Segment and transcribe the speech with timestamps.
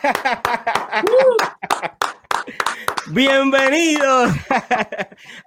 [3.12, 4.32] Bienvenidos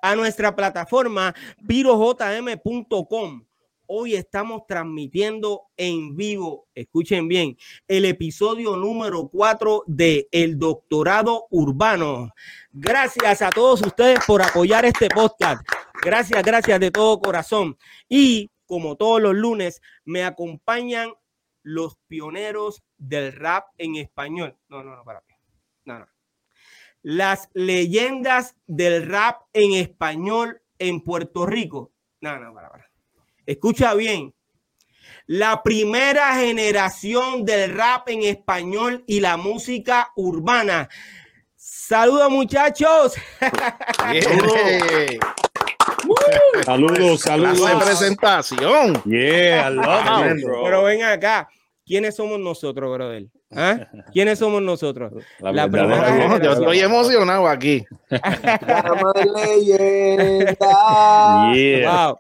[0.02, 1.36] a nuestra plataforma
[1.68, 3.46] pirojm.com.
[3.86, 12.32] Hoy estamos transmitiendo en vivo, escuchen bien, el episodio número 4 de El Doctorado Urbano.
[12.72, 15.62] Gracias a todos ustedes por apoyar este podcast.
[16.02, 17.78] Gracias, gracias de todo corazón.
[18.08, 21.12] Y como todos los lunes, me acompañan
[21.64, 24.58] los pioneros del rap en español.
[24.70, 25.24] No, no, no, para
[25.86, 26.08] No, no.
[27.02, 31.92] Las leyendas del rap en español en Puerto Rico.
[32.22, 32.90] No, no, para, para.
[33.46, 34.34] Escucha bien.
[35.26, 40.90] La primera generación del rap en español y la música urbana.
[41.56, 43.14] Saludos, muchachos.
[46.66, 47.70] saludos, saludos.
[47.70, 49.02] de presentación.
[49.04, 50.64] Yeah, I love bro.
[50.64, 51.50] Pero ven acá.
[51.86, 53.26] ¿Quiénes somos nosotros, brother?
[53.52, 53.90] ¿Ah?
[54.14, 55.12] ¿Quiénes somos nosotros?
[55.40, 57.84] La, primera Yo estoy emocionado aquí.
[61.54, 62.08] yeah.
[62.08, 62.18] Wow.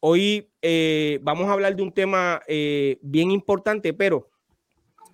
[0.00, 4.28] hoy eh, vamos a hablar de un tema eh, bien importante, pero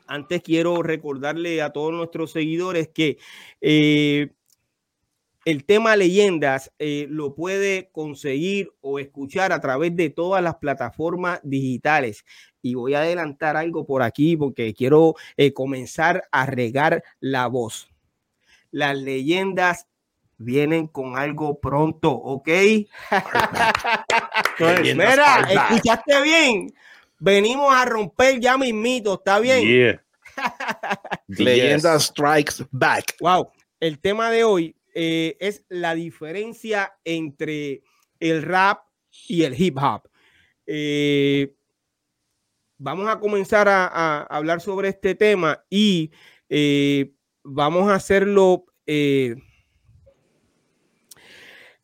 [0.08, 3.18] antes quiero recordarle a todos nuestros seguidores que
[3.60, 4.30] eh,
[5.46, 11.38] el tema leyendas eh, lo puede conseguir o escuchar a través de todas las plataformas
[11.44, 12.24] digitales.
[12.62, 17.88] Y voy a adelantar algo por aquí porque quiero eh, comenzar a regar la voz.
[18.72, 19.86] Las leyendas
[20.36, 22.48] vienen con algo pronto, ¿ok?
[24.58, 26.74] Mira, escuchaste bien.
[27.20, 30.00] Venimos a romper ya mis mitos, ¿está bien?
[31.28, 33.14] Leyendas Strikes Back.
[33.20, 33.52] Wow.
[33.78, 37.82] El tema de hoy eh, es la diferencia entre
[38.18, 38.80] el rap
[39.28, 40.08] y el hip hop.
[40.64, 41.54] Eh,
[42.78, 46.10] vamos a comenzar a, hablar sobre este tema y
[46.48, 47.12] eh,
[47.44, 48.64] vamos a hacerlo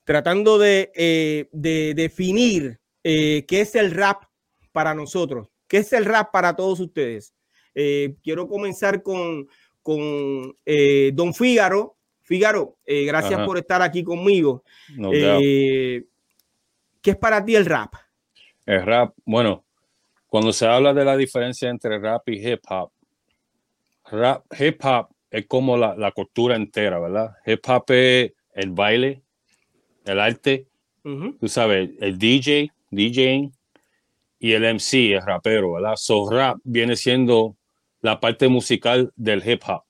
[0.04, 4.22] tratando de, definir qué es el rap
[4.72, 7.34] para nosotros, qué es el rap para todos ustedes.
[7.74, 9.48] quiero comenzar con,
[9.82, 10.56] con
[11.12, 11.98] Don Fígaro,
[12.32, 14.64] Fígaro, eh, gracias por estar aquí conmigo.
[15.12, 16.02] Eh,
[17.02, 17.92] ¿Qué es para ti el rap?
[18.64, 19.66] El rap, bueno,
[20.28, 22.90] cuando se habla de la diferencia entre rap y hip hop,
[24.10, 27.36] rap, hip hop es como la, la cultura entera, ¿verdad?
[27.44, 29.20] Hip hop es el baile,
[30.06, 30.68] el arte,
[31.02, 33.52] tú sabes, el DJ, DJing
[34.38, 35.96] y el MC, el rapero, ¿verdad?
[35.96, 37.58] So rap viene siendo
[38.00, 39.82] la parte musical del hip hop.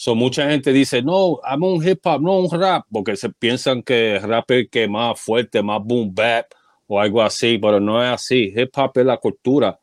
[0.00, 3.82] So, mucha gente dice, no, amo un hip hop, no un rap, porque se piensan
[3.82, 6.46] que el rap es que más fuerte, más boom bap
[6.86, 8.52] o algo así, pero no es así.
[8.54, 9.76] Hip hop es la cultura.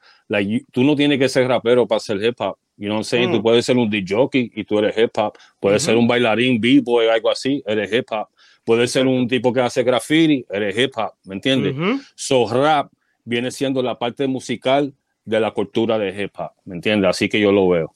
[0.71, 2.55] tú no tienes que ser rapero para ser hip hop.
[2.77, 3.43] You know what I'm Tú mm.
[3.43, 5.33] puedes ser un DJ y tú eres hip hop.
[5.59, 8.29] Puedes ser un bailarín, b-boy, algo así, eres hip hop.
[8.63, 11.75] Puedes ser un tipo que hace graffiti, eres hip hop, ¿me entiendes?
[12.15, 12.89] So rap
[13.25, 14.93] viene siendo la parte musical
[15.25, 17.09] de la cultura de hip hop, ¿me entiendes?
[17.09, 17.94] Así que yo lo veo.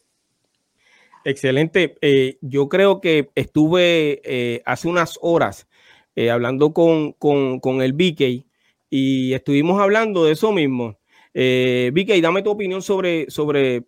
[1.23, 1.97] Excelente.
[2.01, 5.67] Eh, yo creo que estuve eh, hace unas horas
[6.15, 8.45] eh, hablando con, el BK
[8.89, 10.97] y estuvimos hablando de eso mismo.
[11.33, 13.85] Eh, BK, dame tu opinión sobre, sobre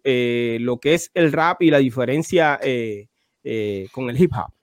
[0.60, 4.54] lo que es el rap y la diferencia con el hip hop.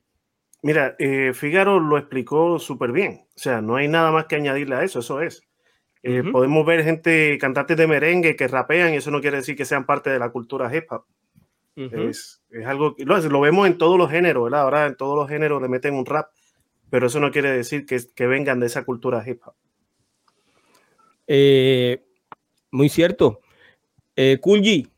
[0.63, 0.97] Mira,
[1.35, 3.27] Figaro lo explicó súper bien.
[3.37, 5.43] O sea, no hay nada más que añadirle a eso, eso es.
[6.33, 9.85] Podemos ver gente, cantantes de merengue que rapean y eso no quiere decir que sean
[9.85, 11.05] parte de la cultura hip hop
[11.79, 14.63] es, algo que lo, vemos en todos los géneros, ¿verdad?
[14.63, 16.31] Ahora en todos los géneros le meten un rap,
[16.91, 19.55] pero eso no quiere decir que, que vengan de esa cultura hip hop.
[21.27, 22.05] Eh,
[22.71, 23.41] muy cierto.
[24.17, 24.91] Eh, cool G.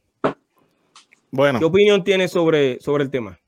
[1.30, 1.58] Bueno.
[1.58, 3.38] ¿Qué opinión tienes sobre, sobre el tema?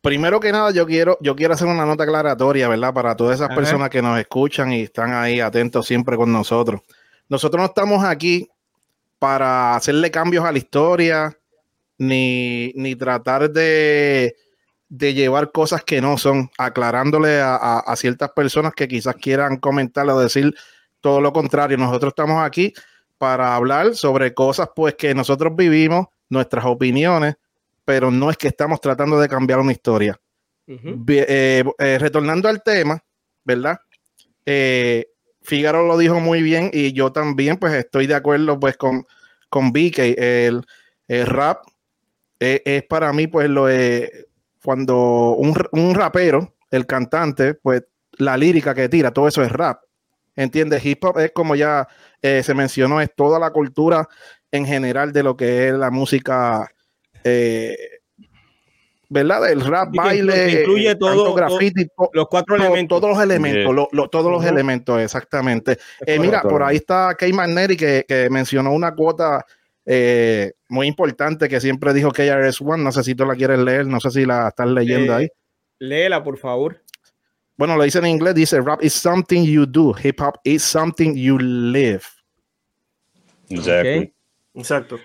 [0.00, 2.94] Primero que nada, yo quiero, yo quiero hacer una nota aclaratoria, ¿verdad?
[2.94, 6.80] Para todas esas personas que nos escuchan y están ahí atentos siempre con nosotros.
[7.28, 8.48] Nosotros no estamos aquí
[9.18, 11.36] para hacerle cambios a la historia,
[11.98, 14.36] ni, ni tratar de,
[14.88, 20.08] de, llevar cosas que no son, aclarándole a, a, ciertas personas que quizás quieran comentar
[20.08, 20.54] o decir
[21.00, 21.76] todo lo contrario.
[21.76, 22.72] Nosotros estamos aquí
[23.18, 27.36] para hablar sobre cosas pues que nosotros vivimos, nuestras opiniones,
[27.84, 30.18] pero no es que estamos tratando de cambiar una historia.
[30.66, 33.02] Eh, eh, retornando al tema,
[33.42, 33.78] ¿verdad?
[34.44, 35.06] Eh,
[35.40, 39.06] Fígaro lo dijo muy bien y yo también pues estoy de acuerdo pues con,
[39.48, 40.66] con Vicky, el,
[41.08, 41.64] el rap
[42.38, 44.10] es, para mí, pues, lo es
[44.62, 49.82] cuando un, rapero, el cantante, pues, la lírica que tira, todo eso es rap.
[50.36, 50.84] ¿Entiendes?
[50.84, 51.88] Hip hop es como ya
[52.22, 54.08] eh, se mencionó, es toda la cultura
[54.52, 56.70] en general de lo que es la música
[57.24, 57.76] eh,
[59.08, 59.42] ¿verdad?
[59.42, 63.00] Del rap, baile, incluye todo, graffiti, los cuatro elementos.
[63.00, 65.78] Todos los elementos, todos los elementos, exactamente.
[66.06, 69.44] Eh, mira, por ahí está Kay Magneri que, que mencionó una cuota
[69.90, 72.84] eh, muy importante que siempre dijo KRS-One.
[72.84, 75.28] No sé si tú la quieres leer, no sé si la estás leyendo ahí.
[75.78, 76.82] Léela, por favor.
[77.56, 81.14] Bueno, lo dice en inglés, dice rap is something you do, hip hop is something
[81.14, 82.02] you live.
[84.54, 84.96] Exacto.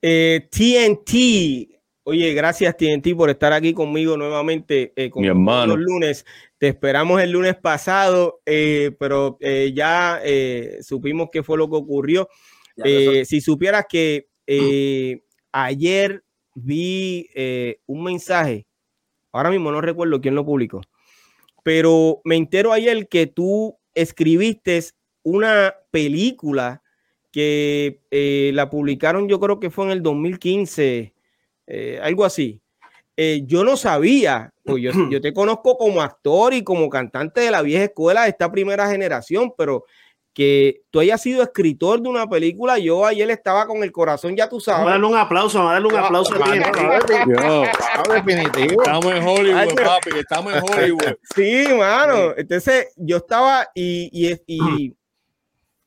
[0.00, 5.76] TNT, eh, oye, gracias TNT por estar aquí conmigo nuevamente eh, Mi hermano.
[5.76, 6.24] los lunes.
[6.56, 9.38] Te esperamos el lunes pasado, eh, pero
[9.74, 10.20] ya
[10.82, 12.28] supimos qué fue lo que ocurrió.
[13.24, 14.28] Si supieras que
[15.52, 16.24] ayer
[16.54, 17.28] vi
[17.86, 18.66] un mensaje,
[19.32, 20.80] ahora mismo no recuerdo quién lo publicó,
[21.62, 24.80] pero me entero ayer que tú escribiste
[25.22, 26.82] una película
[27.30, 31.14] que eh, la publicaron, yo creo que fue en el 2015,
[31.66, 32.60] eh, algo así.
[33.16, 37.50] Eh, yo no sabía, pues yo, yo, te conozco como actor y como cantante de
[37.50, 39.84] la vieja escuela de esta primera generación, pero
[40.32, 44.48] que tú hayas sido escritor de una película, yo ayer estaba con el corazón, ya
[44.48, 44.84] tú sabes.
[44.84, 46.34] Vamos a darle un aplauso, vamos a darle un aplauso.
[48.14, 48.82] definitivo.
[48.82, 51.16] Estamos en Hollywood, papi, estamos en Hollywood.
[51.34, 52.34] Sí, mano.
[52.36, 54.94] Entonces, yo estaba y, y, y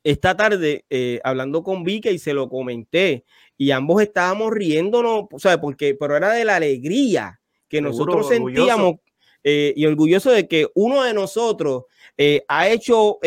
[0.04, 3.24] esta tarde eh, hablando con Vika y se lo comenté
[3.58, 5.60] y ambos estábamos riéndonos, ¿sabes?
[5.60, 7.40] Porque, pero era de la alegría
[7.70, 8.96] que nosotros sentíamos
[9.44, 11.84] eh, y orgulloso de que uno de nosotros
[12.18, 13.20] eh, ha hecho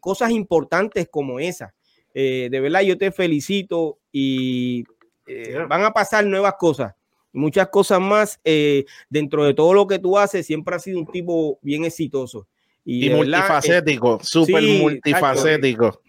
[0.00, 1.74] cosas importantes como esa.
[2.14, 4.84] de verdad, yo te felicito y
[5.68, 6.94] van a pasar nuevas cosas,
[7.32, 8.40] muchas cosas más
[9.10, 10.46] dentro de todo lo que tú haces.
[10.46, 12.46] Siempre has sido un tipo bien exitoso.
[12.84, 16.00] Y, multifacético, súper multifacético.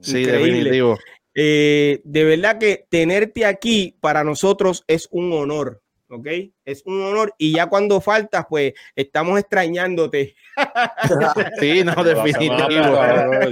[0.00, 0.98] Sí, definitivo.
[1.38, 6.26] Eh, de verdad que tenerte aquí para nosotros es un honor, ¿ok?
[6.64, 10.34] Es un honor y ya cuando faltas, pues estamos extrañándote.
[11.60, 12.58] sí, no, definitivo.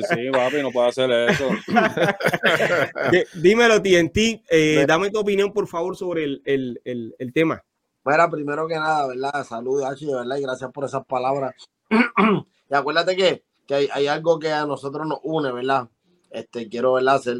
[0.08, 1.48] sí, papi, no puedo hacer eso.
[3.34, 7.62] Dímelo, TNT, eh, dame tu opinión, por favor, sobre el, el, el, el tema.
[8.04, 9.44] Bueno, primero que nada, ¿verdad?
[9.44, 10.36] Saludos, H, ¿verdad?
[10.36, 11.54] Y gracias por esas palabras.
[11.90, 15.88] y acuérdate que, que hay, hay algo que a nosotros nos une, ¿verdad?
[16.30, 17.14] Este, quiero ¿verdad?
[17.14, 17.38] hacer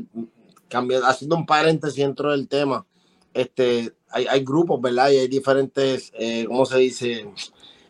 [0.68, 2.86] cambiar, haciendo un paréntesis dentro del tema.
[3.34, 5.10] Este, hay, hay grupos, ¿verdad?
[5.10, 7.28] Y hay diferentes, eh, ¿cómo se dice?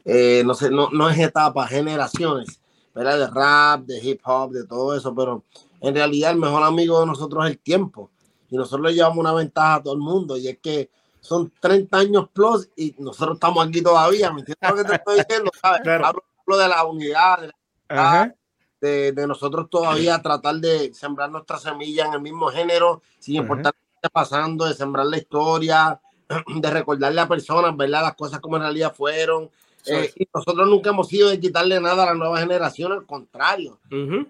[0.07, 2.61] Eh, no sé, no, no es etapa, generaciones,
[2.95, 3.19] ¿verdad?
[3.19, 5.45] De rap, de hip hop, de todo eso, pero
[5.81, 8.11] en realidad el mejor amigo de nosotros es el tiempo.
[8.51, 10.89] Y nosotros le llevamos una ventaja a todo el mundo, y es que
[11.21, 15.19] son 30 años plus y nosotros estamos aquí todavía, ¿me entiendes lo que te estoy
[15.19, 15.51] diciendo?
[15.63, 17.51] Hablo, de la unidad, de
[17.89, 18.35] la
[18.81, 23.81] de, nosotros todavía tratar de sembrar nuestra semilla en el mismo género, sin importar lo
[23.81, 26.01] que esté pasando, de sembrar la historia,
[26.57, 28.03] de recordarle a personas, ¿verdad?
[28.03, 29.51] Las cosas como en realidad fueron.
[29.87, 33.79] Eh, y nosotros nunca hemos sido de quitarle nada a la nueva generación, al contrario,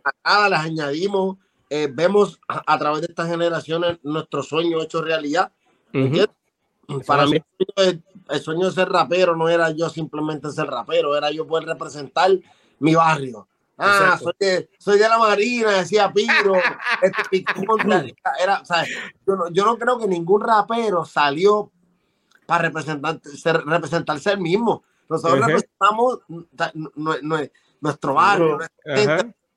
[0.02, 1.36] a nada las añadimos,
[1.70, 5.52] eh, vemos a, través de estas generaciones nuestro sueño hecho realidad.
[7.06, 7.40] Para mí
[7.76, 12.32] el sueño de ser rapero no era yo simplemente ser rapero, era yo poder representar
[12.80, 13.46] mi barrio,
[13.76, 16.54] Ah, soy de, soy de, la Marina, decía Piro.
[17.02, 17.44] este,
[18.40, 18.62] era,
[19.26, 21.72] yo, no, yo, no, creo que ningún rapero salió
[22.46, 24.82] para representar, ser, representarse el mismo.
[25.08, 26.20] Nosotros representamos
[27.80, 28.58] nuestro barrio,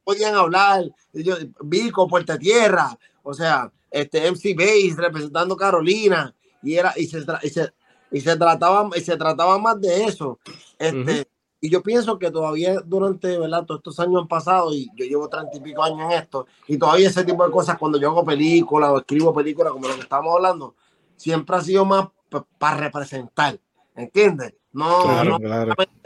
[0.03, 6.93] podían hablar, yo, Vico, Puerta Tierra, o sea, este MC Base representando Carolina, y era,
[6.95, 7.73] y se, y se,
[8.11, 10.39] y se trataba, y se trataba más de eso.
[10.77, 11.27] Este,
[11.59, 13.65] y yo pienso que todavía durante ¿verdad?
[13.65, 16.77] todos estos años han pasado, y yo llevo treinta y pico años en esto, y
[16.77, 20.01] todavía ese tipo de cosas, cuando yo hago películas o escribo películas como lo que
[20.01, 20.75] estamos hablando,
[21.15, 22.07] siempre ha sido más
[22.57, 23.59] para representar,
[23.95, 24.53] ¿entiendes?
[24.71, 25.39] No, no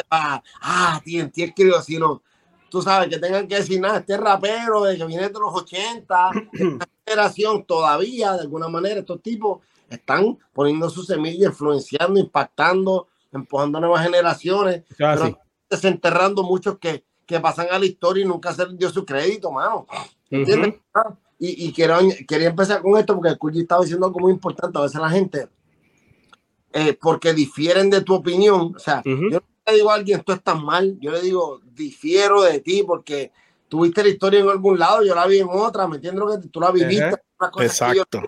[0.08, 2.22] para, ah, tío, escribo, sino,
[2.70, 6.32] tú sabes, que tengan que decir nada, este rapero de que viene de los 80,
[6.54, 9.60] esta generación todavía, de alguna manera, estos tipos
[9.90, 17.40] están poniendo su semilla, influenciando, impactando, empujando a nuevas generaciones, pero desenterrando muchos que, que
[17.40, 19.86] pasan a la historia y nunca se les dio su crédito, mano.
[20.30, 20.76] ¿Entiendes?
[21.40, 21.98] Y, y quiero,
[22.28, 24.78] quería empezar con esto porque el Cuyi estaba diciendo algo muy importante.
[24.78, 25.50] A veces la gente,
[26.74, 30.34] eh, porque difieren de tu opinión, o sea, yo no le digo a alguien, esto
[30.34, 33.32] está mal, yo le digo, difiero de ti porque
[33.68, 36.40] tuviste la historia en algún lado, yo la vi en otra, ¿me entiendes?
[36.42, 37.22] Que tú la viviste.
[37.60, 38.22] Exacto.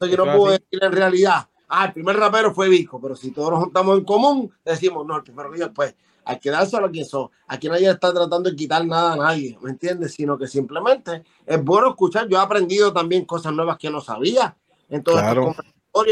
[0.00, 3.50] yo, no puedo decir en realidad ah, el primer rapero fue Vico, pero si todos
[3.50, 5.94] nos juntamos en común, decimos, no, el primero Vico, pues
[6.24, 7.30] hay que dárselo a quien son.
[7.46, 10.12] Aquí nadie está tratando de quitar nada a nadie, ¿me entiendes?
[10.14, 12.28] Sino que simplemente es bueno escuchar.
[12.28, 14.56] Yo he aprendido también cosas nuevas que no sabía.
[14.88, 15.54] Entonces, claro.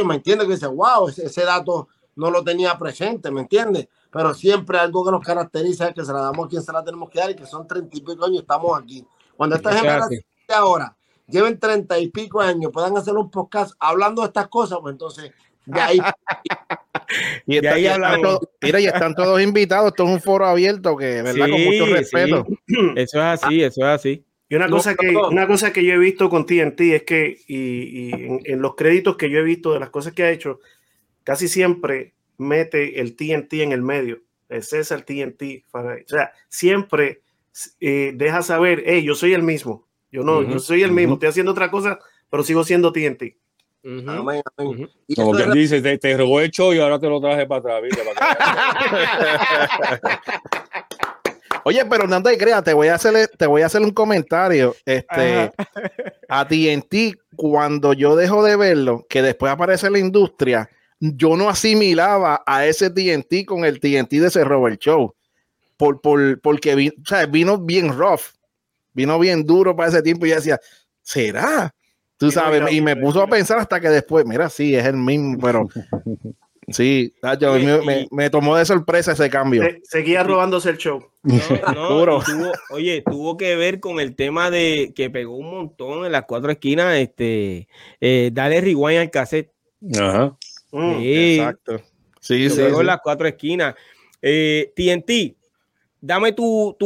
[0.05, 0.47] ¿Me entiendes?
[0.47, 3.89] Que dice, wow, ese, dato no lo tenía presente, ¿me entiendes?
[4.11, 6.85] Pero siempre algo que nos caracteriza es que se la damos a quien se la
[6.85, 9.07] tenemos que dar y que son treinta y pico años estamos aquí.
[9.37, 14.23] Cuando esta generación de ahora lleven treinta y pico años, puedan hacer un podcast hablando
[14.23, 15.33] de estas cosas, pues entonces
[15.67, 15.99] de ahí.
[17.47, 17.89] y, ahí
[18.63, 21.49] mira, y están todos invitados, esto es un foro abierto que, ¿verdad?
[21.49, 22.47] Con mucho respeto.
[22.97, 24.25] Eso es así, eso es así.
[24.51, 28.11] Y una cosa, que, una cosa que yo he visto con TNT es que, y,
[28.51, 30.61] en, los créditos que yo he visto de las cosas que ha hecho,
[31.23, 34.23] casi siempre mete el TNT en el medio.
[34.49, 35.65] Es el TNT.
[35.71, 37.21] O sea, siempre
[37.81, 39.87] eh, deja saber, hey, yo soy el mismo.
[40.11, 41.15] Yo no, yo soy el mismo.
[41.15, 41.99] Estoy haciendo otra cosa,
[42.31, 43.37] pero sigo siendo TNT.
[45.15, 47.83] Como que dice, te, te, robó el show y ahora te lo traje para atrás.
[51.69, 54.75] Oye, pero no te creas, te voy a hacer, te voy a hacer un comentario.
[54.87, 55.53] Este,
[56.31, 62.43] a TNT, cuando yo dejo de verlo, que después aparece la industria, yo no asimilaba
[62.47, 65.15] a ese TNT con el TNT de ese Robert Show.
[65.77, 66.91] Por, por, porque
[67.29, 68.23] vino bien rough,
[68.95, 70.59] vino bien duro para ese tiempo y yo decía,
[71.03, 71.75] ¿será?
[72.17, 75.37] Tú sabes, y me puso a pensar hasta que después, mira, sí, es el mismo,
[75.39, 75.69] pero
[76.71, 77.15] sí,
[78.11, 79.63] me, tomó de sorpresa ese cambio.
[79.83, 81.05] seguía robándose el show.
[82.71, 86.51] oye, tuvo que ver con el tema de que pegó un montón en las cuatro
[86.51, 87.69] esquinas, este,
[88.01, 89.53] eh, dale rewind al cassette.
[89.99, 90.37] Ajá.
[90.73, 91.81] Mm, exacto.
[92.21, 92.57] Sí, sí.
[92.57, 93.75] Pegó en las cuatro esquinas.
[94.21, 95.37] Eh, TNT,
[96.01, 96.77] dame tu,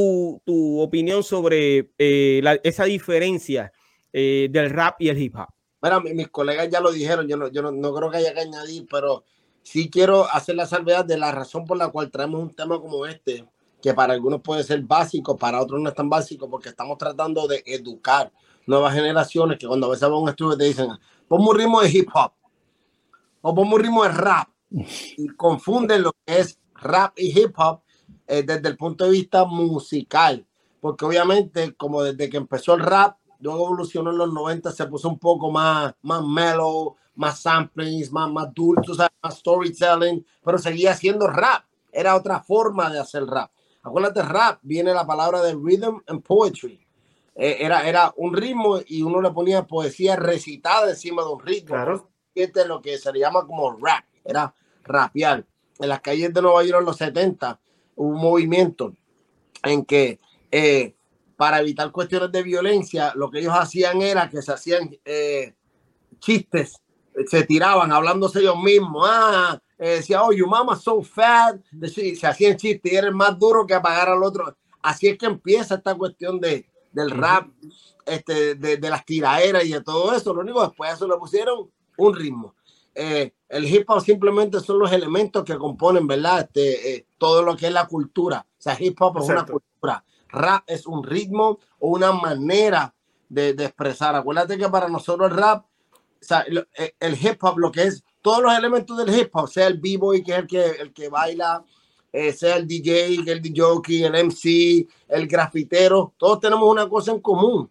[0.80, 3.72] opinión sobre eh, esa diferencia
[4.12, 5.48] eh, del rap y el hip hop.
[5.82, 8.86] Mira, mis colegas ya lo dijeron, yo no, yo no, creo que haya que añadir,
[8.90, 9.24] pero
[9.62, 13.06] sí quiero hacer la salvedad de la razón por la cual traemos un tema como
[13.06, 13.46] este,
[13.80, 17.46] que para algunos puede ser básico, para otros no es tan básico, porque estamos tratando
[17.48, 18.32] de educar
[18.66, 20.88] nuevas generaciones que cuando a veces van a un estudio te dicen,
[21.28, 22.32] ponme un ritmo de hip hop
[23.40, 27.82] o ponme un ritmo de rap y confunden lo que es rap y hip hop
[28.26, 30.46] eh, desde el punto de vista musical,
[30.80, 35.08] porque obviamente como desde que empezó el rap luego evolucionó en los 90, se puso
[35.08, 41.26] un poco más, más mellow, más samplings, más, más dulce, más storytelling, pero seguía siendo
[41.26, 41.64] rap.
[41.90, 43.50] Era otra forma de hacer rap.
[43.82, 46.86] Acuérdate, rap viene la palabra de rhythm and poetry.
[47.34, 51.74] Eh, era, era un ritmo y uno le ponía poesía recitada encima de un ritmo.
[51.74, 52.08] Claro.
[52.34, 55.44] Este es lo que se le llama como rap, era rapear.
[55.80, 57.60] En las calles de Nueva York en los 70
[57.96, 58.94] hubo un movimiento
[59.64, 60.20] en que
[60.50, 60.94] eh,
[61.42, 65.56] para evitar cuestiones de violencia, lo que ellos hacían era que se hacían eh,
[66.20, 66.80] chistes,
[67.26, 69.08] se tiraban hablándose ellos mismos.
[69.10, 71.56] Ah, eh, decía, oh, your mama so fat.
[71.92, 74.56] Se hacían chistes y era más duro que apagar al otro.
[74.82, 77.48] Así es que empieza esta cuestión de, del rap,
[78.06, 80.32] este, de, las tiraderas y de todo eso.
[80.32, 82.54] Lo único después de eso le pusieron un ritmo.
[82.94, 86.42] Eh, el hip hop simplemente son los elementos que componen, ¿verdad?
[86.42, 88.46] Este, todo lo que es la cultura.
[88.48, 92.94] O sea, hip hop es una cultura rap es un ritmo o una manera
[93.28, 94.14] de, expresar.
[94.14, 96.44] Acuérdate que para nosotros el rap, o sea,
[96.76, 99.78] eh, el, hip hop, lo que es todos los elementos del hip hop, sea el
[99.78, 101.64] b-boy, que es el que, el que baila,
[102.12, 107.20] eh, sea el DJ, el DJ, el MC, el grafitero, todos tenemos una cosa en
[107.20, 107.70] común.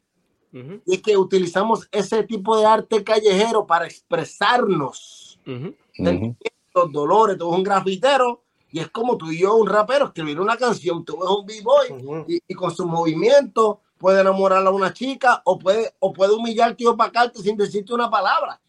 [0.86, 5.40] Y es que utilizamos ese tipo de arte callejero para expresarnos.
[5.46, 10.58] Los dolores, todo un grafitero y es como tú y yo, un rapero, escribir una
[10.58, 15.60] canción, tú ves un b-boy y, con su movimiento puede enamorar a una chica o
[15.60, 18.60] puede, o puede humillarte o opacarte sin decirte una palabra.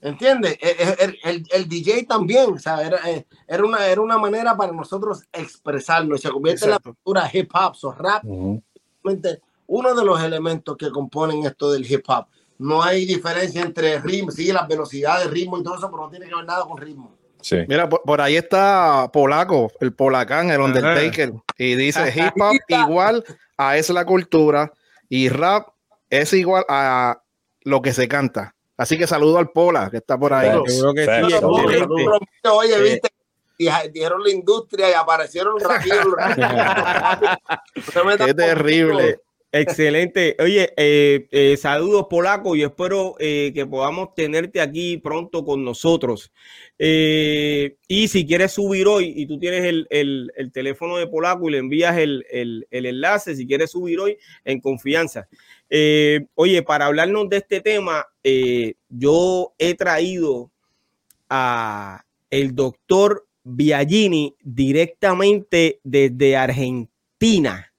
[0.00, 0.56] ¿Entiendes?
[0.60, 4.56] E, e, el, el, DJ también, o sea, era, eh, era, una, era una manera
[4.56, 6.22] para nosotros expresarnos.
[6.22, 8.24] Se convierte en la cultura hip hop, o rap.
[8.24, 12.26] Uno de los elementos que componen esto del hip hop.
[12.58, 16.26] No hay diferencia entre ritmo, sí, las velocidades, ritmo y todo eso, pero no tiene
[16.26, 17.19] que ver nada con ritmo.
[17.68, 23.24] Mira, por, ahí está Polaco, el Polacán, el Undertaker, y dice hip hop igual
[23.56, 24.72] a es la cultura
[25.08, 25.68] y rap
[26.08, 27.22] es igual a
[27.62, 28.54] lo que se canta.
[28.76, 30.50] Así que saludo al Pola que está por ahí.
[32.50, 33.10] Oye, eh, viste,
[33.92, 35.56] dijeron la industria y aparecieron
[38.24, 39.20] Qué terrible.
[39.52, 40.36] Excelente.
[40.38, 46.30] Oye, eh, eh, saludos polaco y espero eh, que podamos tenerte aquí pronto con nosotros.
[46.78, 51.98] y si quieres subir hoy y tú tienes el, teléfono de polaco y le envías
[51.98, 52.24] el,
[52.70, 55.28] enlace, si quieres subir hoy en confianza.
[56.34, 58.06] oye, para hablarnos de este tema,
[58.88, 60.50] yo he traído
[61.28, 67.69] a el doctor Biagini directamente desde Argentina.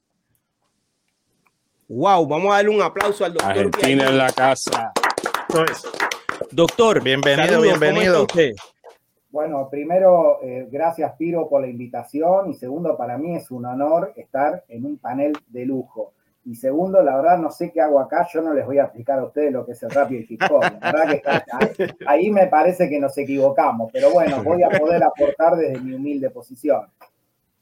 [1.94, 3.52] Wow, vamos a darle un aplauso al doctor.
[3.52, 4.94] Argentina en la casa.
[6.50, 8.26] Doctor, bienvenido, bienvenido.
[9.30, 14.14] Bueno, primero, eh, gracias Piro por la invitación y segundo, para mí es un honor
[14.16, 16.14] estar en un panel de lujo.
[16.46, 19.20] Y segundo, la verdad no sé qué hago acá, yo no les voy a explicar
[19.20, 20.62] a ustedes lo que es el rap y el hip hop.
[20.62, 25.58] La verdad que ahí, me parece que nos equivocamos, pero bueno, voy a poder aportar
[25.58, 26.88] desde mi humilde posición.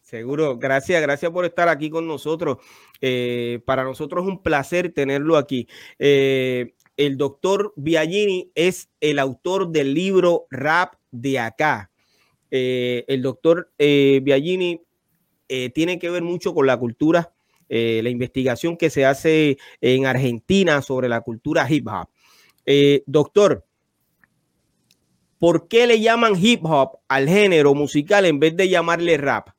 [0.10, 2.58] Seguro, gracias, gracias por estar aquí con nosotros.
[3.00, 5.68] Eh, para nosotros es un placer tenerlo aquí.
[6.00, 11.92] Eh, el doctor Biagini es el autor del libro Rap de acá.
[12.50, 14.82] Eh, el doctor Biagini
[15.76, 17.32] tiene que ver mucho con la cultura
[17.68, 22.10] la investigación que se hace en Argentina sobre la cultura hip hop.
[23.06, 23.64] Doctor,
[25.38, 29.50] ¿por qué le llaman hip hop al género musical en vez de llamarle rap?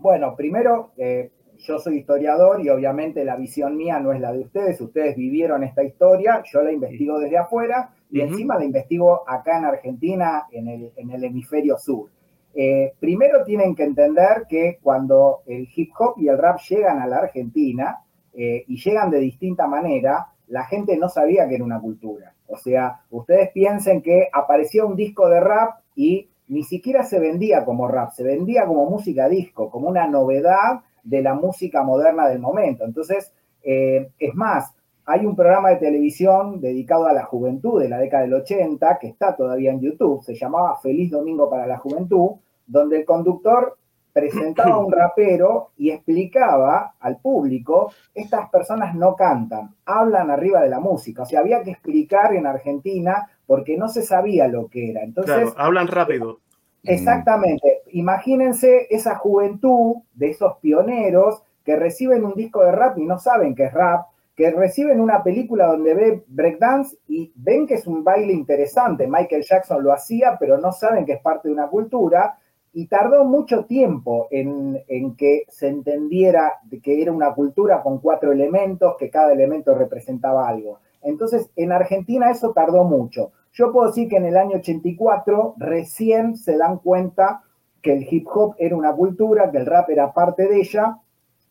[0.00, 4.38] Bueno, primero, eh, yo soy historiador y obviamente la visión mía no es la de
[4.40, 4.80] ustedes.
[4.80, 9.66] Ustedes vivieron esta historia, yo la investigo desde afuera y encima la investigo acá en
[9.66, 12.08] Argentina, en el, en el hemisferio sur.
[12.54, 17.06] Eh, primero tienen que entender que cuando el hip hop y el rap llegan a
[17.06, 17.98] la Argentina
[18.32, 22.34] eh, y llegan de distinta manera, la gente no sabía que era una cultura.
[22.46, 27.64] O sea, ustedes piensen que aparecía un disco de rap y ni siquiera se vendía
[27.64, 32.40] como rap, se vendía como música disco, como una novedad de la música moderna del
[32.40, 32.84] momento.
[32.84, 34.74] Entonces, eh, es más,
[35.06, 39.06] hay un programa de televisión dedicado a la juventud de la década del 80 que
[39.06, 42.32] está todavía en YouTube, se llamaba Feliz Domingo para la Juventud,
[42.66, 43.76] donde el conductor
[44.12, 50.68] presentaba a un rapero y explicaba al público, estas personas no cantan, hablan arriba de
[50.68, 51.22] la música.
[51.22, 55.02] O sea, había que explicar en Argentina porque no se sabía lo que era.
[55.02, 56.38] Entonces, claro, hablan rápido.
[56.84, 57.82] Exactamente.
[57.88, 63.56] Imagínense esa juventud de esos pioneros que reciben un disco de rap y no saben
[63.56, 68.04] que es rap, que reciben una película donde ve breakdance y ven que es un
[68.04, 69.08] baile interesante.
[69.08, 72.38] Michael Jackson lo hacía, pero no saben que es parte de una cultura.
[72.72, 78.94] Y tardó mucho tiempo en, que se entendiera que era una cultura con cuatro elementos,
[78.96, 80.78] que cada elemento representaba algo.
[81.02, 83.32] Entonces, en Argentina eso tardó mucho.
[83.52, 87.42] Yo puedo decir que en el año 84 recién se dan cuenta
[87.82, 90.98] que el hip hop era una cultura, que el rap era parte de ella.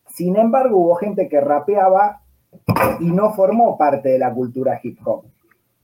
[0.06, 2.22] Sin embargo, hubo gente que rapeaba
[3.00, 5.24] y no formó parte de la cultura hip hop.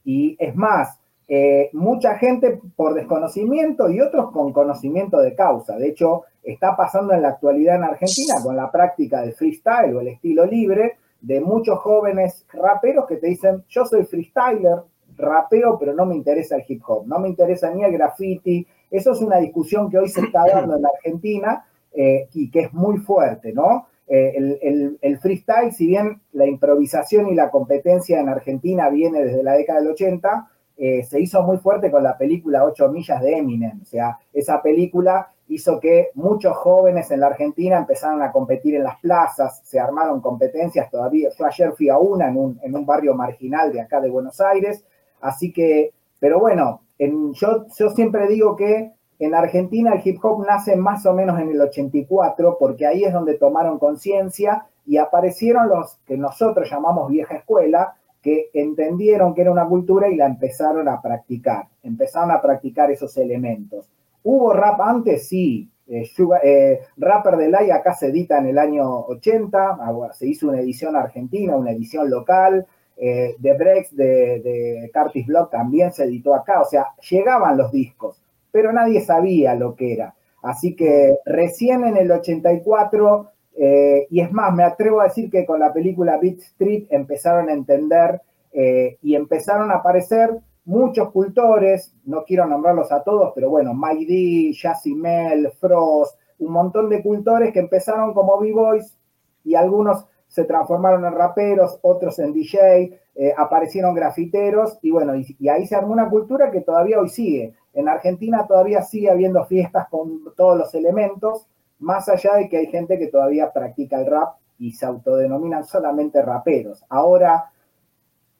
[0.04, 5.76] Y es más, eh, mucha gente por desconocimiento y otros con conocimiento de causa.
[5.76, 10.00] De hecho, está pasando en la actualidad en Argentina con la práctica del freestyle o
[10.00, 14.82] el estilo libre de muchos jóvenes raperos que te dicen, yo soy freestyler,
[15.16, 18.66] rapeo, pero no me interesa el hip hop, no me interesa ni el graffiti.
[18.90, 22.72] Eso es una discusión que hoy se está dando en Argentina eh, y que es
[22.72, 23.86] muy fuerte, ¿no?
[24.08, 29.54] Eh, el, freestyle, si bien la improvisación y la competencia en Argentina viene desde la
[29.54, 30.48] década del 80,
[30.78, 33.80] eh, se hizo muy fuerte con la película 8 millas de Eminem.
[33.82, 38.84] O sea, esa película hizo que muchos jóvenes en la Argentina empezaran a competir en
[38.84, 41.30] las plazas, se armaron competencias todavía.
[41.36, 44.84] Yo ayer fui a una en un, barrio marginal de acá de Buenos Aires,
[45.20, 50.76] así que, pero bueno, yo, yo siempre digo que en Argentina el hip hop nace
[50.76, 55.98] más o menos en el 84, porque ahí es donde tomaron conciencia y aparecieron los
[56.06, 61.00] que nosotros llamamos vieja escuela, que entendieron que era una cultura y la empezaron a
[61.00, 63.88] practicar, empezaron a practicar esos elementos.
[64.22, 65.28] ¿Hubo rap antes?
[65.28, 65.70] Sí.
[65.88, 66.10] Eh,
[66.42, 70.60] eh, Rapper de Lay acá se edita en el año 80, ah, se hizo una
[70.60, 72.66] edición argentina, una edición local.
[72.96, 77.70] Eh, The Breaks de, de Curtis Block también se editó acá, o sea, llegaban los
[77.70, 78.20] discos
[78.56, 80.14] pero nadie sabía lo que era.
[80.40, 85.44] Así que recién en el 84, eh, y es más, me atrevo a decir que
[85.44, 88.22] con la película Beat Street empezaron a entender
[88.54, 90.30] eh, y empezaron a aparecer
[90.64, 96.88] muchos cultores, no quiero nombrarlos a todos, pero bueno, Mike D, Mel, Frost, un montón
[96.88, 98.96] de cultores que empezaron como B-Boys
[99.44, 100.06] y algunos
[100.36, 105.74] se transformaron en raperos, otros en DJ, eh, aparecieron grafiteros y bueno, y, ahí se
[105.74, 107.54] armó una cultura que todavía hoy sigue.
[107.72, 111.46] En Argentina todavía sigue habiendo fiestas con todos los elementos,
[111.78, 116.20] más allá de que hay gente que todavía practica el rap y se autodenominan solamente
[116.20, 116.84] raperos.
[116.90, 117.50] Ahora,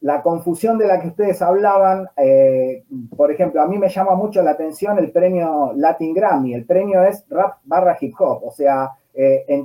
[0.03, 2.85] la confusión de la que ustedes hablaban, eh,
[3.17, 6.53] por ejemplo, a mí me llama mucho la atención el premio Latin Grammy.
[6.53, 9.65] El premio es rap barra hip hop, o sea, eh,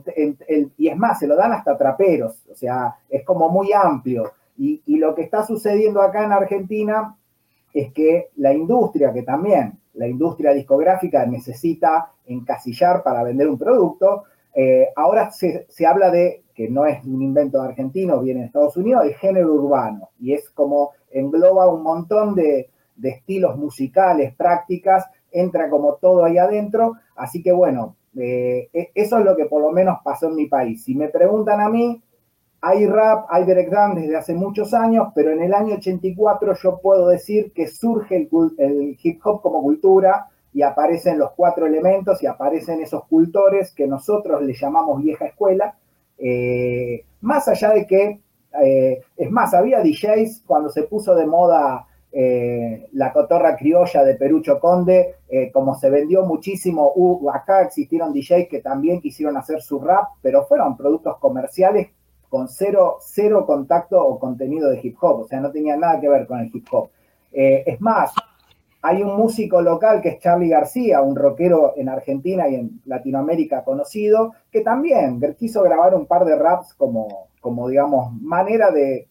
[0.77, 4.31] y es más, se lo dan hasta traperos, o sea, es como muy amplio.
[4.57, 7.17] Y, y, lo que está sucediendo acá en Argentina
[7.73, 14.23] es que la industria, que también la industria discográfica necesita encasillar para vender un producto,
[14.53, 19.05] eh, ahora se, habla de, que no es un invento argentino, viene de Estados Unidos,
[19.05, 25.69] el género urbano, y es como engloba un montón de, de estilos musicales, prácticas, entra
[25.69, 26.93] como todo ahí adentro.
[27.15, 30.47] Así que bueno, eh, e, eso es lo que por lo menos pasó en mi
[30.47, 30.83] país.
[30.83, 32.01] Si me preguntan a mí,
[32.61, 37.07] hay rap, hay breakdance desde hace muchos años, pero en el año 84 yo puedo
[37.07, 42.81] decir que surge el, hip hop como cultura y aparecen los cuatro elementos y aparecen
[42.81, 45.75] esos cultores que nosotros le llamamos vieja escuela.
[46.17, 48.19] Eh, más allá de que,
[48.61, 54.15] eh, es más, había DJs cuando se puso de moda eh, la cotorra criolla de
[54.15, 55.15] Perucho Conde,
[55.53, 56.93] como se vendió muchísimo,
[57.33, 61.89] acá existieron DJs que también quisieron hacer su rap, pero fueron productos comerciales
[62.31, 66.07] con cero, cero contacto o contenido de hip hop, o sea, no tenía nada que
[66.07, 66.89] ver con el hip hop.
[67.33, 68.13] Eh, es más,
[68.81, 73.65] hay un músico local que es Charlie García, un rockero en Argentina y en Latinoamérica
[73.65, 79.09] conocido, que también quiso grabar un par de raps como, como digamos, manera de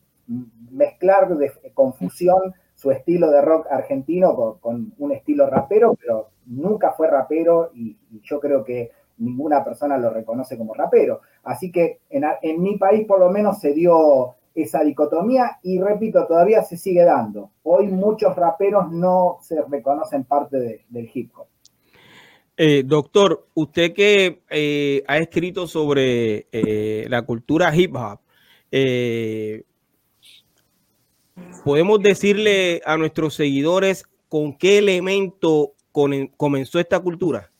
[0.70, 7.08] mezclar de confusión su estilo de rock argentino con, un estilo rapero, pero nunca fue
[7.08, 11.20] rapero y yo creo que ninguna persona lo reconoce como rapero.
[11.44, 16.62] Así que en, mi país por lo menos se dio esa dicotomía y repito, todavía
[16.62, 17.50] se sigue dando.
[17.64, 21.48] Hoy muchos raperos no se reconocen parte del hip hop.
[22.56, 28.20] Eh, doctor, usted que eh, ha escrito sobre eh, la cultura hip hop,
[31.64, 35.74] podemos decirle a nuestros seguidores con qué elemento
[36.37, 37.50] comenzó esta cultura.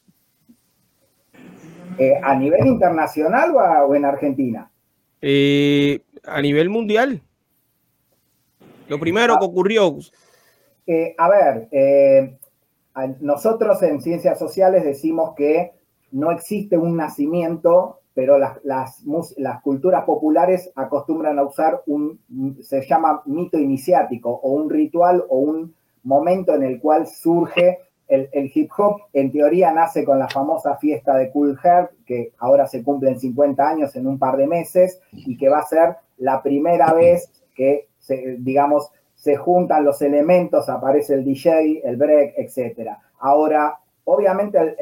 [1.99, 4.71] Eh, ¿A nivel internacional o, en Argentina?
[5.21, 7.21] Eh, a nivel mundial.
[8.89, 9.99] Lo primero que ocurrió.
[10.87, 11.69] Eh, a ver,
[13.21, 15.73] nosotros en ciencias sociales decimos que
[16.11, 19.03] no existe un nacimiento, pero las,
[19.63, 22.21] culturas populares acostumbran a usar un,
[22.61, 27.79] se llama mito iniciático, o un ritual o un momento en el cual surge
[28.09, 32.67] el, hip hop en teoría nace con la famosa fiesta de Cool Herc, que ahora
[32.67, 36.43] se cumplen 50 años en un par de meses y que va a ser la
[36.43, 42.91] primera vez que, se, digamos, se juntan los elementos, aparece el DJ, el break, etc.
[43.19, 44.77] Ahora, obviamente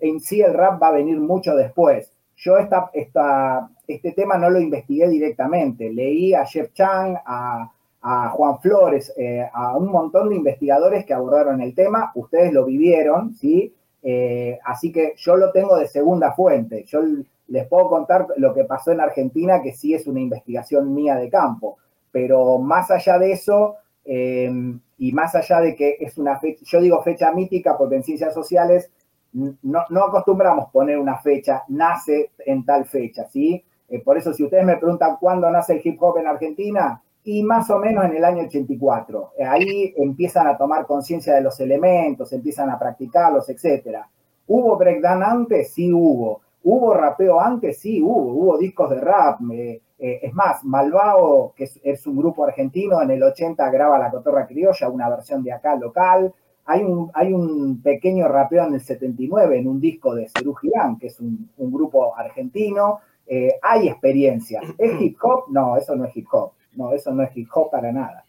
[0.00, 2.13] en sí el rap va a venir mucho después.
[2.36, 8.60] Yo esta, esta, este tema no lo investigué directamente, leí a Jeff Chang, a Juan
[8.60, 13.74] Flores, eh, a un montón de investigadores que abordaron el tema, ustedes lo vivieron, ¿sí?
[14.02, 16.84] Eh, así que yo lo tengo de segunda fuente.
[16.84, 17.00] Yo
[17.48, 21.30] les puedo contar lo que pasó en Argentina, que sí es una investigación mía de
[21.30, 21.78] campo,
[22.12, 26.80] pero más allá de eso, em, y más allá de que es una fecha, yo
[26.82, 28.90] digo fecha mítica porque en ciencias sociales
[29.34, 33.62] no, acostumbramos poner una fecha, nace en tal fecha, ¿sí?
[33.88, 37.42] Eh, por eso si ustedes me preguntan cuándo nace el hip hop en Argentina, y
[37.42, 39.32] más o menos en el año 84.
[39.48, 43.98] Ahí empiezan a tomar conciencia de los elementos, empiezan a practicarlos, etc.
[44.46, 45.72] ¿Hubo breakdown antes?
[45.72, 46.42] Sí hubo.
[46.62, 47.80] ¿Hubo rapeo antes?
[47.80, 48.32] Sí hubo.
[48.32, 49.40] Hubo discos de rap.
[49.50, 54.46] Eh, es más, Malvao, que es, un grupo argentino, en el 80 graba La Cotorra
[54.46, 56.32] Criolla, una versión de acá local.
[56.66, 60.98] Hay un, hay un pequeño rapeo en el 79 en un disco de Cerú Girán,
[60.98, 63.00] que es un, grupo argentino.
[63.26, 64.60] Eh, hay experiencia.
[64.78, 65.44] ¿Es hip hop?
[65.50, 66.52] No, eso no es hip hop.
[66.76, 68.24] No, eso no es hip hop para nada.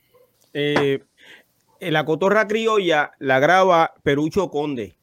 [0.54, 1.04] Eh,
[1.80, 4.96] la cotorra criolla la graba Perucho Conde.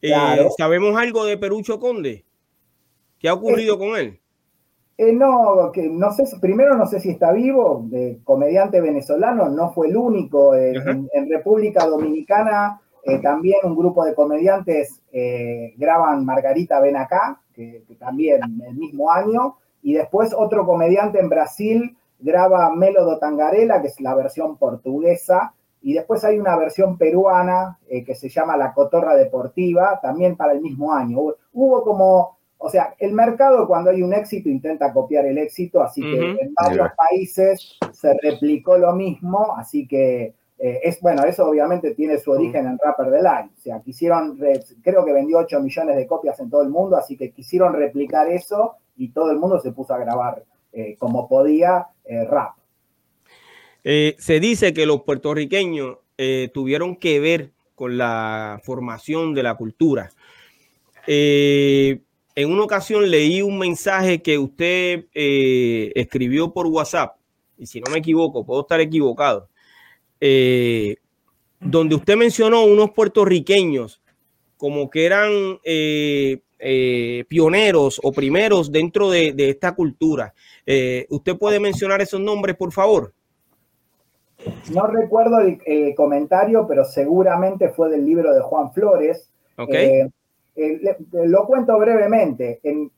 [0.00, 0.12] Eh,
[0.56, 2.24] ¿Sabemos algo de Perucho Conde?
[3.18, 4.20] ¿Qué ha ocurrido eh, con él?
[4.98, 9.88] No, que no sé, primero no sé si está vivo, de comediante venezolano, no fue
[9.88, 10.54] el único.
[10.54, 12.80] En, República Dominicana
[13.22, 15.00] también un grupo de comediantes
[15.76, 21.28] graban Margarita Ven acá, que, que, también el mismo año, y después otro comediante en
[21.28, 27.78] Brasil graba Melodo Tangarela, que es la versión portuguesa, y después hay una versión peruana
[27.88, 31.18] eh, que se llama La Cotorra Deportiva, también para el mismo año.
[31.52, 36.02] Hubo, como, o sea, el mercado cuando hay un éxito intenta copiar el éxito, así
[36.02, 41.94] que en varios países se replicó lo mismo, así que eh, es bueno, eso obviamente
[41.94, 43.50] tiene su origen en Rapper del Año.
[43.56, 44.38] O sea, quisieron,
[44.82, 48.28] creo que vendió 8 millones de copias en todo el mundo, así que quisieron replicar
[48.28, 52.56] eso y todo el mundo se puso a grabar eh, como podía eh, rap.
[53.84, 55.98] Eh, se dice que los puertorriqueños
[56.52, 60.10] tuvieron que ver con la formación de la cultura.
[62.40, 67.16] En una ocasión leí un mensaje que usted escribió por WhatsApp,
[67.56, 69.48] y si no me equivoco, puedo estar equivocado,
[70.20, 74.00] donde usted mencionó unos puertorriqueños
[74.56, 75.58] como que eran
[76.60, 80.34] eh, pioneros o primeros dentro de, esta cultura.
[80.66, 83.14] Eh, ¿Usted puede mencionar esos nombres, por favor?
[84.72, 89.30] no recuerdo el, comentario, pero seguramente fue del libro de Juan Flores.
[89.56, 90.08] Okay.
[91.12, 92.60] Lo cuento brevemente.
[92.62, 92.90] En,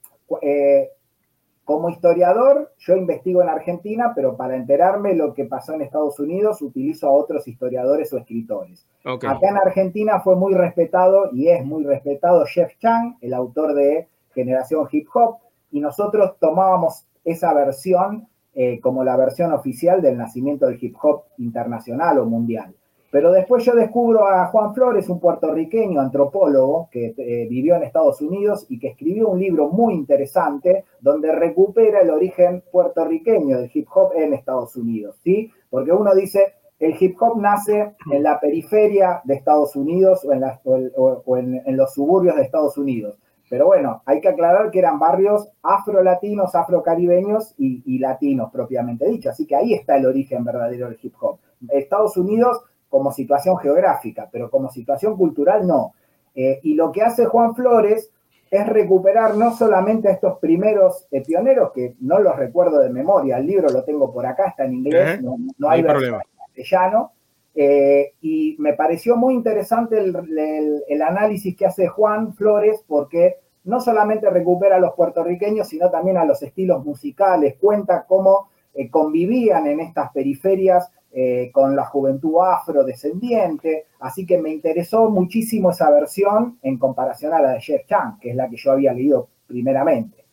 [1.64, 6.62] como historiador, yo investigo en Argentina, pero para enterarme lo que pasó en Estados Unidos,
[6.62, 8.86] utilizo a otros historiadores o escritores.
[9.04, 14.08] Acá en Argentina fue muy respetado y es muy respetado Jeff Chang, el autor de
[14.34, 15.36] Generación Hip Hop,
[15.70, 21.22] y nosotros tomábamos esa versión eh, como la versión oficial del nacimiento del hip hop
[21.38, 22.74] internacional o mundial.
[23.10, 28.20] Pero después yo descubro a Juan Flores, un puertorriqueño antropólogo que eh, vivió en Estados
[28.20, 33.88] Unidos y que escribió un libro muy interesante donde recupera el origen puertorriqueño del hip
[33.92, 35.50] hop en Estados Unidos, ¿sí?
[35.68, 41.76] Porque uno dice, el hip hop nace en la periferia de Estados Unidos o en
[41.76, 43.18] los suburbios de Estados Unidos.
[43.50, 49.28] Pero bueno, hay que aclarar que eran barrios afro-latinos, afro-caribeños y, y, latinos propiamente dicho.
[49.28, 51.40] Así que ahí está el origen verdadero del hip hop.
[51.68, 55.94] Estados Unidos como situación geográfica, pero como situación cultural no.
[56.35, 58.11] Eh, y lo que hace Juan Flores
[58.50, 63.38] es recuperar no solamente a estos primeros eh, pioneros, que no los recuerdo de memoria,
[63.38, 66.16] el libro lo tengo por acá, está en inglés, no, hay, problema.
[66.18, 67.12] en castellano,
[67.55, 73.81] eh, y me pareció muy interesante el, el, análisis que hace Juan Flores, porque no
[73.81, 78.48] solamente recupera a los puertorriqueños, sino también a los estilos musicales, cuenta cómo
[78.90, 85.90] convivían en estas periferias eh, con la juventud afrodescendiente, así que me interesó muchísimo esa
[85.90, 89.28] versión en comparación a la de Jeff Chang, que es la que yo había leído
[89.46, 90.24] primeramente.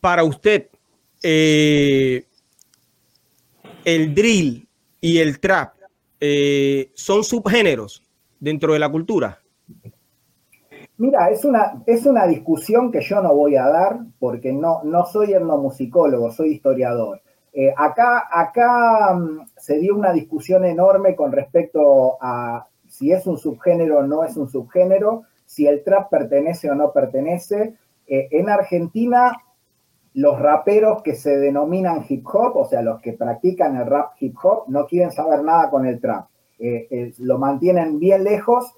[0.00, 0.68] Para usted,
[1.22, 2.24] eh,
[3.84, 4.66] el drill
[5.00, 5.74] y el trap
[6.20, 8.02] eh, son subgéneros
[8.40, 9.40] dentro de la cultura.
[10.98, 15.04] Mira, es una, es una discusión que yo no voy a dar porque no, no
[15.06, 17.20] soy etnomusicólogo, soy historiador.
[17.58, 23.38] Eh, acá acá mm, se dio una discusión enorme con respecto a si es un
[23.38, 27.76] subgénero o no es un subgénero, si el trap pertenece o no pertenece.
[28.06, 29.42] Eh, en Argentina,
[30.12, 34.36] los raperos que se denominan hip hop, o sea, los que practican el rap hip
[34.42, 36.26] hop, no quieren saber nada con el trap.
[36.58, 38.74] Eh, lo mantienen bien lejos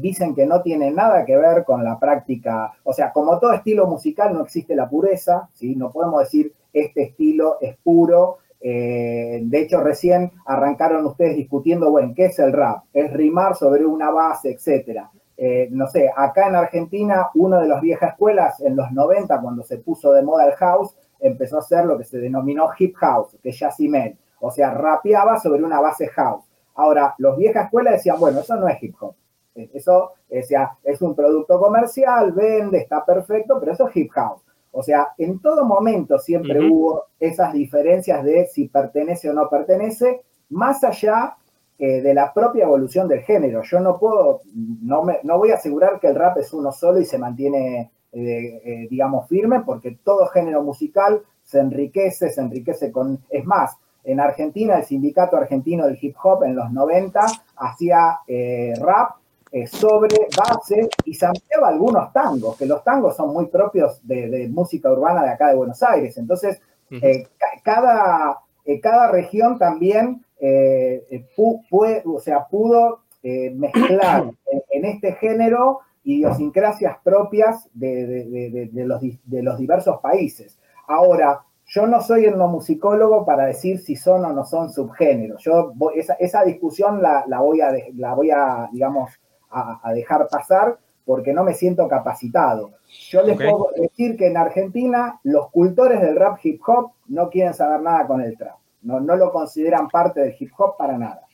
[0.00, 3.86] dicen que no tiene nada que ver con la práctica, o sea, como todo estilo
[3.86, 5.76] musical no existe la pureza, ¿sí?
[5.76, 8.38] no podemos decir este estilo es puro.
[8.60, 12.84] Eh, de hecho, recién arrancaron ustedes discutiendo, bueno, ¿qué es el rap?
[12.92, 15.10] Es rimar sobre una base, etcétera.
[15.36, 19.62] Eh, no sé, acá en Argentina, uno de las viejas escuelas, en los 90, cuando
[19.64, 23.36] se puso de moda el house, empezó a hacer lo que se denominó hip house,
[23.42, 24.16] que es Yacimel.
[24.40, 26.44] O sea, rapeaba sobre una base house.
[26.74, 29.14] Ahora, los viejas escuelas decían, bueno, eso no es hip hop.
[29.54, 34.42] Eso, o sea, es un producto comercial, vende, está perfecto, pero eso es hip house.
[34.72, 40.22] O sea, en todo momento siempre hubo esas diferencias de si pertenece o no pertenece,
[40.48, 41.36] más allá
[41.78, 43.62] eh, de la propia evolución del género.
[43.62, 47.00] Yo no puedo, no, me, no voy a asegurar que el rap es uno solo
[47.00, 52.90] y se mantiene, eh, eh, digamos, firme, porque todo género musical se enriquece, se enriquece
[52.90, 53.18] con...
[53.28, 57.20] Es más, en Argentina, el sindicato argentino del hip hop en los 90
[57.56, 58.20] hacía
[58.80, 59.16] rap
[59.54, 64.90] eh, sobre base y sampleaba algunos tangos, que los tangos son muy propios de, música
[64.90, 66.16] urbana de acá de Buenos Aires.
[66.16, 66.58] Entonces,
[66.90, 67.28] eh,
[67.62, 74.32] cada, eh, cada región también o sea, pudo mezclar
[74.70, 80.58] en, este género idiosincrasias propias de, los, de los diversos países.
[80.88, 85.42] Ahora, yo no soy etnomusicólogo para decir si son o no son subgéneros.
[85.44, 89.10] Yo esa, esa, discusión la, la, voy a, la voy a, digamos,
[89.52, 92.72] a, dejar pasar porque no me siento capacitado.
[93.10, 97.54] Yo les puedo decir que en Argentina los cultores del rap hip hop no quieren
[97.54, 98.56] saber nada con el trap.
[98.82, 101.26] No, no lo consideran parte del hip hop para nada.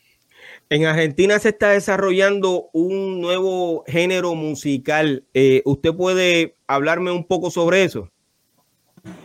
[0.70, 5.24] En Argentina se está desarrollando un nuevo género musical.
[5.32, 8.10] Eh, ¿Usted puede hablarme un poco sobre eso?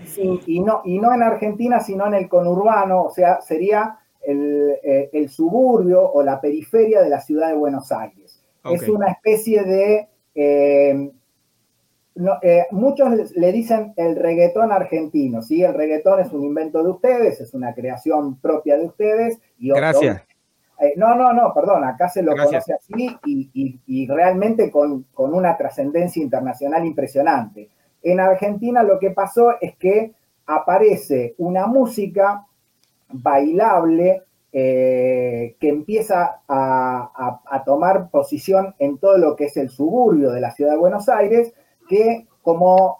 [0.06, 4.76] Sí, y no, y no en Argentina, sino en el conurbano, o sea, sería el,
[4.84, 8.23] eh, el suburbio o la periferia de la ciudad de Buenos Aires.
[8.72, 10.08] Es una especie de...
[10.36, 11.12] Eh,
[12.44, 15.64] eh, muchos le dicen el reggaetón argentino, ¿sí?
[15.64, 19.40] El reggaetón es un invento de ustedes, es una creación propia de ustedes.
[19.58, 20.22] Y Gracias.
[20.80, 25.56] Eh, no, no, no, perdón, acá se lo conoce así y, realmente con, con una
[25.58, 27.70] trascendencia internacional impresionante.
[28.02, 30.14] En Argentina lo que pasó es que
[30.46, 32.46] aparece una música
[33.10, 34.24] bailable
[34.56, 40.52] eh, que empieza a, tomar posición en todo lo que es el suburbio de la
[40.52, 41.56] ciudad de Buenos Aires,
[41.90, 43.00] que como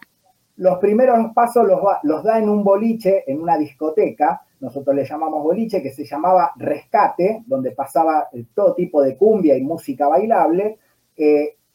[0.56, 1.68] los primeros pasos
[2.02, 6.54] los, da en un boliche, en una discoteca, nosotros le llamamos boliche, que se llamaba
[6.56, 10.80] Rescate, donde pasaba todo tipo de cumbia y música bailable.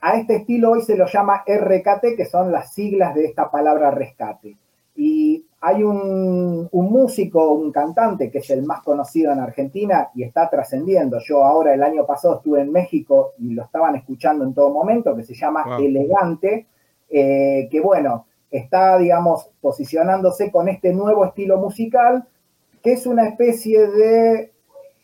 [0.01, 3.93] a este estilo hoy se lo llama RKT, que son las siglas de esta palabra
[3.93, 4.57] rescate.
[4.97, 10.49] Y hay un, músico, un cantante que es el más conocido en Argentina y está
[10.49, 11.19] trascendiendo.
[11.27, 15.17] Yo ahora el año pasado estuve en México y lo estaban escuchando en todo momento,
[15.17, 16.67] que se llama Elegante,
[17.11, 22.27] eh, que bueno, está, digamos, posicionándose con este nuevo estilo musical,
[22.83, 24.53] que es una especie de,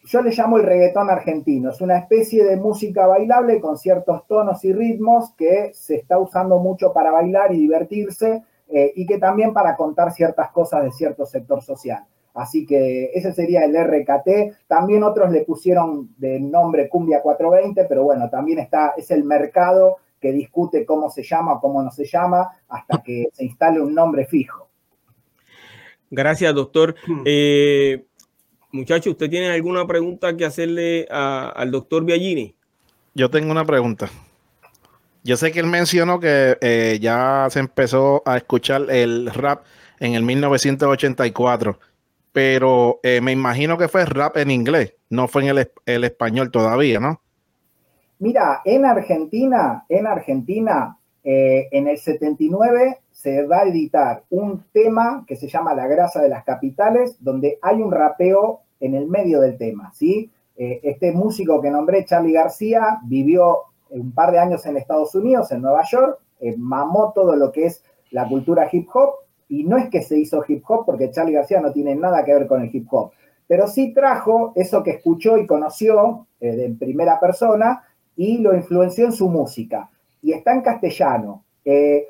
[0.05, 4.65] yo le llamo el reggaetón argentino, es una especie de música bailable con ciertos tonos
[4.65, 9.53] y ritmos que se está usando mucho para bailar y divertirse eh, y que también
[9.53, 12.05] para contar ciertas cosas de cierto sector social.
[12.35, 14.67] Así que ese sería el RKT.
[14.67, 19.99] También otros le pusieron de nombre Cumbia 420, pero bueno, también está, es el mercado
[20.21, 23.95] que discute cómo se llama o cómo no se llama hasta que se instale un
[23.95, 24.69] nombre fijo.
[26.11, 26.95] Gracias, doctor.
[27.07, 27.23] Hmm.
[27.25, 28.05] Eh,
[28.73, 32.57] muchachos, ¿usted tiene alguna pregunta que hacerle al doctor Biagini?
[33.15, 34.11] Yo tengo una pregunta.
[35.27, 39.65] Yo sé que él mencionó que eh, ya se empezó a escuchar el rap
[39.99, 41.79] en el 1984,
[42.31, 45.57] pero eh, me imagino que fue rap en inglés, no fue en
[45.87, 47.23] el, español todavía, ¿no?
[48.19, 55.25] Mira, en Argentina, en Argentina, eh, en el 79 se va a editar un tema
[55.27, 59.41] que se llama La grasa de las capitales, donde hay un rapeo en el medio
[59.41, 60.31] del tema, ¿sí?
[60.57, 65.63] este músico que nombré, Charlie García, vivió un par de años en Estados Unidos, en
[65.63, 69.15] Nueva York, eh, mamó todo lo que es la cultura hip hop,
[69.49, 72.35] y no es que se hizo hip hop, porque Charlie García no tiene nada que
[72.35, 73.13] ver con el hip hop,
[73.47, 77.85] pero sí trajo eso que escuchó y conoció eh, en primera persona
[78.17, 79.91] y lo influenció en su música.
[80.23, 81.45] Y está en castellano.
[81.65, 82.07] Eh,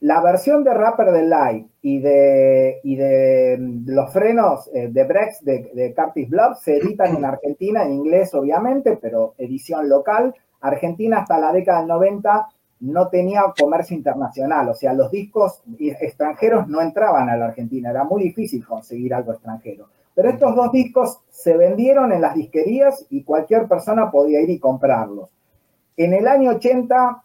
[0.00, 5.70] la versión de Rapper del Live y de, y mm, los frenos de Brex de,
[5.74, 10.34] de Curtis Blood se editan en Argentina, en inglés obviamente, pero edición local.
[10.60, 12.48] Argentina hasta la década del 90
[12.80, 18.04] no tenía comercio internacional, o sea, los discos extranjeros no entraban a la Argentina, era
[18.04, 19.88] muy difícil conseguir algo extranjero.
[20.14, 24.58] Pero estos dos discos se vendieron en las disquerías y cualquier persona podía ir y
[24.58, 25.30] comprarlos.
[25.96, 27.22] En el año 80,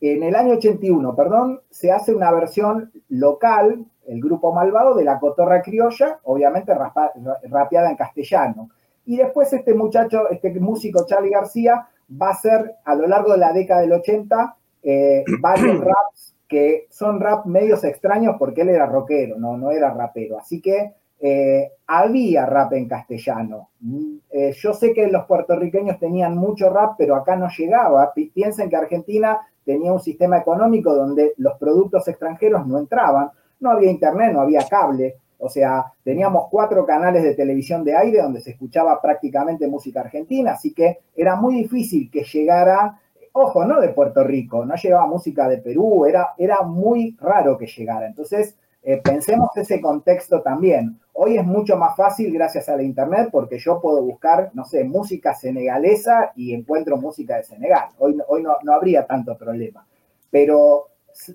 [0.00, 5.18] en el año 81, perdón, se hace una versión local, el grupo Malvado, de la
[5.18, 8.70] Cotorra Criolla, obviamente rapeada en castellano.
[9.04, 13.38] Y después este muchacho, este músico Charlie García, va a ser a lo largo de
[13.38, 18.86] la década del 80 eh, varios raps que son rap medios extraños porque él era
[18.86, 20.38] rockero, no, no era rapero.
[20.38, 23.70] Así que eh, había rap en castellano.
[23.80, 28.12] Mm, eh, yo sé que los puertorriqueños tenían mucho rap, pero acá no llegaba.
[28.12, 33.30] Piensen que Argentina tenía un sistema económico donde los productos extranjeros no entraban.
[33.58, 35.16] No había internet, no había cable.
[35.38, 40.52] O sea, teníamos cuatro canales de televisión de aire donde se escuchaba prácticamente música argentina,
[40.52, 43.00] así que era muy difícil que llegara,
[43.32, 47.66] ojo, no de Puerto Rico, no llegaba música de Perú, era, era muy raro que
[47.66, 48.06] llegara.
[48.06, 51.00] Entonces, eh, pensemos ese contexto también.
[51.12, 54.84] Hoy es mucho más fácil gracias a la internet porque yo puedo buscar, no sé,
[54.84, 57.88] música senegalesa y encuentro música de Senegal.
[57.98, 59.84] Hoy, hoy no, no habría tanto problema.
[60.30, 60.86] Pero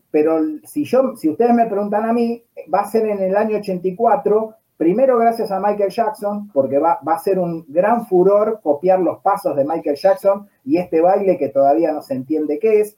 [0.09, 3.57] pero si, yo, si ustedes me preguntan a mí, va a ser en el año
[3.57, 9.19] 84, primero gracias a Michael Jackson, porque va, a ser un gran furor copiar los
[9.19, 12.97] pasos de Michael Jackson y este baile que todavía no se entiende qué es.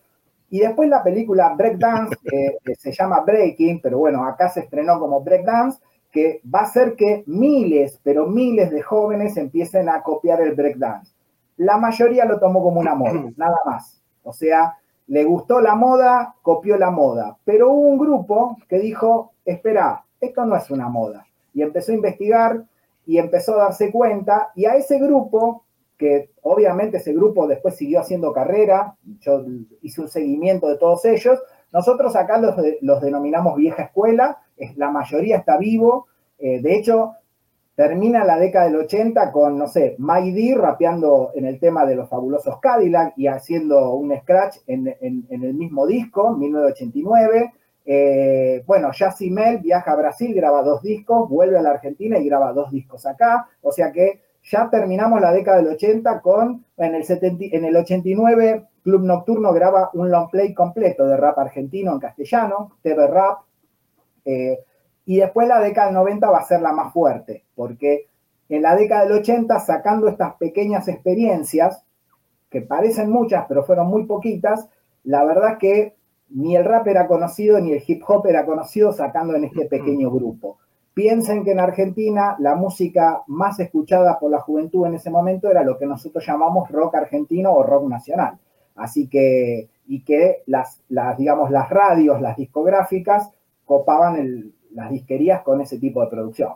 [0.50, 5.22] Y después la película Breakdance, que se llama Breaking, pero bueno, acá se estrenó como
[5.22, 5.80] Breakdance,
[6.14, 11.12] que va a hacer que miles, pero miles de jóvenes empiecen a copiar el breakdance.
[11.58, 14.00] La mayoría lo tomó como una moda, nada más.
[14.22, 17.38] O sea, le gustó la moda, copió la moda.
[17.44, 21.26] Pero hubo un grupo que dijo, espera, esto no es una moda.
[21.54, 22.64] Y empezó a investigar
[23.06, 24.52] y empezó a darse cuenta.
[24.56, 25.64] Y a ese grupo,
[25.98, 29.44] que obviamente ese grupo después siguió haciendo carrera, yo
[29.82, 31.40] hice un seguimiento de todos ellos,
[31.72, 34.40] nosotros acá los, los denominamos vieja escuela,
[34.76, 36.08] la mayoría está vivo.
[36.38, 37.14] Eh, de hecho,
[37.76, 42.08] Termina la década del 80 con, no sé, Mike rapeando en el tema de los
[42.08, 47.54] fabulosos Cadillac y haciendo un scratch en, el mismo disco, 1989.
[47.86, 52.54] Eh, bueno, Jazzy viaja a Brasil, graba dos discos, vuelve a la Argentina y graba
[52.54, 53.48] dos discos acá.
[53.64, 58.68] O sea que ya terminamos la década del 80 con, en el, en el 89,
[58.84, 63.40] Club Nocturno graba un long play completo de rap argentino en castellano, TV Rap.
[64.26, 64.60] Eh,
[65.06, 68.08] y después la década del 90 va a ser la más fuerte, porque
[68.50, 71.84] en la década del 80, sacando estas pequeñas experiencias,
[72.50, 74.70] que parecen muchas, pero fueron muy poquitas,
[75.04, 75.96] la verdad que
[76.30, 80.12] ni el rap era conocido, ni el hip hop era conocido sacando en este pequeño
[80.12, 80.58] grupo.
[80.94, 85.64] Piensen que en Argentina la música más escuchada por la juventud en ese momento era
[85.64, 88.38] lo que nosotros llamamos rock argentino o rock nacional.
[88.76, 93.32] Así que, y que las, las digamos, las radios, las discográficas
[93.66, 96.54] copaban las disquerías con ese tipo de producción.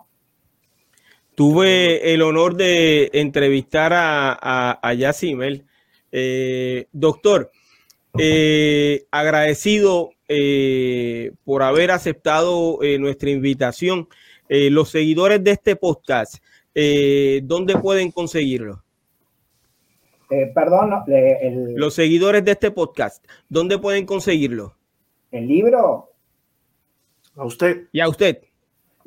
[1.37, 4.93] Tuve el honor de entrevistar a, a, a
[6.11, 7.51] eh, doctor,
[8.17, 14.07] eh, agradecido eh, por haber aceptado nuestra invitación.
[14.49, 16.43] los seguidores de este podcast,
[17.43, 18.83] ¿dónde pueden conseguirlo?
[20.55, 20.89] perdón,
[21.75, 24.75] los seguidores de este podcast, ¿dónde pueden conseguirlo?
[25.31, 26.13] ¿El libro?
[27.35, 27.89] A usted.
[27.91, 28.46] Y a usted.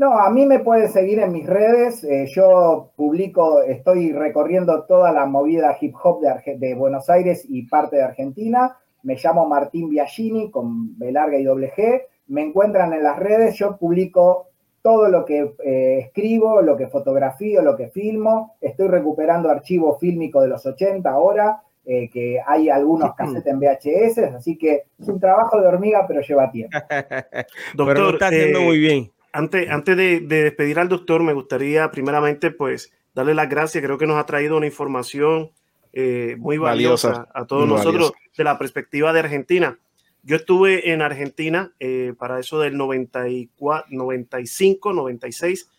[0.00, 2.02] No, a mí me puede seguir en mis redes.
[2.04, 7.66] Eh, yo publico, estoy recorriendo toda la movida hip hop de, de, Buenos Aires y
[7.66, 8.78] parte de Argentina.
[9.02, 12.00] Me llamo Martín Biagini con B larga y doble G.
[12.28, 13.58] Me encuentran en las redes.
[13.58, 14.46] Yo publico
[14.80, 18.56] todo lo que eh, escribo, lo que fotografío, lo que filmo.
[18.58, 21.60] Estoy recuperando archivos fílmicos de los 80 ahora.
[21.84, 26.22] Eh, que hay algunos cassettes en VHS, así que es un trabajo de hormiga, pero
[26.22, 26.78] lleva tiempo.
[27.74, 29.10] Doctor, pero está haciendo eh, muy bien.
[29.32, 33.82] Antes, antes de, despedir al doctor, me gustaría primeramente pues darle las gracias.
[33.84, 35.50] Creo que nos ha traído una información
[35.92, 39.78] eh, muy valiosa, a todos nosotros de la perspectiva de Argentina.
[40.22, 41.72] Yo estuve en Argentina
[42.18, 45.70] para eso del 94, 95, 96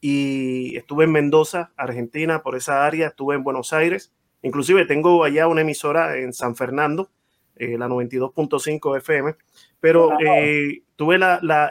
[0.00, 5.48] y estuve en Mendoza, Argentina, por esa área, estuve en Buenos Aires Inclusive tengo allá
[5.48, 7.10] una emisora en San Fernando,
[7.60, 9.36] eh, la 92.5 FM,
[9.80, 11.18] pero eh, tuve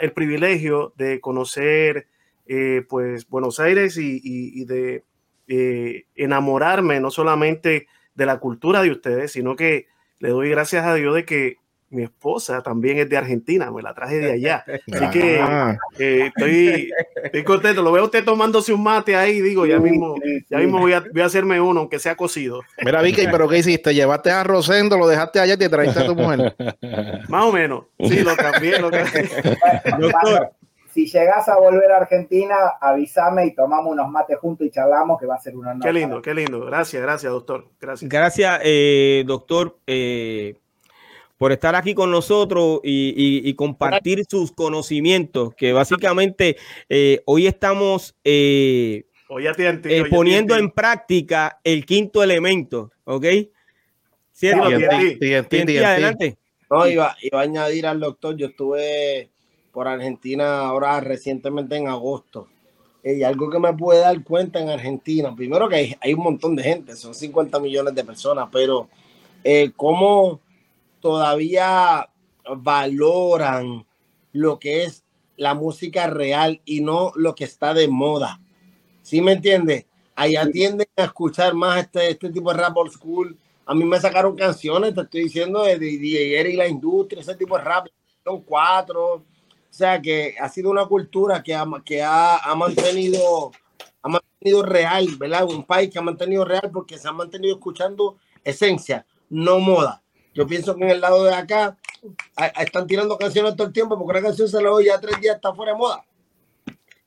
[0.02, 2.06] el privilegio de conocer
[2.46, 5.04] eh, pues Buenos Aires y de
[6.16, 9.88] enamorarme no solamente de la cultura de ustedes, sino que
[10.20, 11.58] le doy gracias a Dios de que
[11.92, 14.64] mi esposa también es de Argentina, me la traje de allá.
[14.92, 15.78] Así que ah.
[15.98, 16.92] eh, estoy,
[17.24, 17.82] estoy, contento.
[17.82, 20.16] Lo veo usted tomándose un mate ahí, digo, ya mismo,
[20.50, 22.62] ya mismo voy a, voy a hacerme uno, aunque sea cocido.
[22.84, 23.94] Mira, Vicky, pero ¿qué hiciste?
[23.94, 26.56] ¿Llevaste a Rosendo, lo dejaste allá y te trajiste a tu mujer?
[27.30, 27.86] Más o menos.
[28.00, 28.80] Sí, lo cambié.
[28.80, 29.30] Lo cambié.
[30.00, 30.52] Doctor.
[30.94, 35.28] Si llegas a volver a Argentina, avísame y tomamos unos mates juntos y charlamos, que
[35.28, 35.84] va a ser un honor.
[35.84, 36.66] Qué lindo, qué lindo.
[36.66, 37.68] Gracias, gracias, doctor.
[37.80, 38.10] Gracias.
[38.10, 39.78] Gracias, eh, doctor.
[39.86, 40.56] Eh,
[41.40, 46.58] por estar aquí con nosotros y, compartir sus conocimientos, que básicamente
[46.90, 53.26] eh, hoy estamos eh, eh, poniendo en práctica el quinto elemento, ¿ok?
[54.34, 54.66] ¿Cierto?
[54.66, 56.38] adelante.
[56.70, 59.30] No, iba, iba a añadir al doctor, yo estuve
[59.72, 62.50] por Argentina ahora recientemente en agosto.
[63.02, 66.58] Y algo que me puede dar cuenta en Argentina, primero que hay, hay un montón
[66.58, 68.90] de gente, son 50 millones de personas, pero
[69.78, 70.42] cómo
[71.00, 72.10] todavía
[72.58, 73.86] valoran
[74.32, 75.04] lo que es
[75.38, 78.40] la música real y no lo que está de moda.
[79.02, 79.88] ¿Sí me entiende?
[80.16, 83.38] Allá tienden a escuchar más este, este tipo de rap old school.
[83.66, 87.58] A mí me sacaron canciones, te estoy diciendo, de DJ y la industria, ese tipo
[87.58, 87.88] de rap.
[88.24, 89.14] Son cuatro.
[89.14, 89.24] O
[89.70, 93.52] sea que ha sido una cultura que ha, que ha, ha mantenido
[94.02, 95.46] ha mantenido real, ¿verdad?
[95.46, 100.02] Un país que ha mantenido real porque se ha mantenido escuchando esencia, no moda.
[100.40, 101.76] Yo pienso que en el lado de acá
[102.62, 105.36] están tirando canciones todo el tiempo porque una canción se la oye ya tres días
[105.36, 106.06] está fuera de moda.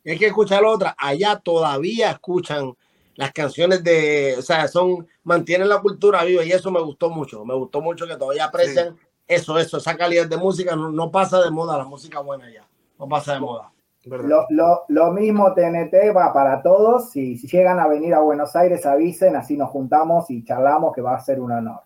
[0.05, 0.95] Y hay que escuchar la otra.
[0.99, 2.75] Allá todavía escuchan
[3.15, 7.43] las canciones de, o sea, son, mantienen la cultura viva y eso me gustó mucho.
[7.47, 11.51] Me gustó mucho que todavía aprecian eso, eso, esa calidad de música no, pasa de
[11.51, 12.69] moda, la música buena ya,
[12.99, 13.73] no pasa de moda.
[14.05, 17.09] Lo, lo, lo, mismo TNT va para todos.
[17.13, 21.01] Si, si llegan a venir a Buenos Aires, avisen, así nos juntamos y charlamos, que
[21.01, 21.81] va a ser un honor.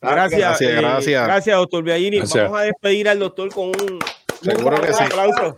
[0.00, 1.26] Gracias, gracias, eh, gracias.
[1.26, 2.20] gracias doctor Biagini.
[2.20, 3.98] Vamos a despedir al doctor con un,
[4.42, 5.04] Seguro que sí.
[5.04, 5.56] aplauso.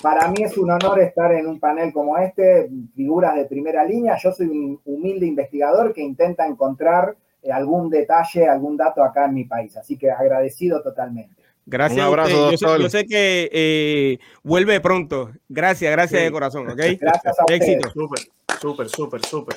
[0.00, 4.16] para mí es un honor estar en un panel como este, figuras de primera línea.
[4.22, 9.34] Yo soy un humilde investigador que intenta encontrar eh, algún detalle, algún dato acá en
[9.34, 9.76] mi país.
[9.76, 11.34] Así que agradecido totalmente.
[11.66, 11.98] Gracias.
[11.98, 12.80] Un abrazo, doctor.
[12.80, 15.32] Yo, sé, que eh, vuelve pronto.
[15.48, 16.70] Gracias, gracias de corazón.
[16.70, 16.96] ¿okay?
[16.96, 17.90] Gracias a Éxito.
[17.90, 18.20] Súper,
[18.60, 19.56] súper, súper, súper.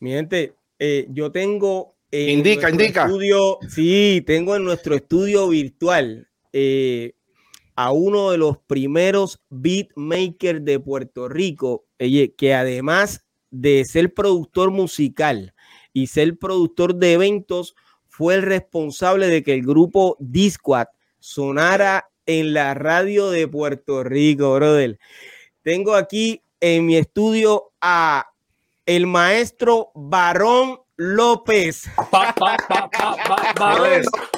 [0.00, 3.04] Mi gente, eh, yo tengo en indica, indica.
[3.06, 7.14] estudio, sí, tengo en nuestro estudio virtual eh,
[7.74, 15.54] a uno de los primeros beatmakers de Puerto Rico, que además de ser productor musical
[15.92, 17.74] y ser productor de eventos,
[18.08, 20.86] fue el responsable de que el grupo Disquad
[21.18, 24.98] sonara en la radio de Puerto Rico, brother.
[25.62, 28.26] Tengo aquí en mi estudio a
[28.86, 31.88] el maestro Barón López.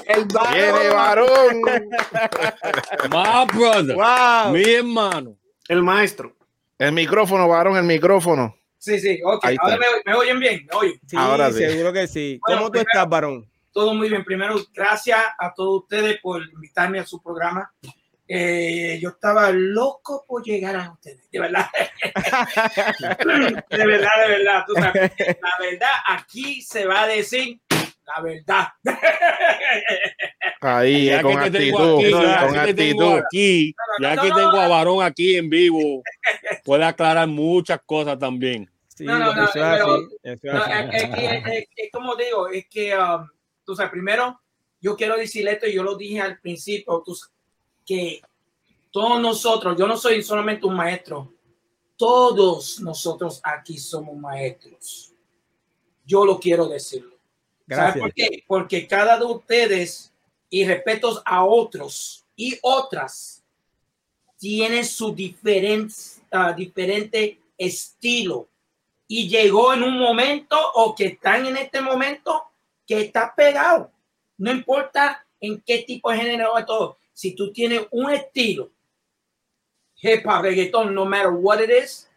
[0.07, 1.63] El Viene varón.
[3.11, 3.95] My brother.
[3.95, 4.53] Wow.
[4.53, 5.37] Mi hermano.
[5.69, 6.35] El maestro.
[6.79, 8.57] El micrófono, varón, el micrófono.
[8.79, 9.45] Sí, sí, ok.
[9.45, 9.87] Ahí Ahora está.
[10.07, 11.01] me, me oyen bien, me oyen.
[11.07, 11.59] Sí, Ahora sí.
[11.59, 12.41] seguro que sí.
[12.47, 13.51] Bueno, ¿Cómo tú estás, varón?
[13.73, 14.25] Todo muy bien.
[14.25, 17.73] Primero, gracias a todos ustedes por invitarme a su programa.
[18.31, 21.67] Eh, yo estaba loco por llegar a ustedes, de verdad.
[23.71, 24.65] de verdad, de verdad.
[24.67, 27.59] Tú sabes, la verdad, aquí se va a decir
[28.05, 28.69] la verdad.
[30.61, 33.25] Ahí, Ya eh, con que te tengo actitud, aquí, con ya que te tengo actitud.
[33.27, 34.61] aquí, No, no, ya no, que no, tengo no.
[34.61, 36.03] a Varón aquí en vivo,
[36.65, 38.71] puede aclarar muchas cosas también.
[38.89, 43.27] Sí, No, no, no, es No, que- es- es como digo, es que, um,
[43.65, 44.41] tú sabes, primero,
[44.81, 47.35] yo quiero decirle esto, y yo lo dije al principio, tú sabes,
[47.89, 48.21] que
[48.91, 51.33] todos nosotros, yo no soy solamente un maestro,
[51.97, 55.13] todos nosotros aquí somos maestros.
[56.05, 57.17] Yo lo quiero decirlo.
[57.67, 58.01] ¿Sabes Gracias.
[58.03, 58.45] por qué?
[58.47, 60.13] Porque cada de ustedes,
[60.51, 63.43] y respetos a otros y otras,
[64.39, 65.93] tiene su diferen-
[66.31, 68.49] ah, diferente estilo.
[69.07, 72.45] Y llegó en un momento o que están en este momento
[72.87, 73.91] que está pegado.
[74.37, 76.97] No importa en qué tipo de género o todo.
[77.19, 78.71] Si tú tienes un estilo,
[80.01, 82.09] hip hop, reggaeton, no matter what it is,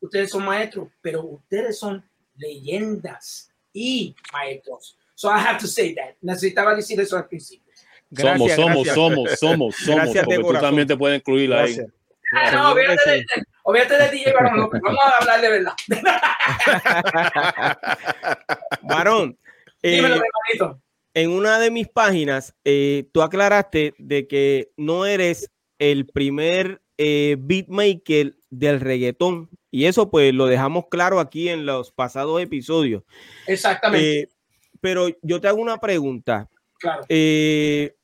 [0.00, 2.04] ustedes son maestros, pero ustedes son
[2.34, 4.98] leyendas y maestros.
[5.14, 6.16] So I have to say that.
[6.20, 7.72] Necesitaba decir eso al principio.
[8.10, 8.94] somos, Gracias, somos, gracias.
[8.96, 10.68] somos, somos, somos, Gracias de porque tú corazón.
[10.68, 11.76] también te puedes incluir ahí.
[11.76, 11.86] Gracias.
[12.32, 13.24] Ah, no, olvídate, de,
[13.62, 14.80] olvídate de DJ Barón López.
[14.82, 15.74] Vamos a hablar de verdad.
[18.82, 19.38] Varón,
[19.80, 20.80] eh, Dímelo, hermanito.
[21.14, 27.36] En una de mis páginas, eh, tú aclaraste de que no eres el primer eh,
[27.38, 29.48] beatmaker del reggaetón.
[29.70, 33.04] Y eso pues lo dejamos claro aquí en los pasados episodios.
[33.46, 34.20] Exactamente.
[34.20, 34.28] Eh,
[34.80, 36.50] pero yo te hago una pregunta.
[36.78, 37.04] claro.
[37.08, 37.94] Eh,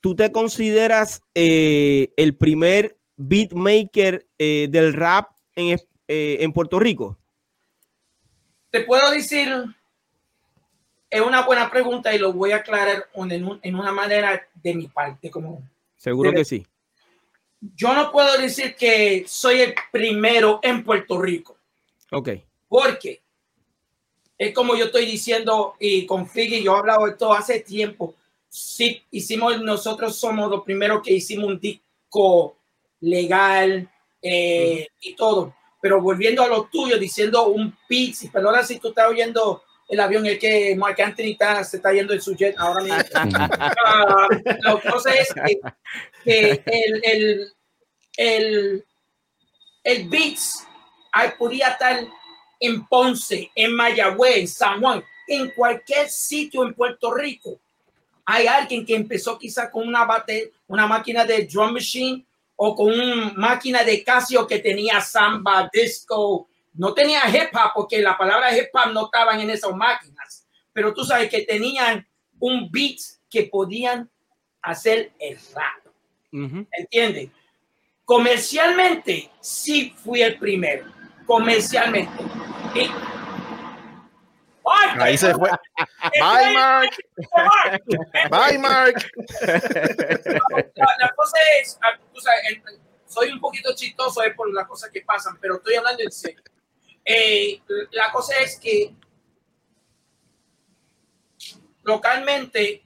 [0.00, 7.18] ¿Tú te consideras el primer beatmaker del rap en Puerto Rico?
[8.70, 9.48] Te puedo decir,
[11.10, 14.74] es una buena pregunta y lo voy a aclarar en, un- en una manera de
[14.74, 15.30] mi parte.
[15.30, 15.62] Como
[15.96, 16.66] Seguro Debe- que sí.
[17.74, 21.56] yo no puedo decir que soy el primero en Puerto Rico,
[22.12, 22.28] Ok.
[22.68, 23.20] porque
[24.36, 28.14] es como yo estoy diciendo y con Figgy, yo he hablado de esto hace tiempo.
[28.48, 32.56] Sí, hicimos, nosotros somos los primeros que hicimos un disco
[33.00, 33.90] legal
[34.22, 35.54] eh, y todo.
[35.80, 40.26] Pero volviendo a lo tuyo, diciendo un y perdona si tú estás oyendo el avión,
[40.26, 42.96] es que Mark Anthony está- se está yendo en su jet ahora mismo.
[43.84, 44.28] Ah,
[44.60, 45.60] la cosa es que,
[46.24, 47.52] que el, el,
[48.16, 48.84] el,
[49.84, 50.66] el Beats
[51.12, 52.00] ahí podía estar
[52.60, 57.58] en Ponce, en Mayagüez, en San Juan, en cualquier sitio en Puerto Rico.
[58.26, 62.24] Hay alguien que empezó quizá con una, bate, una máquina de drum machine
[62.56, 66.48] o con una máquina de Casio que tenía samba, disco.
[66.78, 70.46] No tenía hip hop porque la palabra hip hop no estaban en esas máquinas.
[70.72, 72.06] Pero tú sabes que tenían
[72.38, 72.98] un beat
[73.28, 74.08] que podían
[74.62, 75.86] hacer el rap.
[76.32, 76.66] Ujú.
[76.72, 77.30] ¿Entiendes?
[78.04, 80.86] Comercialmente, sí fui el primero.
[81.26, 82.22] Comercialmente.
[82.74, 82.90] Y-
[84.70, 85.50] ¡Ay, Ahí se fue.
[86.12, 86.90] estoy- Bye, Mark.
[88.30, 89.10] Bye, Mark.
[90.74, 91.98] La, la cosa es, ah,
[93.06, 96.40] soy un poquito chistoso eh, por las cosas que pasan, pero estoy hablando en serio.
[97.10, 98.92] Eh, la cosa es que
[101.82, 102.82] localmente,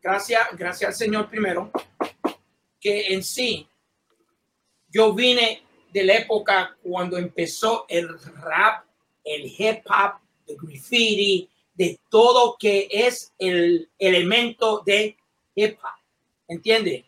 [0.00, 1.70] gracias, gracias al Señor primero,
[2.80, 3.68] que en sí,
[4.88, 8.08] yo vine de la época cuando empezó el
[8.40, 8.86] rap,
[9.22, 10.14] el hip hop,
[10.46, 15.14] el graffiti, de todo que es el elemento de
[15.54, 16.00] hip hop.
[16.48, 17.04] ¿Entiendes?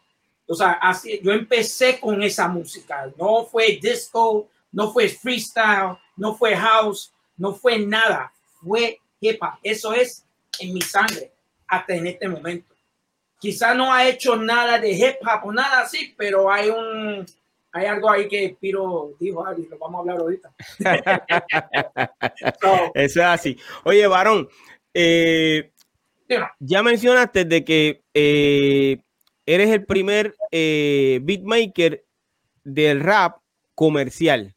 [0.47, 3.11] O sea, así, yo empecé con esa música.
[3.17, 8.33] No fue disco, no fue freestyle, no fue house, no fue nada.
[8.63, 9.59] Fue hip hop.
[9.63, 10.25] Eso es
[10.59, 11.33] en mi sangre
[11.67, 12.75] hasta en este momento.
[13.39, 17.27] Quizá no ha hecho nada de hip hop o nada así, pero hay un
[17.77, 20.55] hay algo ahí que Piro dijo, Ari, lo vamos a hablar ahorita.
[22.61, 23.59] So, Eso es así.
[23.85, 24.49] Oye, varón,
[24.95, 25.73] eh,
[26.61, 28.99] ya mencionaste de que eh,
[29.45, 32.05] eres el primer eh, beatmaker
[32.63, 33.39] del rap
[33.75, 34.54] comercial.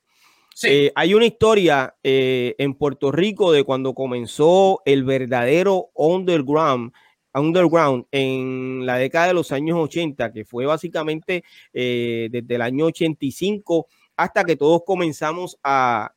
[0.63, 6.93] Eh, hay una historia eh, en Puerto Rico de cuando comenzó el verdadero underground,
[7.33, 11.43] underground en la década de los años 80, que fue básicamente
[11.73, 16.11] eh, desde el año 85 hasta que todos comenzamos a,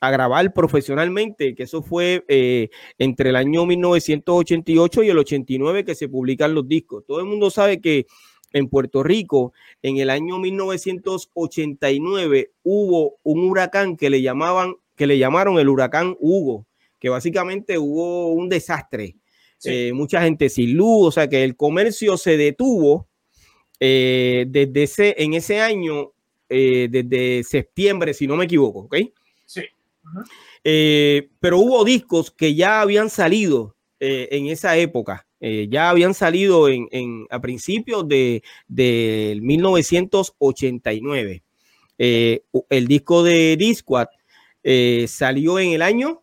[0.00, 2.24] grabar profesionalmente, que eso fue
[2.98, 7.04] entre el año 1988 y el 89 que se publican los discos.
[7.06, 8.06] Todo el mundo sabe que
[8.52, 15.18] en Puerto Rico, en el año 1989, hubo un huracán que le llamaban, que le
[15.18, 16.66] llamaron el huracán Hugo,
[16.98, 19.16] que básicamente hubo un desastre.
[19.64, 23.06] Eh, mucha gente sin luz, o sea que el comercio se detuvo
[23.78, 26.10] eh, desde ese, en ese año,
[26.48, 28.96] desde septiembre, si no me equivoco, ¿ok?
[30.64, 35.26] Eh, pero hubo discos que ya habían salido eh, en esa época.
[35.44, 41.42] Eh, ya habían salido en, a principios de, 1989.
[41.98, 44.06] el disco de Disquad
[45.08, 46.22] salió en el año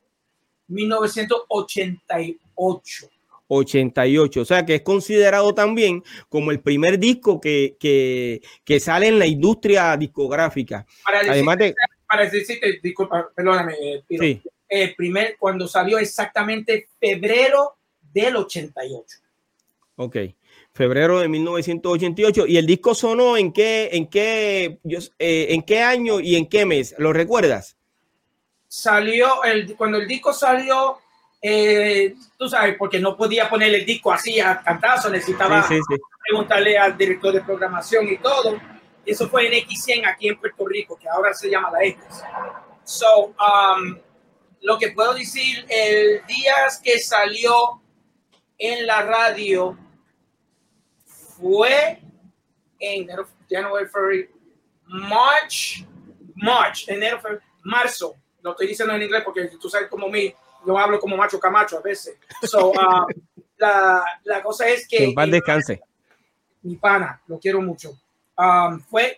[0.67, 3.09] 1988.
[3.51, 9.17] 88, o sea que es considerado también como el primer disco que, que, sale en
[9.17, 10.85] la industria discográfica.
[11.03, 11.73] Además de
[12.09, 13.75] para decirte, disculpa, perdóname,
[14.09, 17.77] eh, eh, primer, cuando salió exactamente febrero
[18.13, 19.17] del 88.
[19.95, 20.15] Ok,
[20.71, 22.47] febrero de 1988.
[22.47, 24.79] ¿Y el disco sonó en qué, en qué,
[25.19, 26.95] eh, en qué año y en qué mes?
[26.97, 27.75] ¿Lo recuerdas?
[28.67, 30.99] Salió, el, cuando el disco salió,
[32.37, 35.67] tú sabes, porque no podía poner el disco así a cantazo, necesitaba
[36.27, 38.59] preguntarle al director de programación y todo
[39.09, 42.03] eso fue en X100 aquí en Puerto Rico, que ahora se llama la X.
[42.83, 43.97] So, um,
[44.61, 46.53] lo que puedo decir, el día
[46.83, 47.81] que salió
[48.59, 49.77] en la radio
[51.05, 51.99] fue
[52.77, 53.07] en
[53.49, 54.29] January, February,
[54.85, 55.85] March,
[56.35, 57.19] March, enero,
[57.63, 58.15] marzo.
[58.41, 60.33] Lo estoy diciendo en inglés porque tú sabes como mí,
[60.65, 62.17] yo hablo como macho camacho a veces.
[62.43, 63.05] So, um,
[63.57, 65.05] la, la, cosa es que...
[65.05, 65.81] En paz descanse.
[66.61, 67.97] Mi pana, lo quiero mucho.
[68.37, 69.17] Um, fue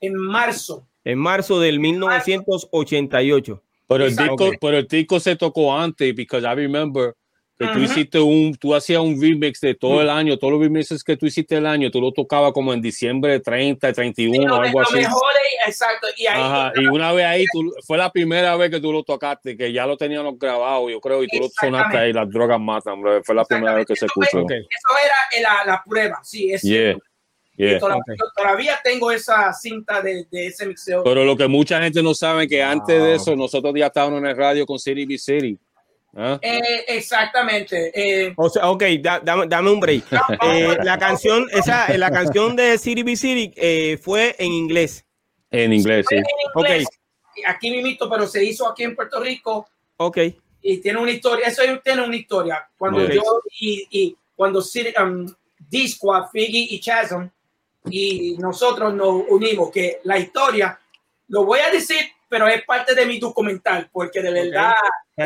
[0.00, 0.86] en marzo.
[1.04, 3.62] En marzo del 1988.
[3.88, 7.16] Pero el, disco, pero el disco se tocó antes, porque I remember
[7.60, 11.04] que tú hiciste un, tú hacías un remix de todo el año, todos los remixes
[11.04, 14.80] que tú hiciste el año, tú lo tocabas como en diciembre 30, 31, o algo
[14.80, 15.00] así.
[15.66, 16.06] exacto.
[16.16, 19.02] Y, ahí, Ajá, y una vez ahí, tú, fue la primera vez que tú lo
[19.02, 22.58] tocaste, que ya lo teníamos grabado, yo creo, y tú lo sonaste ahí, las drogas
[22.58, 23.22] matan, bro.
[23.22, 24.38] fue la primera vez que se escuchó.
[24.38, 27.04] Eso era la, la, prueba, sí, es cierto.
[28.36, 31.04] Todavía, tengo esa cinta de, de, ese mixeo.
[31.04, 34.28] Pero lo que mucha gente no sabe que antes de eso nosotros ya estábamos en
[34.28, 35.58] el radio con City B City.
[36.16, 36.38] ¿Ah?
[36.42, 37.92] Eh, exactamente.
[37.94, 38.82] Eh, o sea, ok,
[39.22, 40.04] dame, dame, un break.
[40.42, 45.04] eh, la canción, esa, la canción de City B City eh, fue en inglés.
[45.50, 46.16] En inglés, sí.
[46.16, 46.84] En inglés, okay.
[47.46, 49.68] Aquí mismo, pero se hizo aquí en Puerto Rico.
[49.96, 50.18] Ok.
[50.62, 52.68] Y tiene una historia, eso tiene una historia.
[52.76, 53.22] Cuando yo
[53.58, 55.26] y, y cuando City, um,
[55.68, 57.28] Disco, Figgy y Chasm
[57.88, 60.78] y nosotros nos unimos, que la historia,
[61.28, 64.74] lo voy a decir, pero es parte de mi documental, porque de verdad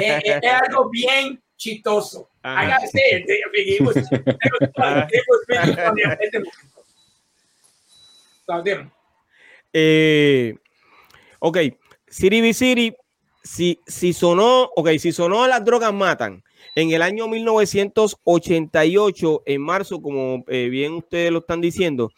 [0.00, 2.28] es, algo bien chistoso.
[9.72, 10.54] eh,
[11.38, 11.58] ok,
[12.08, 12.92] City B City,
[13.42, 16.42] si, si sonó, ok, si sonó las drogas matan,
[16.74, 22.10] en el año 1988, en marzo, como eh, bien ustedes lo están diciendo,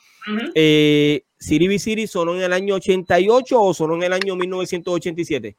[0.55, 5.57] eh, Siri Siri sonó en el año 88 o sonó en el año 1987?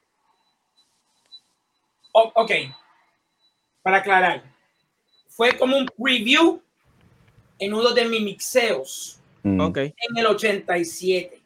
[2.12, 2.50] Ok,
[3.82, 4.42] para aclarar,
[5.28, 6.60] fue como un preview
[7.58, 9.60] en uno de mis mixeos mm.
[9.60, 9.94] okay.
[10.08, 11.40] en el 87.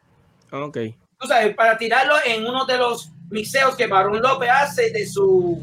[0.50, 0.78] Ok.
[1.18, 5.62] Tú sabes, para tirarlo en uno de los mixeos que Barón López hace de, su,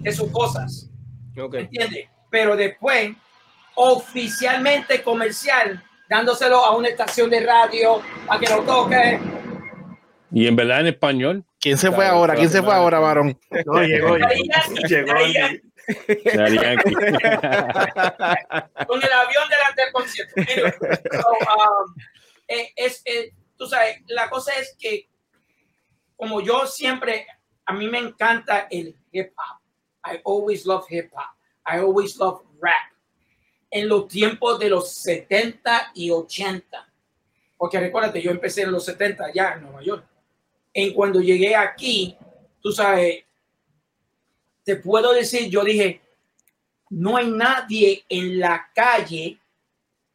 [0.00, 0.90] de sus cosas.
[1.36, 1.62] Okay.
[1.62, 2.08] ¿Entiendes?
[2.28, 3.12] Pero después,
[3.74, 9.20] oficialmente comercial, dándoselo a una estación de radio para que lo toque.
[10.32, 11.44] Y en verdad en español.
[11.60, 12.34] ¿Quién se fue ahora?
[12.34, 13.38] ¿Quién se fue ahora, varón?
[13.66, 14.16] No, llegó.
[14.16, 15.12] llegó.
[18.86, 20.34] Con el avión delante del concierto.
[20.36, 21.94] Um,
[22.48, 25.10] eh, es, eh, tú sabes, la cosa es que
[26.20, 27.26] como yo siempre,
[27.64, 29.60] a mí me encanta el hip hop.
[30.04, 31.34] I always love hip hop.
[31.66, 32.92] I always love rap
[33.70, 36.92] en los tiempos de los 70 y 80.
[37.56, 40.04] Porque recuérdate, yo empecé en los 70 ya en Nueva York.
[40.72, 42.16] En cuando llegué aquí,
[42.60, 43.24] tú sabes,
[44.64, 46.00] te puedo decir, yo dije,
[46.90, 49.38] no hay nadie en la calle,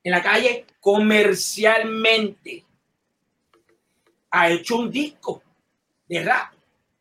[0.04, 2.64] en la calle comercialmente,
[4.32, 5.42] ha hecho un disco
[6.08, 6.54] de rap.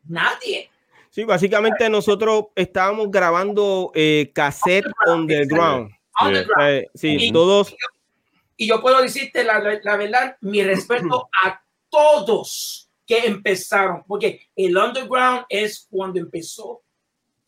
[0.07, 0.71] Nadie.
[1.11, 5.91] Sí, básicamente nosotros estábamos grabando eh, cassette on the ground.
[6.61, 7.75] Eh, sí, y, todos.
[8.57, 14.77] Y yo, puedo decirte la, la, verdad, mi respeto a todos que empezaron, porque el
[14.77, 16.83] underground es cuando empezó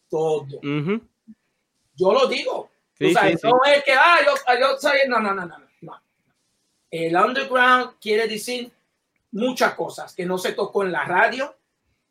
[0.09, 0.61] todo.
[0.63, 2.71] Yo lo digo.
[3.01, 6.03] no es que, ah, yo, yo soy, no, no, no, no, no.
[6.91, 8.71] El underground quiere decir
[9.33, 11.55] muchas cosas que no se tocó en la radio.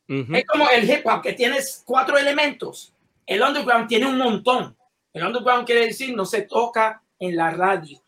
[0.07, 2.93] Es como el hip hop que tienes cuatro elementos.
[3.25, 4.77] El underground tiene un montón.
[5.11, 7.99] El underground quiere decir no se toca en la radio.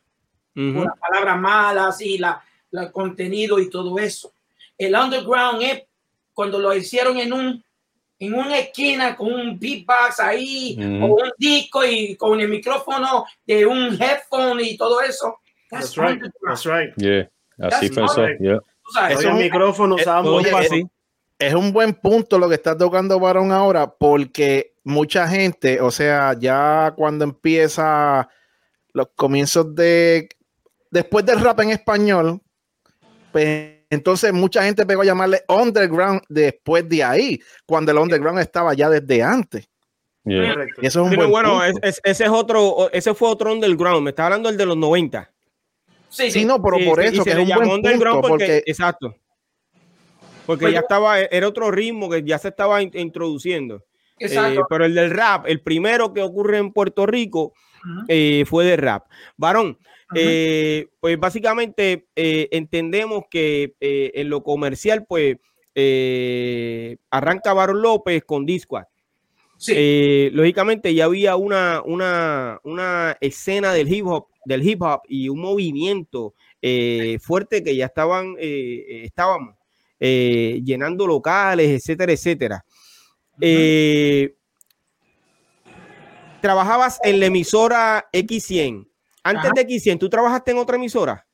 [0.53, 4.33] Por las palabras malas y la, el contenido y todo eso.
[4.77, 5.83] El underground es
[6.33, 7.63] cuando lo hicieron en un
[8.19, 13.65] en una esquina con un beatbox ahí o un disco y con el micrófono de
[13.65, 15.39] un headphone y todo eso.
[15.69, 16.21] That's, right.
[16.45, 16.93] That's right.
[16.97, 17.29] Yeah.
[17.59, 18.25] Así pensó.
[18.39, 18.59] Yeah.
[19.09, 20.07] Es un micrófono es.
[21.39, 26.35] Es un buen punto lo que está tocando Varón ahora porque mucha gente, o sea,
[26.39, 28.27] ya cuando empieza
[28.93, 30.29] los comienzos de
[30.89, 32.41] después del rap en español,
[33.31, 38.73] pues entonces mucha gente pegó a llamarle underground después de ahí, cuando el underground estaba
[38.73, 39.69] ya desde antes.
[40.25, 44.03] Y eso es un Pero bueno, ese es otro, ese fue otro underground.
[44.03, 45.31] Me está hablando el de los 90.
[46.09, 49.15] Sí, sí, no, pero por eso que es un buen underground porque, exacto.
[50.45, 53.83] Porque pues ya estaba, era otro ritmo que ya se estaba introduciendo.
[54.19, 54.61] Exacto.
[54.61, 57.53] Eh, pero el del rap, el primero que ocurre en Puerto Rico,
[58.07, 59.05] eh, fue de rap.
[59.37, 59.77] Varón,
[60.15, 65.37] eh, pues básicamente eh, entendemos que eh, en lo comercial, pues
[67.11, 68.85] arranca Barón López con Discord.
[69.59, 70.29] Sí.
[70.33, 75.39] lógicamente ya había una, una, una, escena del hip hop, del hip hop y un
[75.39, 76.33] movimiento
[77.19, 79.55] fuerte que ya estaban, estábamos
[79.99, 82.65] llenando locales, etcétera, etcétera.
[86.41, 88.87] trabajabas en la emisora X100.
[89.27, 91.25] Antes de X100, ¿tú trabajaste en otra emisora?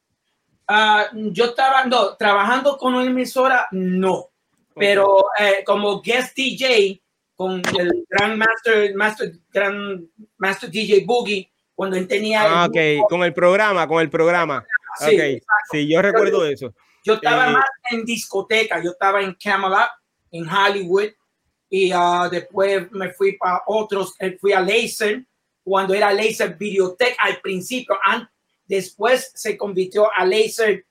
[0.67, 4.29] Ah, yo estaba no, trabajando con una emisora, no.
[4.75, 7.01] Pero eh, como guest DJ
[7.35, 12.43] con el gran master, master, gran master DJ Boogie, cuando él tenía.
[12.43, 14.65] Ah, ok, con el programa, con el programa.
[14.99, 15.41] Sí, okay.
[15.71, 16.73] sí yo recuerdo eso.
[17.03, 19.89] Yo estaba eh, más en discoteca, yo estaba en Camelot,
[20.31, 21.09] en Hollywood,
[21.69, 25.25] y uh, después me fui para otros, eh, fui a Laser,
[25.63, 27.97] cuando era Laser Videotech al principio,
[28.65, 30.85] después se convirtió a Laser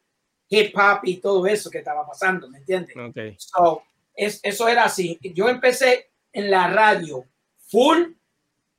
[0.49, 2.97] Hip Hop y todo eso que estaba pasando, ¿me entiendes?
[2.97, 3.35] Okay.
[3.39, 3.83] So,
[4.15, 5.19] es, eso era así.
[5.23, 7.25] Yo empecé en la radio
[7.69, 8.13] full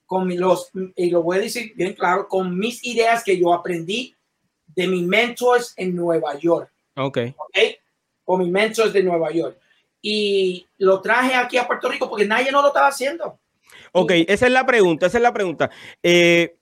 [0.06, 4.16] con los, y lo voy a decir bien claro, con mis ideas que yo aprendí
[4.68, 6.72] de mis mentors en Nueva York.
[6.96, 7.18] Ok.
[7.36, 7.78] okay?
[8.24, 9.58] Con mis mentors de Nueva York.
[10.02, 13.40] Y lo traje aquí a Puerto Rico porque nadie no lo estaba haciendo.
[13.96, 15.70] Ok, esa es la pregunta, esa es la pregunta.
[16.02, 16.58] Eh,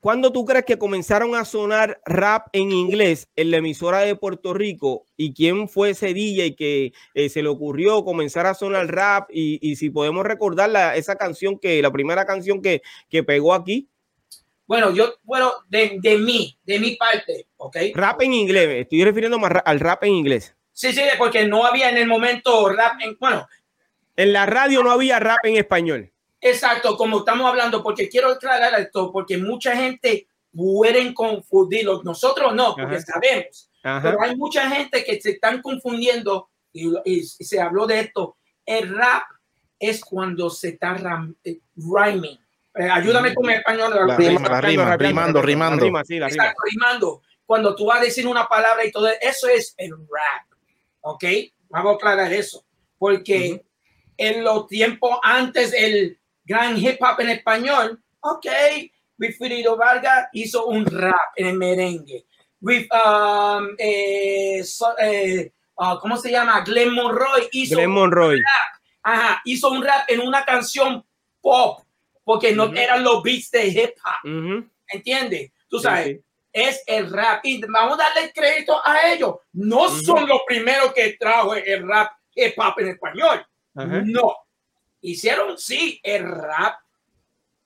[0.00, 4.52] ¿Cuándo tú crees que comenzaron a sonar rap en inglés en la emisora de Puerto
[4.52, 5.06] Rico?
[5.16, 9.30] ¿Y quién fue ese DJ que eh, se le ocurrió comenzar a sonar rap?
[9.32, 13.88] Y, si podemos recordar la, esa canción que, la primera canción que, que pegó aquí.
[14.66, 17.76] Bueno, yo, bueno, de, de mí, de mi parte, ¿ok?
[17.94, 20.54] Rap en inglés, estoy refiriendo más al rap en inglés.
[20.72, 23.46] Sí, sí, porque no había en el momento rap en, bueno.
[24.16, 26.11] En la radio no había rap en español.
[26.44, 32.02] Exacto, como estamos hablando, porque quiero aclarar esto, porque mucha gente pueden confundirlo.
[32.02, 33.70] Nosotros no, porque sabemos.
[33.80, 38.36] Pero hay mucha gente que se están confundiendo y, se habló de esto.
[38.66, 39.22] El rap
[39.78, 40.96] es cuando se está
[41.44, 42.38] eh, rhyming.
[42.74, 43.92] Eh, ayúdame con el español.
[44.08, 45.86] La rima, la rima, rimando, rimando.
[45.86, 47.22] Exacto, rimando.
[47.46, 50.58] Cuando tú vas a decir una palabra y todo eso es el rap.
[51.02, 51.24] ¿Ok?
[51.68, 52.64] Vamos a aclarar eso.
[52.98, 53.64] Porque
[54.16, 58.46] en los tiempos antes el gran hip hop en español, ok,
[59.18, 62.26] Wilfrido Vargas hizo un rap en el merengue.
[62.60, 64.62] With, um, eh,
[65.00, 66.60] eh, uh, ¿Cómo se llama?
[66.60, 68.36] Glenn Monroy hizo Glenn Monroy.
[68.36, 68.82] Un rap.
[69.04, 71.04] Ajá, hizo un rap en una canción
[71.40, 71.80] pop,
[72.24, 74.64] porque no eran los beats de hip hop.
[74.88, 75.50] ¿Entiendes?
[75.68, 76.20] Tú sabes,
[76.52, 77.44] es el rap.
[77.44, 79.36] Y vamos a darle crédito a ellos.
[79.52, 83.46] No son los primeros que trajo el rap hip hop en español.
[83.74, 84.36] No,
[85.02, 86.80] hicieron sí el rap,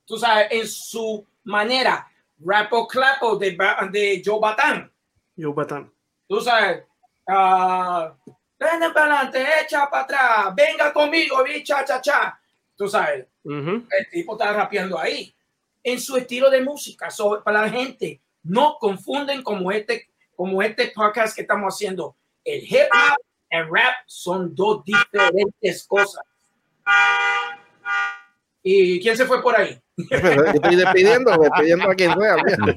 [0.05, 2.11] tú sabes, en su manera,
[2.45, 3.57] rapo clapo de,
[3.91, 4.91] de Joe Batán.
[5.37, 5.93] Joe Batán.
[6.27, 6.83] Tú sabes,
[7.29, 8.11] uh,
[8.59, 12.41] ven para adelante, echa para atrás, venga conmigo, cha, cha, cha.
[12.75, 15.35] Tú sabes, el tipo está rapeando ahí,
[15.83, 17.09] en su estilo de música.
[17.45, 22.17] para la gente, no confunden como este, como este podcast que estamos haciendo.
[22.45, 23.19] El hip hop,
[23.51, 26.23] el rap son dos diferentes cosas.
[28.63, 29.81] ¿Y quién se fue por ahí?
[29.97, 32.37] Estoy despidiendo, despidiendo a quien sea.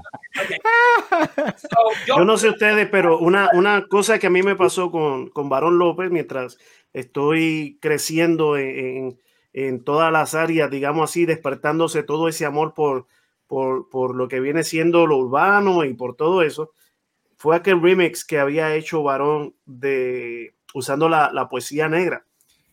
[1.57, 4.91] So, yo, yo, no sé ustedes, pero una, una cosa que a mí me pasó
[4.91, 6.59] con, con Barón López mientras
[6.93, 9.19] estoy creciendo en, en,
[9.53, 13.07] en, todas las áreas, digamos así, despertándose todo ese amor por,
[13.47, 16.71] por, por lo que viene siendo lo urbano y por todo eso,
[17.35, 22.25] fue aquel remix que había hecho Barón de usando la, la poesía negra,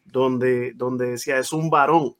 [0.06, 2.16] donde, donde decía es un varón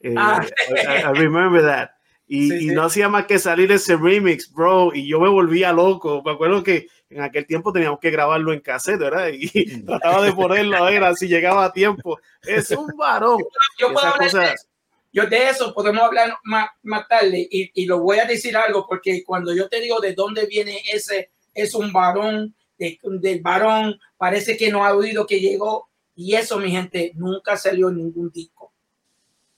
[0.00, 0.44] eh, ah.
[0.68, 1.90] I, I, remember that.
[2.26, 2.70] Y, sí, sí.
[2.70, 6.22] y, no hacía más que salir ese remix, bro, y yo me volvía loco.
[6.24, 9.28] Me acuerdo que en aquel tiempo teníamos que grabarlo en cassette, ¿verdad?
[9.32, 12.18] Y trataba de ponerlo a ver así llegaba a tiempo.
[12.42, 13.38] Es un varón.
[13.78, 14.40] Yo, puedo hablar cosa...
[14.40, 14.66] de eso.
[15.12, 18.86] Yo de eso podemos hablar más, más tarde y, y, lo voy a decir algo
[18.86, 23.98] porque cuando yo te digo de dónde viene ese, es un varón, de, del varón,
[24.18, 28.30] parece que no ha oído que llegó y eso, mi gente, nunca salió en ningún
[28.30, 28.72] disco.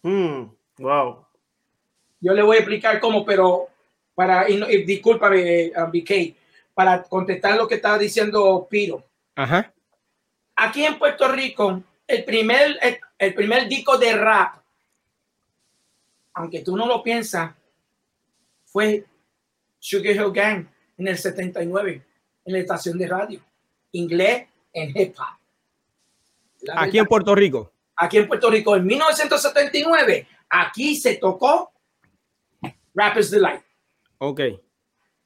[0.03, 0.43] Mm,
[0.79, 1.25] wow.
[2.21, 3.69] Yo le voy a explicar cómo, pero
[4.15, 6.35] para, y, y discúlpame, uh, BK,
[6.75, 9.05] para contestar lo que estaba diciendo Piro.
[9.37, 9.73] Ajá.
[10.57, 14.57] Aquí en Puerto Rico, el primer, el, el primer disco de rap,
[16.35, 17.55] aunque tú no lo piensas,
[18.65, 19.05] fue
[19.79, 22.03] Sugar Hill Gang en el 79,
[22.45, 23.41] en la estación de radio,
[23.93, 25.39] inglés en hip hop.
[26.77, 31.73] Aquí en Puerto Rico aquí en Puerto Rico en 1979, aquí se tocó
[32.95, 33.63] Rapper's Delight.
[34.19, 34.41] Ok.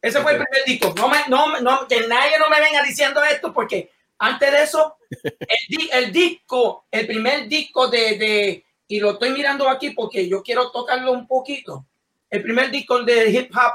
[0.00, 0.92] Ese fue el primer disco.
[0.96, 4.96] No me, no, no, que nadie no me venga diciendo esto porque antes de eso,
[5.22, 10.42] el, el disco, el primer disco de, de, y lo estoy mirando aquí porque yo
[10.42, 11.86] quiero tocarlo un poquito.
[12.28, 13.74] El primer disco de hip hop,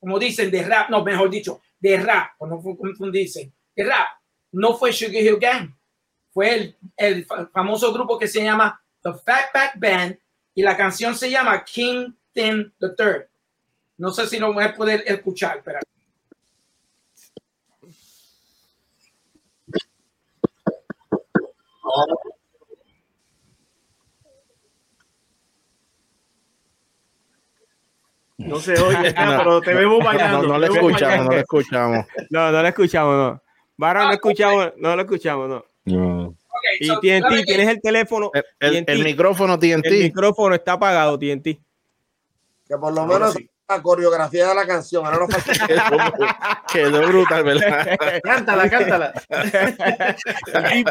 [0.00, 4.08] como dicen, de rap, no, mejor dicho, de rap, o no confundirse, de rap,
[4.52, 5.77] no fue Sugar Hill Gang
[6.38, 10.16] fue el, el, famoso grupo que se llama The Fatback Band
[10.54, 13.26] y la canción se llama King Tim the Third.
[13.96, 15.80] No sé si lo voy a poder escuchar, pero.
[28.36, 30.42] No se oye, no, pero te vemos bailando.
[30.42, 32.06] No, no, lo escuchamos, no lo escuchamos.
[32.30, 33.42] No, no lo escuchamos, no.
[33.76, 35.67] Vara, no escuchamos, no lo escuchamos, no.
[35.96, 36.34] No.
[36.58, 38.30] Okay, y so, TNT, tienes el teléfono.
[38.34, 39.86] El, el, TNT, el, micrófono TNT.
[39.86, 41.44] El micrófono está apagado, TNT.
[41.44, 43.48] Que por lo menos sí.
[43.68, 45.06] la coreografía de la canción.
[45.06, 46.64] Ahora no falta.
[46.72, 47.96] Quedó brutal, ¿verdad?
[48.22, 49.12] cántala, cántala.
[50.52, 50.84] ¿Sabes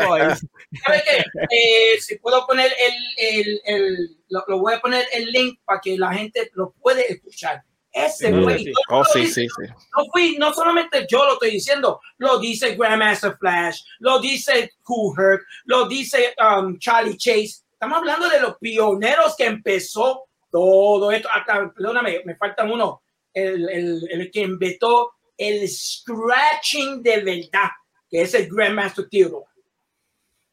[1.03, 1.25] qué?
[1.51, 5.79] Eh, si puedo poner el, el, el lo, lo, voy a poner el link para
[5.81, 7.63] que la gente lo puede escuchar.
[7.97, 8.59] Ese fue.
[8.59, 8.71] Sí.
[8.89, 9.73] Oh, sí, sí, sí.
[9.97, 15.15] No fui, no solamente yo lo estoy diciendo, lo dice Grandmaster Flash, lo dice Cool
[15.17, 17.63] Herc, lo dice um, Charlie Chase.
[17.73, 21.27] Estamos hablando de los pioneros que empezó todo esto.
[21.33, 23.01] Hasta, perdóname, me falta uno,
[23.33, 27.69] el, el, el que inventó el scratching de verdad,
[28.09, 29.45] que es el Grandmaster Theodore.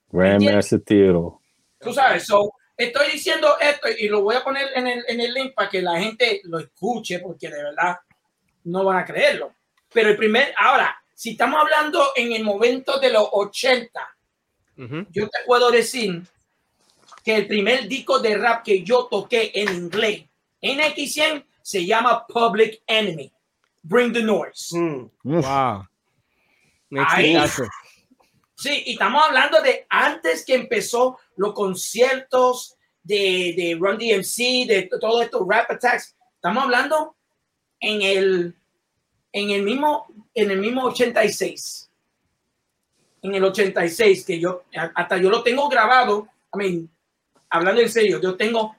[0.08, 1.36] Grandmaster Theodore.
[1.80, 5.32] Tú sabes, so, estoy diciendo esto y lo voy a poner en el, en el
[5.32, 7.96] link para que la gente lo escuche, porque de verdad
[8.64, 9.54] no van a creerlo.
[9.92, 14.16] Pero el primer, ahora, si estamos hablando en el momento de los 80,
[14.76, 15.06] uh -huh.
[15.10, 16.22] yo te puedo decir
[17.24, 20.24] que el primer disco de rap que yo toqué en inglés
[20.60, 23.32] en X100 se llama Public Enemy.
[23.82, 24.76] Bring the Noise.
[24.76, 25.10] Mm.
[25.24, 25.86] Wow.
[26.96, 27.36] Ahí,
[28.64, 34.88] sí, y estamos hablando de antes que empezó los conciertos de, de Run DMC, de
[35.00, 36.16] todo esto, Rap Attacks.
[36.34, 37.14] Estamos hablando
[37.78, 38.56] en el,
[39.32, 41.90] en el mismo, en el mismo 86.
[43.22, 46.90] En el 86, que yo, hasta yo lo tengo grabado, I mean,
[47.50, 48.74] hablando en serio, yo tengo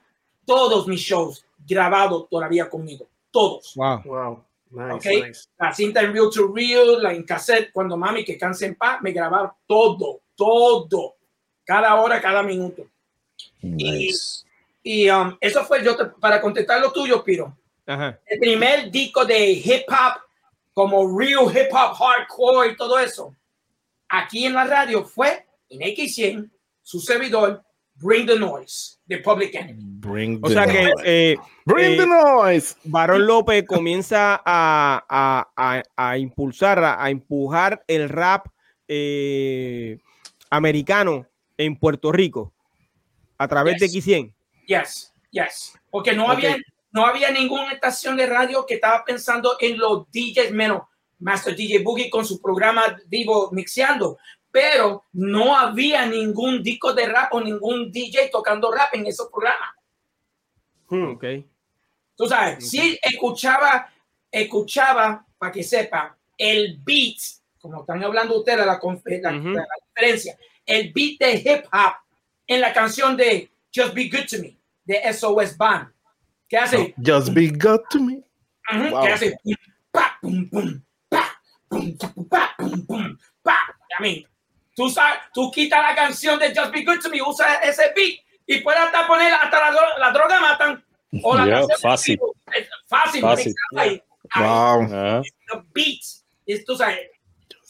[0.46, 3.08] todos mis shows grabados todavía conmigo.
[3.32, 3.74] Todos.
[3.76, 4.02] Wow.
[4.06, 4.46] Wow.
[4.76, 5.22] Nice, okay.
[5.22, 5.48] nice.
[5.58, 9.02] La cinta en Real to Real, la en cassette, cuando mami que canse en paz,
[9.02, 11.16] me grababa todo, todo
[11.66, 12.88] cada hora, cada minuto.
[13.62, 14.46] Nice.
[14.84, 17.58] Y, y um, eso fue yo te, para contestar lo tuyo, Piro.
[17.86, 18.20] Ajá.
[18.26, 20.22] El primer disco de hip hop,
[20.74, 23.36] como real hip hop, hardcore y todo eso,
[24.10, 26.50] aquí en la radio fue en X100,
[26.82, 27.64] su servidor,
[27.96, 29.95] Bring the Noise, de Public Enemy.
[30.06, 30.94] Bring o sea noise.
[31.04, 32.76] que eh, Bring eh, the noise.
[32.84, 38.48] Barón López comienza a, a, a, a impulsar, a, empujar el rap
[38.88, 39.98] eh,
[40.50, 41.28] americano
[41.58, 42.54] en Puerto Rico
[43.38, 43.94] a través yes.
[43.94, 44.34] de X100.
[44.68, 45.74] Yes, yes.
[45.90, 46.46] Porque no okay.
[46.46, 46.58] había
[46.96, 50.84] no había ninguna estación de radio que estaba pensando en los DJs menos
[51.20, 54.18] Master DJ Boogie con su programa vivo mixeando,
[54.50, 59.76] pero no había ningún disco de rap o ningún DJ tocando rap en esos programas.
[60.90, 61.12] Hmm.
[61.12, 61.26] Ok.
[62.16, 63.92] Tú sabes, sí escuchaba,
[64.32, 67.18] escuchaba, para que sepa, el beat,
[67.60, 71.96] como están hablando ustedes de la, la, la diferencia, el beat de hip hop
[72.48, 75.92] en la canción de Just Be Good to Me de SOS Band.
[76.48, 76.94] ¿Qué hace?
[77.04, 78.14] Just Be Good to Me.
[78.14, 78.92] Uh -huh.
[78.92, 79.04] wow.
[79.04, 79.38] ¿Qué hace?
[79.92, 81.98] Pa, pum, pum, pa, pum,
[82.30, 83.58] pa, pum, pum, pa.
[84.00, 84.28] I mean,
[84.76, 88.25] tú, sabes, tú quitas la canción de Just Be Good to Me, usa ese beat
[88.46, 90.86] y puedes hasta poner hasta la, la droga matan.
[91.24, 92.20] O la yeah, fácil.
[92.88, 93.22] Fácil.
[93.22, 93.56] fácil.
[93.76, 94.02] Ahí,
[94.36, 94.82] wow.
[94.82, 95.24] Ahí, -huh.
[95.52, 96.26] The beats.
[96.66, 97.10] Tú sabes,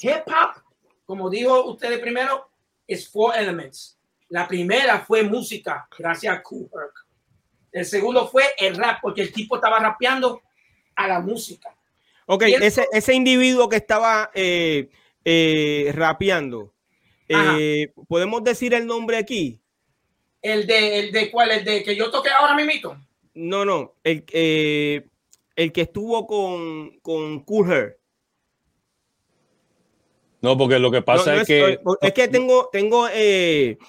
[0.02, 0.62] hip hop,
[1.06, 2.50] como dijo ustedes primero,
[2.88, 3.98] es four elements.
[4.30, 7.06] La primera fue música, gracias a Kool Herc.
[7.72, 10.42] El segundo fue el rap, porque el tipo estaba rapeando
[10.96, 11.76] a la música.
[12.26, 14.90] Ok, ese, ese individuo que estaba eh,
[15.24, 16.74] eh, rapeando,
[17.28, 19.62] eh, ¿podemos decir el nombre aquí?
[20.46, 23.04] El de, el de cuál, el de que yo toqué ahora mismo.
[23.34, 25.08] No, no, el, eh,
[25.56, 27.98] el que estuvo con, con Kool Herc.
[30.42, 31.80] No, porque lo que pasa no, no es, es, que...
[32.00, 33.80] Es que tengo, tengo eh,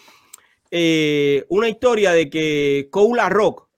[0.71, 3.69] eh, una historia de que Cola Rock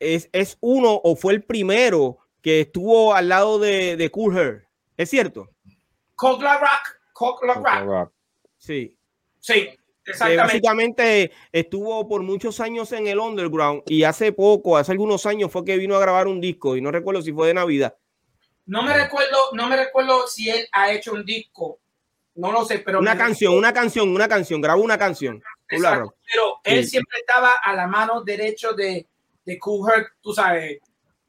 [0.00, 4.68] es, es, uno o fue el primero que estuvo al lado de, de Cool Herc.
[4.96, 5.48] ¿Es cierto?
[6.16, 6.98] Cola Rock.
[7.12, 7.84] Cola Rock.
[7.84, 8.12] Rock.
[8.58, 8.96] Sí.
[9.38, 9.70] Sí,
[10.04, 10.42] exactamente.
[10.42, 15.64] básicamente estuvo por muchos años en el underground y hace poco, hace algunos años fue
[15.64, 17.96] que vino a grabar un disco y no recuerdo si fue de Navidad.
[18.66, 21.80] No me recuerdo, no me recuerdo si él ha hecho un disco.
[22.36, 25.42] No lo sé, pero una canción, una canción, una canción, grabó una canción.
[25.68, 26.90] Exacto, pero él sí.
[26.90, 29.06] siempre estaba a la mano derecha de,
[29.44, 30.78] de Cool Herc, tú sabes,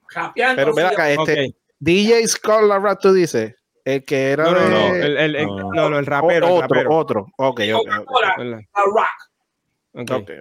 [0.09, 0.61] rapeando.
[0.61, 1.55] Pero mira acá, este okay.
[1.79, 3.55] DJ Rap, tú dices,
[3.85, 6.69] el que era no, no, no, el, el, el, no, no, el rapero, otro, el
[6.69, 6.95] rapero.
[6.95, 8.67] otro, ok, ok, okay.
[8.85, 9.07] rock.
[9.93, 10.39] Okay.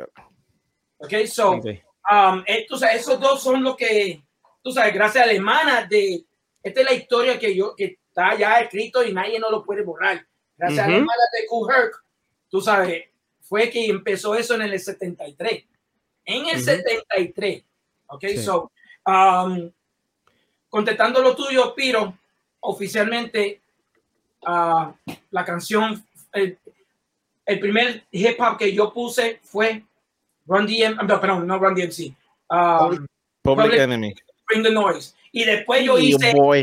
[0.99, 1.83] ok, so, okay.
[2.11, 4.23] Um, entonces, esos dos son los que,
[4.63, 6.25] tú sabes, gracias a la hermana de
[6.63, 9.83] esta es la historia que yo que está ya escrito y nadie no lo puede
[9.83, 10.27] borrar.
[10.57, 10.95] Gracias uh -huh.
[10.95, 12.05] a la mala de Kool Herc,
[12.49, 13.05] tú sabes,
[13.41, 15.65] fue que empezó eso en el 73.
[16.25, 16.65] En el uh -huh.
[16.65, 17.65] 73.
[18.07, 18.39] Ok, sí.
[18.39, 18.71] so,
[19.07, 19.71] um,
[20.69, 22.19] contestando lo tuyo, Piro,
[22.61, 23.61] oficialmente
[24.43, 24.93] uh,
[25.31, 26.59] la canción, el,
[27.47, 29.83] el, primer hip hop que yo puse fue
[30.47, 32.15] Run DM, no, perdón, no Run DMC.
[32.51, 33.11] Um, Public,
[33.43, 34.15] Public Enemy.
[34.49, 35.15] Bring the Noise.
[35.33, 36.33] Y después yo hice.
[36.37, 36.55] Oh.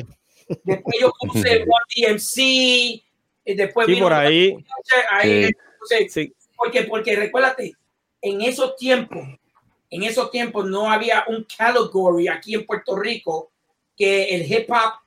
[0.63, 2.37] Después yo puse One DMC.
[2.37, 3.87] Y después.
[3.87, 4.57] Sí, por ahí.
[5.09, 5.49] ahí
[5.85, 6.09] sí.
[6.09, 6.33] Sí.
[6.55, 7.73] Porque, porque recuérdate,
[8.21, 9.25] en esos tiempos,
[9.89, 13.51] en esos tiempos no había un category aquí en Puerto Rico
[13.95, 14.99] que el hip hop,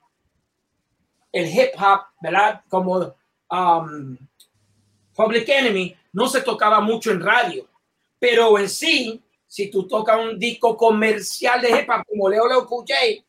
[1.33, 2.63] el hip hop, ¿verdad?
[2.69, 3.15] Como
[3.51, 4.17] um,
[5.15, 7.69] Public Enemy, no se tocaba mucho en radio.
[8.19, 12.67] Pero en sí, si tú tocas un disco comercial de hip hop como Leo Leo
[12.67, 13.25] Cool J,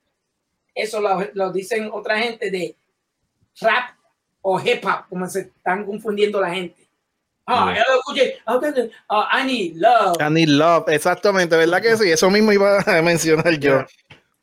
[0.73, 2.75] eso lo, lo, dicen otra gente de
[3.59, 3.95] rap
[4.41, 6.81] o hip hop, como se están confundiendo la gente.
[7.45, 7.73] Ah,
[9.09, 10.15] uh, I need love.
[10.19, 12.09] I need love, exactamente, ¿verdad que sí?
[12.09, 13.83] Eso mismo iba a mencionar yo.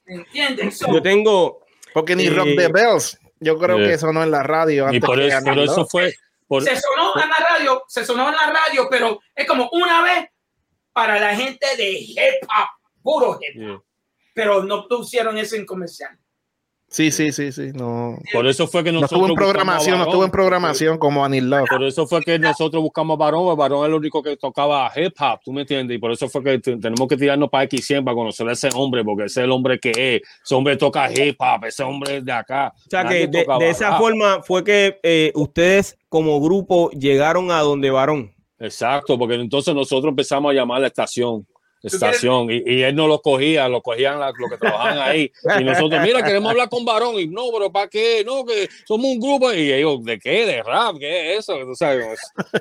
[0.07, 0.79] ¿Entiendes?
[0.79, 1.61] So, yo tengo.
[1.95, 3.89] Porque ni eh, Rock the Bells, yo creo yeah.
[3.89, 4.87] que sonó en la radio.
[4.87, 6.15] Antes y por eso, por eso fue.
[6.47, 6.63] Por...
[6.63, 10.27] Se sonó en la radio, se sonó en la radio, pero es como una vez
[10.93, 12.69] para la gente de hip hop,
[13.03, 13.61] puro hip hop.
[13.61, 13.83] Yeah.
[14.35, 16.17] Pero no pusieron eso en comercial.
[16.91, 17.71] Sí, sí, sí, sí.
[17.75, 18.17] No.
[18.33, 19.21] Por eso fue que nosotros.
[19.21, 21.69] No estuvo en programación, no estuvo en programación como Anil Love.
[21.69, 23.57] Por eso fue que nosotros buscamos a Barón.
[23.59, 25.97] Barón es el único que tocaba hip hop, ¿tú me entiendes?
[25.97, 29.05] Y por eso fue que tenemos que tirarnos para X100 para conocer a ese hombre,
[29.05, 30.23] porque ese es el hombre que es.
[30.43, 32.73] Ese hombre toca hip hop, ese hombre es de acá.
[32.75, 37.51] O sea Nadie que de, de esa forma fue que eh, ustedes como grupo llegaron
[37.51, 38.33] a donde Barón.
[38.59, 41.47] Exacto, porque entonces nosotros empezamos a llamar a la estación
[41.83, 45.65] estación y, y, él no lo cogía, lo cogían los lo que trabajaban ahí y
[45.65, 48.25] nosotros, mira, queremos hablar con varón y no, pero ¿para qué?
[48.25, 50.47] No, que somos un grupo y ellos, ¿de qué?
[50.47, 50.97] ¿De rap?
[50.99, 51.59] ¿Qué es eso?
[51.65, 52.19] ¿Tú sabes?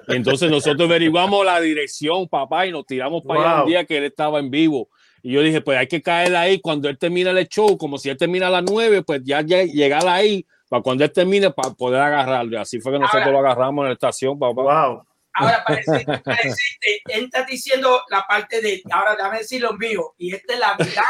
[0.07, 3.49] Y entonces nosotros averiguamos la dirección, papá, y nos tiramos para wow.
[3.49, 4.89] allá un día que él estaba en vivo.
[5.24, 8.09] Y yo dije, pues hay que caer ahí cuando él termina el show, como si
[8.09, 11.72] él termina a las nueve, pues ya, ya llegar ahí para cuando él termine para
[11.72, 12.59] poder agarrarlo.
[12.59, 14.61] Así fue que nosotros Ahora, lo agarramos en la estación, papá.
[14.61, 15.03] Wow.
[15.39, 19.73] Ahora, para decirte, para decirte, él está diciendo la parte de, ahora déjame decir lo
[19.73, 21.03] mío, y esta es la verdad,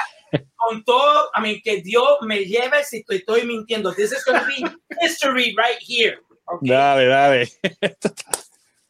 [0.55, 3.93] con todo, a mí, que Dios me lleve si estoy, estoy mintiendo.
[3.93, 4.63] This is going to be
[5.01, 6.19] history right here.
[6.45, 6.69] Okay?
[6.69, 7.47] Dale, dale.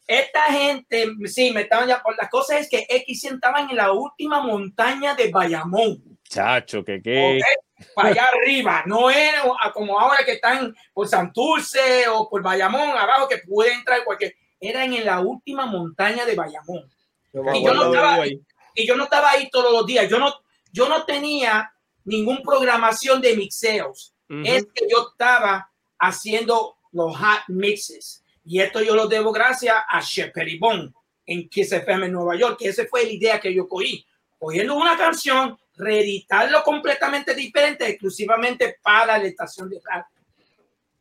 [0.06, 4.40] Esta gente, sí, me estaban ya, la cosa es que X estaban en la última
[4.40, 6.18] montaña de Bayamón.
[6.24, 7.38] Chacho, que qué.
[7.38, 7.92] Okay?
[7.94, 13.28] Para allá arriba, no era como ahora que están por Santurce o por Bayamón, abajo,
[13.28, 16.90] que puede entrar cualquier era en la última montaña de Bayamón.
[17.32, 18.42] Y yo, no estaba, y
[18.78, 20.08] y yo no estaba ahí todos los días.
[20.08, 20.32] Yo no,
[20.72, 21.72] yo no tenía
[22.04, 24.14] ninguna programación de mixeos.
[24.44, 28.22] Es que yo estaba haciendo los hot mixes.
[28.44, 30.94] Y esto yo lo debo gracias a Chef Peribón
[31.26, 34.06] en Kiss FM en Nueva York, que esa fue la idea que yo cogí.
[34.38, 40.06] Cogiendo una canción, reeditarlo completamente diferente, exclusivamente para la estación de radio.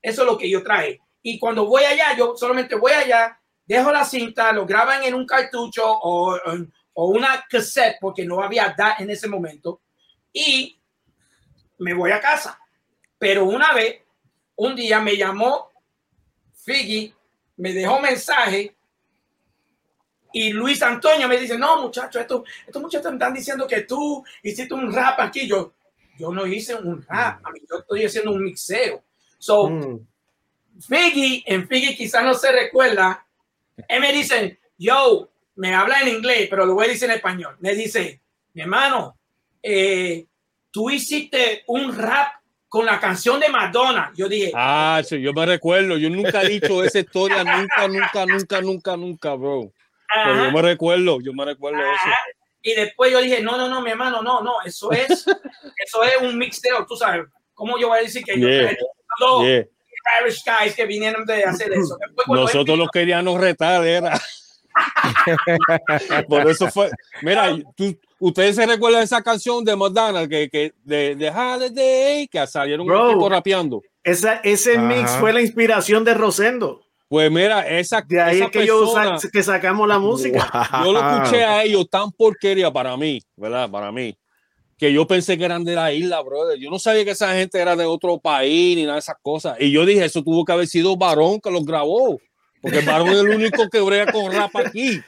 [0.02, 1.00] Eso es lo que yo traje.
[1.22, 5.26] Y cuando voy allá, yo solamente voy allá, dejo la cinta, lo graban en un
[5.26, 6.36] cartucho o,
[6.94, 9.82] o una cassette, porque no había DAT en ese momento,
[10.34, 10.80] y
[11.80, 12.60] me voy a casa.
[13.20, 14.02] Pero una vez,
[14.56, 15.72] un día me llamó
[16.54, 17.14] Figgy,
[17.58, 18.76] me dejó mensaje
[20.34, 24.74] y Luis Antonio me dice, no, muchacho, esto, estos muchachos están diciendo que tú hiciste
[24.74, 25.48] un rap aquí.
[25.48, 25.74] Yo,
[26.18, 29.04] yo no hice un rap, a mí, yo estoy haciendo un mixeo.
[29.40, 30.08] So, mm.
[30.88, 33.26] Figgy, en Figgy quizás no se recuerda,
[33.88, 37.56] él me dice, yo, me habla en inglés, pero lo voy a decir en español.
[37.60, 38.22] Me dice,
[38.54, 39.18] mi hermano,
[39.62, 40.26] eh,
[40.72, 42.34] tú hiciste un rap
[42.68, 44.12] con la canción de Madonna.
[44.16, 48.26] Yo dije, ah, sí, yo me recuerdo, yo nunca he dicho esa historia, nunca, nunca,
[48.26, 49.72] nunca, nunca, nunca, bro.
[50.14, 52.16] Pero yo me recuerdo, yo me recuerdo eso.
[52.62, 55.08] Y después yo dije, no, no, no, mi hermano, no, no, eso es,
[55.86, 57.26] eso es un mixteo, tú sabes.
[57.54, 58.48] ¿Cómo yo voy a decir que yo
[59.20, 59.44] no,
[60.22, 61.98] Irish guys que vinieron de hacer eso?
[62.28, 64.20] Nosotros los queríamos retar, era.
[66.28, 66.90] Por eso fue.
[67.22, 72.46] Mira, tú, ustedes se recuerdan esa canción de Madonna que, que de, de Holiday que
[72.48, 73.82] salieron un tipo rapeando.
[74.04, 76.82] Esa, ese mix fue la inspiración de Rosendo.
[77.10, 78.94] Pues mira, esa de ahí es que, yo
[79.32, 80.70] que sacamos la música.
[80.84, 83.70] Yo lo escuché a ellos tan porquería para mí, ¿verdad?
[83.70, 84.16] Para mí.
[84.78, 86.60] Que yo pensé que eran de la isla, brother.
[86.60, 89.58] Yo no sabía que esa gente era de otro país ni nada de esas cosas.
[89.60, 92.20] Y yo dije, eso tuvo que haber sido Varón que los grabó.
[92.62, 95.02] Porque Varón es el único que brega con rap aquí.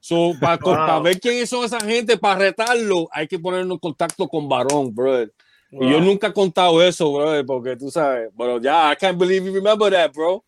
[0.00, 4.48] So, para, ver quiénes son esa gente, para retarlo, hay que ponernos en contacto con
[4.48, 5.32] Varón, brother.
[5.70, 9.44] Y yo nunca he contado eso, brother, porque tú sabes, pero ya, I can't believe
[9.44, 10.42] you remember that, bro.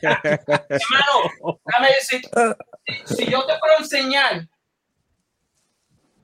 [0.00, 2.22] hermano, dame decir,
[3.04, 4.48] si yo te puedo enseñar,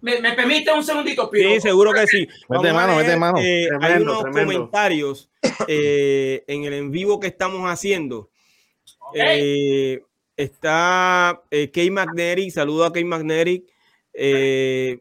[0.04, 1.50] me, me permite un segundito, Piro?
[1.50, 2.28] Sí, seguro que sí.
[2.48, 3.38] Vete mano, vete mano.
[3.40, 5.30] Eh, hay unos comentarios
[5.66, 8.30] eh, en el en vivo que estamos haciendo.
[9.14, 10.02] Eh,
[10.36, 13.64] está eh, Kay Magnetic, saludo a Kay Magnetic.
[14.12, 14.98] Eh,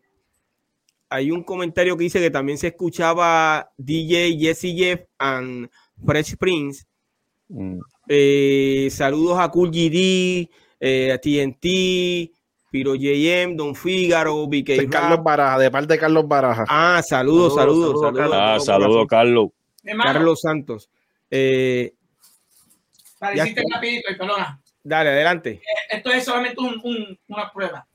[1.09, 5.69] hay un comentario que dice que también se escuchaba DJ Jesse Jeff and
[6.05, 6.85] Fresh Prince.
[7.49, 7.79] Mm.
[8.07, 10.49] Eh, saludos a Cool GD,
[11.11, 12.32] a TNT,
[12.73, 16.65] Piro JM, Don Fígaro, BK Carlos Baraja, de parte de Carlos Baraja.
[16.67, 18.31] Ah, saludos, saludos, saludos.
[18.33, 19.49] Ah, saludos, Carlos.
[20.01, 20.89] Carlos Santos.
[21.29, 21.93] Eh,
[23.19, 24.59] para decirte rapidito, y perdona.
[24.83, 25.51] Dale, adelante.
[25.51, 27.85] Eh, esto es solamente un, una prueba.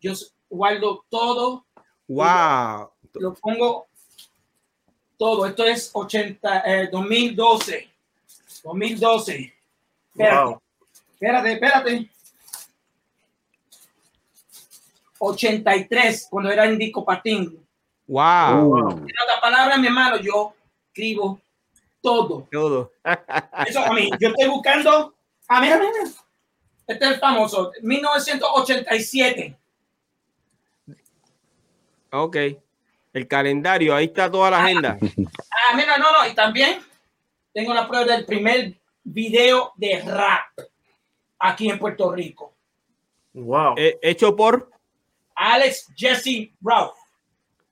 [0.00, 0.14] Yo
[0.48, 1.66] guardo todo.
[2.08, 2.90] Wow.
[3.12, 3.86] Lo, pongo
[5.18, 5.44] todo.
[5.44, 7.86] Esto es 80, 2012.
[8.64, 9.54] 2012.
[10.14, 10.56] Espérate.
[11.12, 12.10] Espérate, espérate.
[15.24, 17.64] 83, cuando era en disco patín.
[18.08, 18.88] Wow.
[18.88, 20.52] En otras palabras, mi hermano, yo
[20.88, 21.40] escribo
[22.00, 22.48] todo.
[22.50, 22.92] Todo.
[23.66, 25.14] Eso a mí, yo estoy buscando.
[25.46, 25.86] A mí, a mí,
[26.86, 29.56] Este es el famoso, 1987.
[32.10, 32.36] Ok.
[33.12, 34.98] El calendario, ahí está toda la ah, agenda.
[35.00, 36.80] Ah, mira, no, no, y también
[37.52, 40.46] tengo la prueba del primer video de rap
[41.38, 42.54] aquí en Puerto Rico.
[43.34, 43.74] Wow.
[43.76, 44.71] Eh, hecho por
[45.42, 46.94] Alex Jesse Ralph.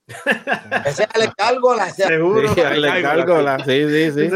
[0.86, 1.90] Ese es Alex Cárgola.
[1.90, 2.54] Seguro.
[2.54, 3.64] Sí, Alex Cárgola.
[3.64, 4.28] Sí, sí, sí.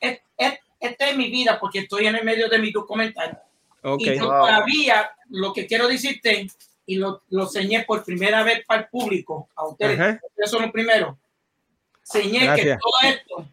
[0.00, 0.20] Eh,
[0.80, 3.40] esta es mi vida porque estoy en el medio de mi documental.
[3.82, 4.16] Okay.
[4.16, 6.48] Y todavía lo que quiero decirte,
[6.86, 10.72] y lo, lo señé por primera vez para el público, a ustedes, ustedes son los
[10.72, 11.16] primeros,
[12.02, 13.48] señé que todo esto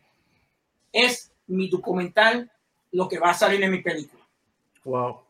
[0.92, 2.52] es mi documental,
[2.92, 4.24] lo que va a salir en mi película.
[4.84, 5.25] Wow.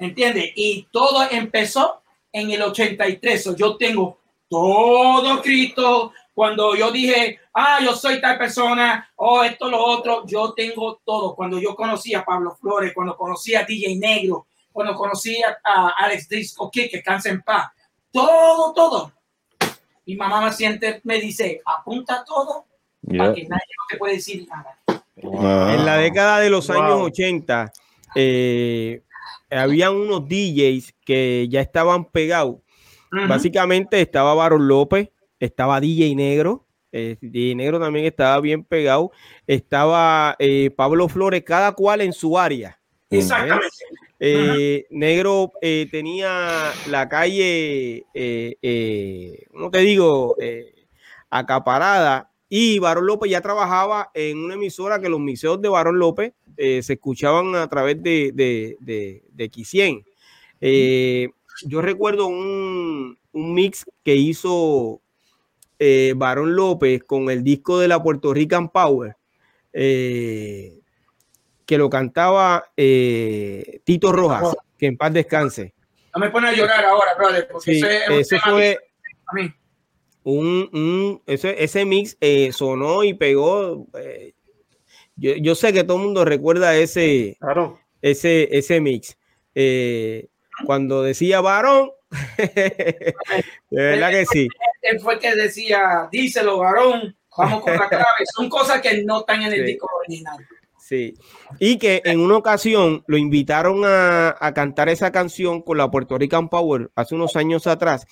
[0.00, 0.52] ¿Entiendes?
[0.56, 2.00] Y todo empezó
[2.32, 3.54] en el 83.
[3.56, 4.18] yo tengo
[4.48, 6.12] todo escrito.
[6.32, 11.00] Cuando yo dije, ah, yo soy tal persona, o oh, esto, lo otro, yo tengo
[11.04, 11.36] todo.
[11.36, 16.28] Cuando yo conocí a Pablo Flores, cuando conocí a DJ Negro, cuando conocí a, Alex
[16.30, 17.70] Disco que cansa en paz,
[18.10, 19.12] todo, todo.
[20.06, 22.64] Mi mamá me siente, me dice, apunta todo
[23.06, 24.78] para que nadie no te puede decir nada.
[25.16, 27.70] En la década de los años 80,
[28.14, 29.02] eh,
[29.50, 32.56] habían unos DJs que ya estaban pegados.
[33.28, 35.10] Básicamente estaba Baron López,
[35.40, 39.10] estaba DJ Negro, eh, DJ Negro también estaba bien pegado,
[39.46, 42.80] estaba eh, Pablo Flores, cada cual en su área.
[43.10, 43.66] Exactamente.
[44.20, 48.04] Eh, Negro tenía la calle,
[49.50, 50.36] ¿cómo te digo?
[51.30, 52.30] acaparada.
[52.48, 56.92] Y Barón López ya trabajaba en una emisora que los museos de Barón López se
[56.92, 60.04] escuchaban a través de, de, de, de
[61.66, 65.00] yo recuerdo un, un, mix que hizo
[66.16, 69.16] Barón López con el disco de la Puerto Rican Power.
[69.72, 70.80] Eh,
[71.64, 75.72] que lo cantaba eh, Tito Rojas, que en paz descanse.
[76.12, 78.76] No me pone a llorar ahora, brother, porque sí, ese, fue
[79.26, 79.54] a mí.
[80.24, 83.86] Un, un ese, ese, mix eh, sonó y pegó.
[85.20, 87.78] Yo, yo, sé que todo el mundo recuerda ese, claro.
[88.00, 89.18] ese, ese mix.
[89.54, 90.28] Eh,
[90.64, 91.90] cuando decía varón,
[92.38, 93.14] de
[93.70, 94.48] verdad que sí.
[94.82, 98.24] Él fue el que decía, díselo, varón, vamos con la clave.
[98.34, 99.64] Son cosas que no están en el sí.
[99.66, 100.38] disco original.
[100.78, 101.14] Sí.
[101.58, 106.18] Y que en una ocasión lo invitaron a, a, cantar esa canción con la Puerto
[106.18, 108.06] Rican Power hace unos años atrás.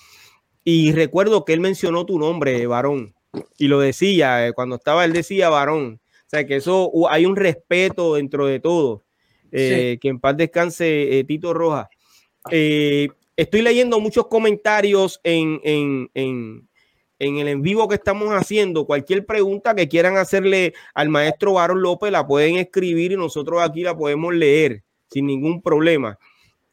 [0.63, 3.15] Y recuerdo que él mencionó tu nombre, varón.
[3.57, 6.01] Y lo decía, eh, cuando estaba él decía varón.
[6.29, 9.03] O sea que eso hay un respeto dentro de todo.
[9.51, 9.99] Eh, sí.
[9.99, 11.89] Que en paz descanse eh, Tito Rojas.
[12.51, 16.69] Eh, estoy leyendo muchos comentarios en, en, en,
[17.19, 21.81] en el en vivo que estamos haciendo, cualquier pregunta que quieran hacerle al maestro Barón
[21.81, 26.19] López la pueden escribir y nosotros aquí la podemos leer sin ningún problema.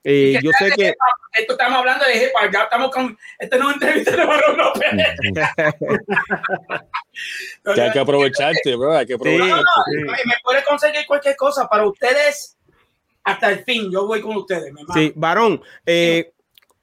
[0.07, 0.94] Eh, yo sé que
[1.34, 4.91] esto estamos hablando de para ya estamos con este no entrevista de Barón López.
[7.73, 9.49] que hay que aprovecharte, bro, hay que aprovecharte.
[9.49, 9.98] No, no, sí.
[10.26, 12.56] Me puede conseguir cualquier cosa para ustedes
[13.23, 13.91] hasta el fin.
[13.91, 14.72] Yo voy con ustedes.
[14.72, 15.64] Mi sí, varón.
[15.88, 16.32] Eh,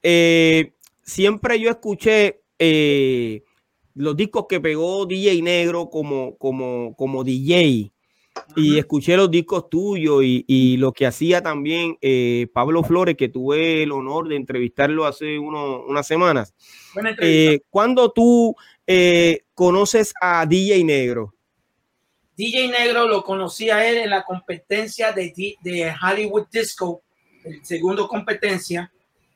[0.03, 3.41] eh, siempre yo escuché eh,
[3.95, 7.92] los discos que pegó DJ Negro como, como, como DJ.
[8.55, 13.29] Y escuché los discos tuyos y, y lo que hacía también eh, Pablo Flores, que
[13.29, 16.53] tuve el honor de entrevistarlo hace uno, unas semanas.
[17.19, 18.55] Eh, ¿Cuándo tú
[18.85, 21.33] eh, conoces a DJ Negro?
[22.35, 27.03] DJ Negro lo conocí a él en la competencia de, de Hollywood Disco,
[27.43, 28.91] el segundo competencia,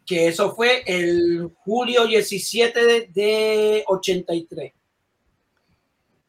[0.06, 4.74] que eso fue el julio 17 de, de 83.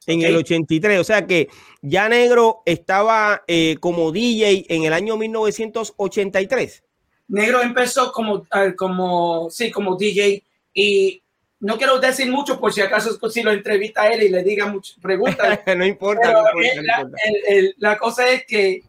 [0.09, 0.31] En okay.
[0.31, 1.49] el 83, o sea que
[1.83, 6.83] ya Negro estaba eh, como DJ en el año 1983.
[7.29, 11.23] Negro empezó como, uh, como, sí, como DJ y
[11.61, 14.67] no quiero decir mucho por si acaso si lo entrevista a él y le diga
[14.67, 15.61] muchas preguntas.
[15.77, 17.23] no, importa, no, importa, la, no importa.
[17.27, 18.83] El, el, la, cosa es que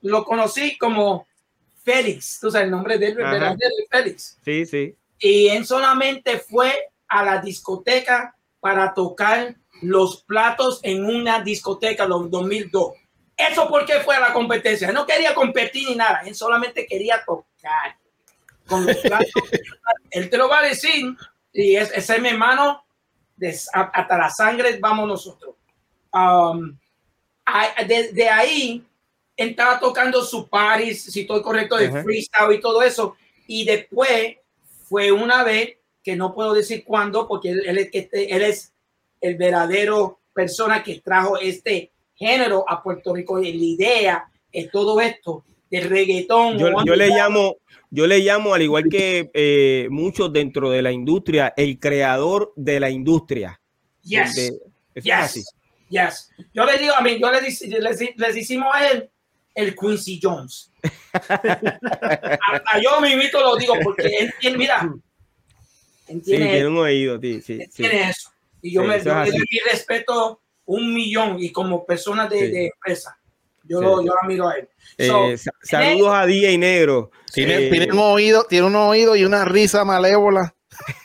[0.00, 1.26] lo conocí como
[1.82, 3.18] Félix, tú sabes el nombre de él.
[3.90, 4.38] Félix.
[4.42, 4.94] Sí, sí.
[5.18, 6.72] Y él solamente fue
[7.08, 12.94] a la discoteca para tocar los platos en una discoteca en 2002.
[13.36, 14.92] Eso porque fue a la competencia.
[14.92, 17.96] No quería competir ni nada, él solamente quería tocar
[18.66, 19.30] con los platos.
[20.10, 21.16] él te lo va a decir
[21.52, 22.84] y es, ese es mi hermano,
[23.72, 25.54] hasta la sangre vamos nosotros.
[26.12, 26.78] Um,
[27.86, 28.84] de, de, ahí
[29.36, 32.02] él estaba tocando su parties, si estoy correcto, de uh -huh.
[32.02, 33.16] freestyle y todo eso.
[33.46, 34.36] Y después
[34.88, 38.72] fue una vez que no puedo decir cuándo, porque él, él, él es
[39.26, 45.00] el verdadero persona que trajo este género a Puerto Rico y la idea de todo
[45.00, 46.58] esto del reggaetón.
[46.58, 47.56] Yo, yo le llamo,
[47.90, 52.80] yo le llamo, al igual que eh, muchos dentro de la industria, el creador de
[52.80, 53.60] la industria.
[54.02, 54.34] Yes.
[54.34, 54.52] De,
[55.02, 55.14] yes.
[55.14, 55.42] Así.
[55.88, 56.30] Yes.
[56.52, 59.10] Yo le digo, a mí, yo le, les, les hicimos a él
[59.54, 60.70] el Quincy Jones.
[61.12, 64.92] Hasta yo mismo lo digo porque él tiene, mira,
[66.08, 68.30] él tiene, sí, tiene un oído, sí, sí, él tiene eso.
[68.66, 72.38] Y yo, sí, me, yo le doy mi respeto un millón y como persona de,
[72.38, 72.50] sí.
[72.50, 73.16] de empresa.
[73.62, 74.68] Yo, lo, yo lo miro a él.
[74.98, 75.28] Eh, so,
[75.62, 77.12] saludos a DJ Negro.
[77.32, 80.54] Tiene, eh, tiene, un oído, tiene un oído y una risa malévola.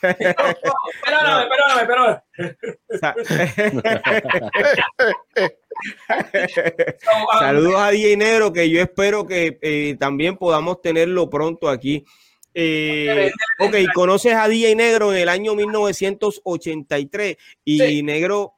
[0.00, 2.22] perdóname, perdóname, perdóname.
[6.98, 11.68] so, um, Saludos a DJ Negro, que yo espero que eh, también podamos tenerlo pronto
[11.68, 12.04] aquí.
[12.54, 18.02] Eh, ok, conoces a DJ Negro en el año 1983 y sí.
[18.02, 18.54] Negro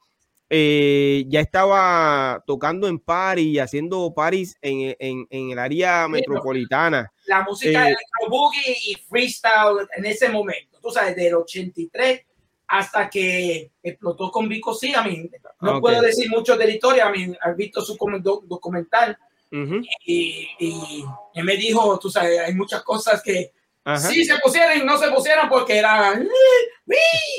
[0.50, 7.10] eh, ya estaba tocando en París y haciendo París en, en, en, el área metropolitana.
[7.26, 12.20] La música eh, de boogie y freestyle en ese momento, tú sabes, del 83
[12.66, 15.30] hasta que explotó con Vico sí, a mí
[15.60, 15.80] no okay.
[15.80, 17.96] puedo decir mucho de la historia, a mí he visto su
[18.44, 19.16] documental
[19.52, 19.86] uh -huh.
[20.04, 21.04] y, y,
[21.34, 23.52] y me dijo, tú sabes, hay muchas cosas que
[23.85, 24.09] Ajá.
[24.09, 26.15] Sí, se pusieron y no se pusieron porque era.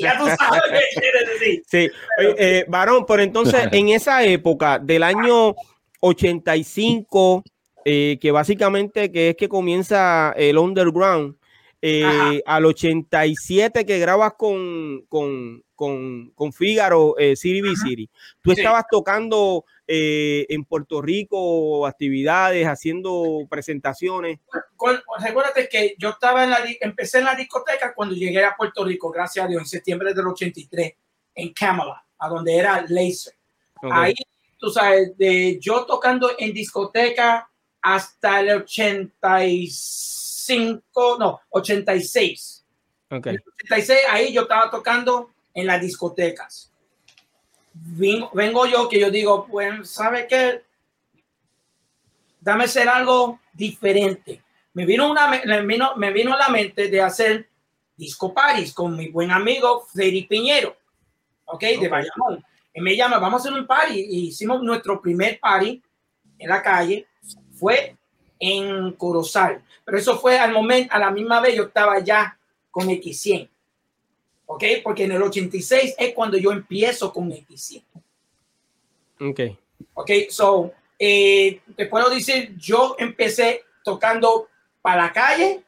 [0.00, 1.62] Ya tú sabes qué quieres decir.
[1.66, 1.90] Sí,
[2.38, 5.54] eh, varón, pero entonces en esa época del año
[6.00, 7.42] 85
[7.84, 11.36] eh, que básicamente que es que comienza el underground.
[11.82, 18.52] Eh, al 87 que grabas con, con, con, con Fígaro, eh, City B City, tú
[18.52, 24.40] estabas tocando eh, en Puerto Rico actividades, haciendo presentaciones.
[25.20, 29.10] recuérdate que yo estaba en la, empecé en la discoteca cuando llegué a Puerto Rico,
[29.10, 30.94] gracias a Dios, en septiembre del 83,
[31.34, 33.34] en Camelot, a donde era Laser.
[33.82, 34.14] Ahí,
[34.58, 37.50] tú sabes, de yo tocando en discoteca
[37.82, 38.50] hasta el
[40.46, 42.64] 85, no, 86.
[43.10, 43.36] Okay.
[43.64, 46.72] 86, ahí yo estaba tocando en las discotecas.
[47.72, 50.62] Vengo, yo que yo digo, pues, ¿sabe qué?
[52.40, 54.42] Dame ser algo diferente.
[54.72, 57.48] Me vino, una, me vino, me vino a la mente de hacer
[57.96, 60.76] disco paris con mi buen amigo Freddy Piñero,
[61.46, 61.62] ¿ok?
[61.80, 62.44] De Bayamón.
[62.74, 63.98] Y me llama, vamos a hacer un party.
[63.98, 65.82] Y hicimos nuestro primer party
[66.38, 67.06] en la calle.
[67.54, 67.96] Fue
[68.38, 69.62] en Corozal.
[69.84, 72.38] Pero eso fue al momento, a la misma vez yo estaba ya
[72.70, 73.48] con X100.
[74.46, 74.64] ¿ok?
[74.82, 77.82] Porque en el 86 es cuando yo empiezo con X100.
[79.20, 79.40] Ok.
[79.94, 84.48] Ok, so, eh, te puedo decir, yo empecé tocando
[84.80, 85.62] para la calle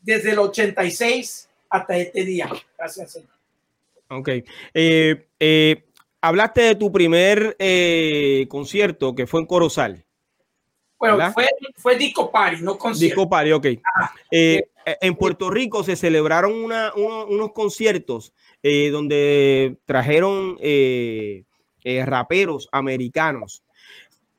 [0.00, 2.50] desde el 86 hasta este día.
[2.76, 3.30] Gracias, señor.
[4.08, 4.28] Ok.
[4.74, 5.84] Eh, eh,
[6.20, 7.56] hablaste de tu primer
[8.48, 10.04] concierto que fue en Corozal.
[11.10, 13.14] Bueno, fue, fue Disco Party, no concierto.
[13.14, 13.66] Disco Party, ok.
[14.30, 14.68] Eh,
[15.00, 18.32] en Puerto Rico se celebraron unos conciertos
[18.62, 21.44] eh, donde trajeron eh,
[22.06, 23.62] raperos americanos.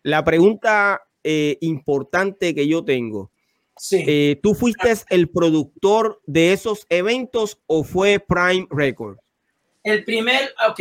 [0.03, 3.31] La pregunta importante que yo tengo,
[3.75, 4.39] sí.
[4.43, 9.19] ¿tú fuiste el productor de esos eventos o fue Prime Records?
[9.83, 10.79] El primer, ok,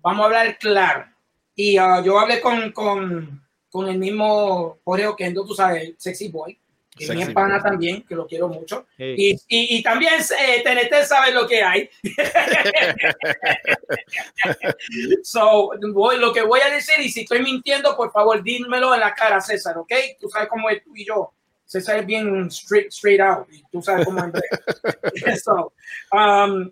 [0.00, 1.06] vamos a hablar claro.
[1.54, 6.56] Y uh, yo hablé con, con, con el mismo Jorge Oquendo, tú sabes, Sexy Boy
[6.96, 8.86] que mi pana también, que lo quiero mucho.
[8.98, 11.88] Y, y, y, también eh, TNT sabe lo que hay.
[15.22, 19.00] so, voy, lo que voy a decir, y si estoy mintiendo, por favor, dímelo en
[19.00, 19.92] la cara, César, ¿ok?
[20.20, 21.32] Tú sabes cómo es tú y yo.
[21.64, 25.42] César es bien straight, straight out, y tú sabes cómo es.
[25.42, 25.72] so,
[26.12, 26.70] um,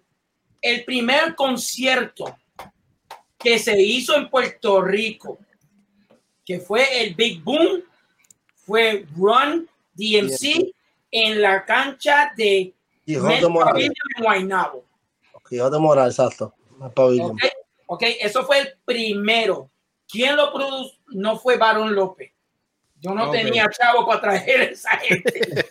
[0.61, 2.37] el primer concierto
[3.39, 5.39] que se hizo en Puerto Rico,
[6.51, 7.85] que fue el Big Boom,
[8.67, 10.75] fue Run DMC
[11.13, 12.75] en la cancha de
[13.05, 13.85] Quijote Morales.
[13.87, 14.85] en Guaynabo.
[15.49, 16.53] Quijote Morales, exacto.
[16.81, 17.21] Okay.
[17.87, 19.71] ok, eso fue el primero.
[20.09, 20.91] ¿Quién lo produjo?
[21.11, 22.33] No fue Barón López.
[22.99, 23.45] Yo no okay.
[23.45, 25.69] tenía chavo para traer a esa gente.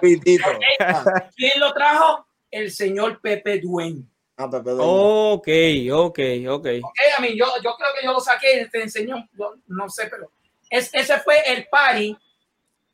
[1.36, 2.26] ¿Quién lo trajo?
[2.50, 4.09] El señor Pepe Dueño.
[4.40, 5.32] Ah, Pepe Dueño.
[5.32, 5.48] Ok,
[5.92, 6.18] ok,
[6.48, 6.66] ok.
[6.82, 9.28] Ok, a mí, yo, yo creo que yo lo saqué, te enseñó,
[9.66, 10.30] no sé, pero
[10.70, 12.16] es, ese fue el party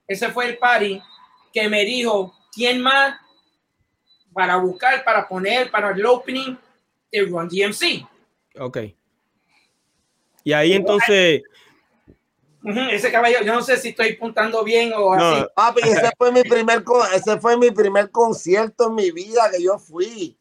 [0.06, 1.00] ese fue el party
[1.52, 3.18] que me dijo, ¿quién más?
[4.32, 6.56] Para buscar, para poner, para el opening
[7.10, 8.06] de Run DMC.
[8.58, 8.78] Ok.
[10.44, 11.42] Y ahí entonces...
[12.90, 15.46] Ese caballo, yo no sé si estoy puntando bien o así.
[15.54, 16.82] Papi, ese fue mi primer,
[17.14, 20.36] ese fue mi primer concierto en mi vida que yo fui.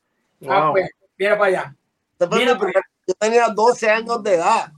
[0.47, 1.75] Ah, pues, mira para allá.
[2.31, 4.71] Mira primer, yo tenía 12 años de edad.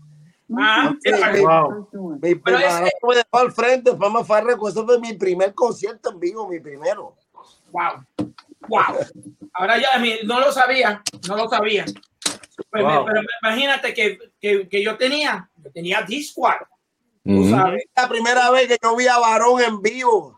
[0.58, 0.94] Ah,
[1.42, 1.90] wow.
[2.22, 4.70] Mi Pero es, me dejó al frente, fue más farreco.
[4.70, 7.16] Eso fue mi primer concierto en vivo, mi primero.
[7.72, 8.06] Wow.
[8.68, 8.98] Wow.
[9.54, 11.86] Ahora ya no lo sabía, no lo sabía.
[12.72, 13.06] Pero, wow.
[13.06, 16.66] pero imagínate que, que, que, yo tenía, yo tenía Discord.
[17.24, 17.82] Mm -hmm.
[17.96, 20.37] La primera vez que yo vi a Varón en vivo.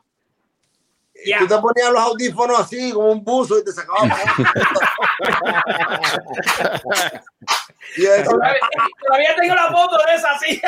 [1.26, 1.40] Yeah.
[1.40, 4.08] Tú te ponías los audífonos así, como un buzo, y te sacabas.
[7.98, 8.60] y eso, todavía,
[9.06, 10.62] todavía, tengo la foto de esa así.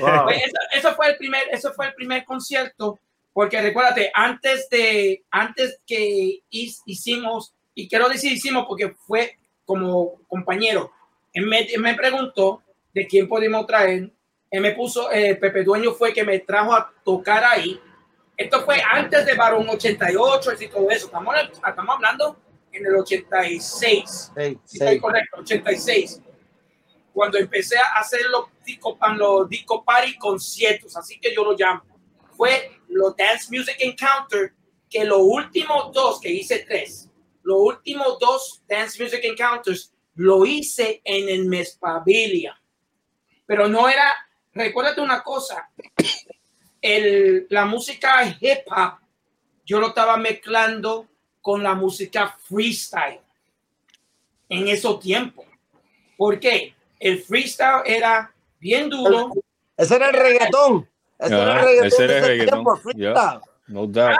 [0.00, 0.24] wow.
[0.24, 2.98] Pues eso, eso, fue el primer, eso fue el primer concierto,
[3.32, 10.92] porque recuérdate, antes de, antes que hicimos, y quiero decir hicimos porque fue como compañero,
[11.32, 12.62] él me, él me preguntó
[12.92, 14.10] de quién podíamos traer
[14.54, 17.80] él me puso, eh, Pepe Dueño fue que me trajo a tocar ahí.
[18.36, 21.06] Esto fue antes de Barón 88 y todo eso.
[21.06, 21.34] Estamos,
[21.66, 22.36] estamos hablando
[22.70, 24.30] en el 86.
[24.36, 25.00] Hey, sí, sí.
[25.00, 26.20] correcto, 86.
[27.12, 31.82] Cuando empecé a hacer los disco, los disco party conciertos, así que yo lo llamo.
[32.36, 34.52] Fue los Dance Music Encounter,
[34.88, 37.10] que los últimos dos, que hice tres,
[37.42, 42.56] los últimos dos Dance Music Encounters lo hice en el Mespabilia.
[43.46, 44.14] Pero no era
[44.54, 45.68] recuérdate una cosa,
[46.80, 48.98] el, la música hip hop,
[49.64, 51.06] yo lo estaba mezclando
[51.40, 53.20] con la música freestyle
[54.48, 55.46] en esos tiempos.
[56.16, 56.74] ¿Por qué?
[57.00, 59.32] El freestyle era bien duro.
[59.76, 60.88] Ese era el reggaetón.
[61.18, 61.86] Ese era el Ah, reggaetón.
[61.86, 62.54] ese era de el ese reggaetón.
[62.64, 63.40] tiempo, freestyle.
[63.66, 64.18] No doubt.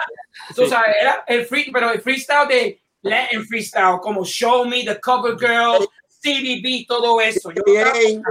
[0.57, 4.99] Tú sabes, era el free, pero el freestyle de Latin freestyle, como Show Me, The
[5.01, 7.51] Cover Girl, CDB, todo eso.
[7.53, 8.23] Yo Bien.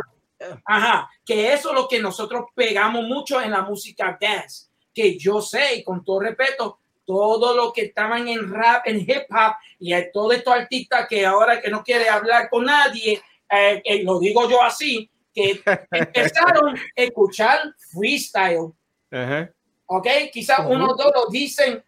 [0.66, 5.42] Ajá, que eso es lo que nosotros pegamos mucho en la música dance, que yo
[5.42, 9.94] sé, y con todo respeto, todo lo que estaban en rap, en hip hop, y
[9.94, 14.20] a todos estos artistas que ahora que no quiere hablar con nadie, eh, eh, lo
[14.20, 15.62] digo yo así, que
[15.92, 17.60] empezaron a escuchar
[17.92, 18.74] freestyle,
[19.12, 19.52] Ajá.
[19.86, 20.08] ¿ok?
[20.32, 21.84] Quizás uno o dos lo dicen,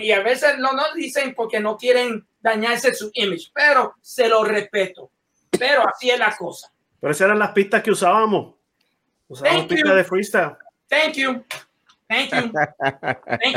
[0.00, 4.44] y a veces no lo dicen porque no quieren dañarse su image, pero se lo
[4.44, 5.10] respeto.
[5.50, 6.72] Pero así es la cosa.
[7.02, 8.54] Pero esas eran las pistas que usábamos.
[9.28, 9.76] Usábamos Thank you.
[9.76, 10.52] pistas de freestyle.
[10.88, 11.44] Thank you.
[12.08, 12.52] Thank you.
[13.42, 13.56] Thank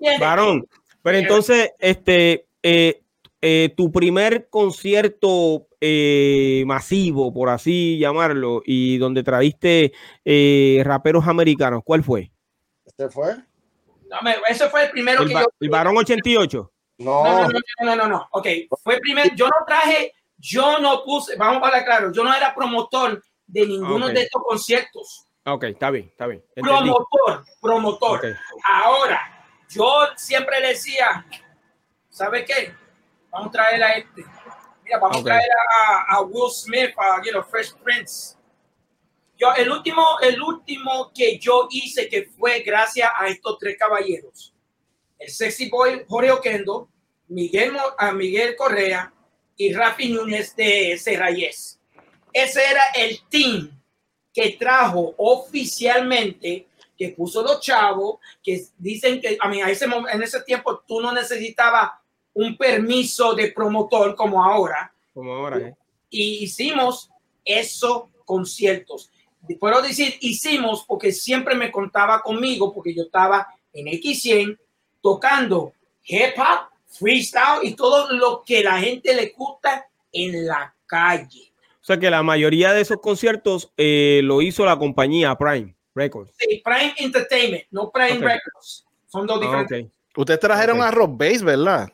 [0.00, 0.18] you.
[0.20, 0.68] Varón,
[1.02, 3.00] pero entonces, este, eh,
[3.40, 9.92] eh, tu primer concierto eh, masivo, por así llamarlo, y donde trajiste
[10.24, 12.32] eh, raperos americanos, ¿cuál fue?
[12.86, 13.34] ¿Este fue?
[14.10, 15.44] No, me- ese fue el primero El, que yo.
[15.60, 16.72] el Varón 88.
[16.98, 17.42] No, No.
[17.42, 18.28] no, no, no, no, no, no.
[18.32, 18.46] Ok,
[18.82, 19.30] fue primero.
[19.36, 20.12] Yo no traje,
[20.44, 24.42] yo no puse, vamos a hablar claro, yo no era promotor de ninguno de estos
[24.44, 25.26] conciertos.
[25.46, 26.44] Ok, está bien, está bien.
[26.54, 26.68] entendí.
[26.68, 28.36] Promotor, promotor.
[28.62, 31.24] Ahora, yo siempre decía,
[32.10, 32.74] ¿sabe qué?
[33.30, 34.22] Vamos a traer a este.
[34.82, 35.22] Mira, vamos Ok.
[35.22, 35.48] a traer
[35.88, 38.36] a, a Will Smith, a you know, Fresh Prince.
[39.38, 44.54] Yo, el último, el último que yo hice que fue gracias a estos tres caballeros.
[45.18, 46.90] El Sexy Boy Jorge Oquendo,
[47.28, 49.13] Miguel, a Miguel Correa
[49.56, 51.78] y Rafi Núñez de Serrayes.
[52.32, 53.70] Ese era el team
[54.32, 56.66] que trajo oficialmente,
[56.98, 61.00] que puso los chavos, que dicen que a mí a ese, en ese tiempo tú
[61.00, 61.92] no necesitabas
[62.32, 65.76] un permiso de promotor como ahora Como ahora, ¿eh?
[66.10, 67.10] y hicimos
[67.44, 69.10] esos conciertos.
[69.60, 74.58] Puedo decir hicimos porque siempre me contaba conmigo porque yo estaba en X100
[75.00, 75.74] tocando
[76.04, 81.52] hip hop, freestyle y todo lo que la gente le gusta en la calle.
[81.80, 86.32] O sea que la mayoría de esos conciertos eh, lo hizo la compañía Prime Records.
[86.38, 88.18] Sí, Prime Entertainment, no Prime.
[88.18, 88.86] Records.
[89.06, 89.84] Son dos Ah, diferentes.
[89.86, 89.90] ok.
[90.16, 91.92] Ustedes trajeron a Rock Bass, ¿verdad?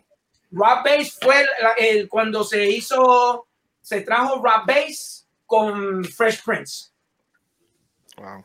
[0.52, 1.44] Rock Bass fue
[1.78, 3.46] el, cuando se hizo,
[3.80, 6.90] se trajo Rock Bass con Fresh Prince.
[8.16, 8.44] Wow.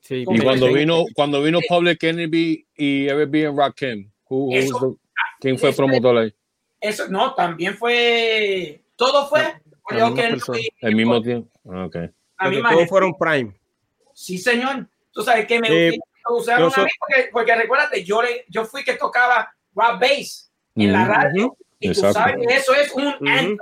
[0.00, 4.64] Sí, Y cuando vino, cuando vino Public Enemy y Every en Rakim, who, who was
[4.64, 5.05] Eso- the-
[5.40, 6.34] ¿quién fue eso- promotor ahí?
[6.80, 9.42] Eso no, también fue, todo fue.
[9.90, 10.58] misma que- persona.
[10.80, 11.48] El mismo tiempo.
[11.70, 11.94] Ah, Ok.
[11.94, 13.54] la Porque misma todos fueron Prime.
[14.14, 14.88] Sí, señor.
[15.12, 15.98] Tú sabes que me Eh,
[16.28, 20.50] usaron yo a mí porque, porque recuérdate, yo, le- yo fui que tocaba rock bass
[20.74, 21.12] en la Ujú.
[21.12, 21.56] radio.
[21.80, 22.18] Y tú Exacto.
[22.18, 23.26] sabes que eso es un Ujú.
[23.26, 23.58] anthem.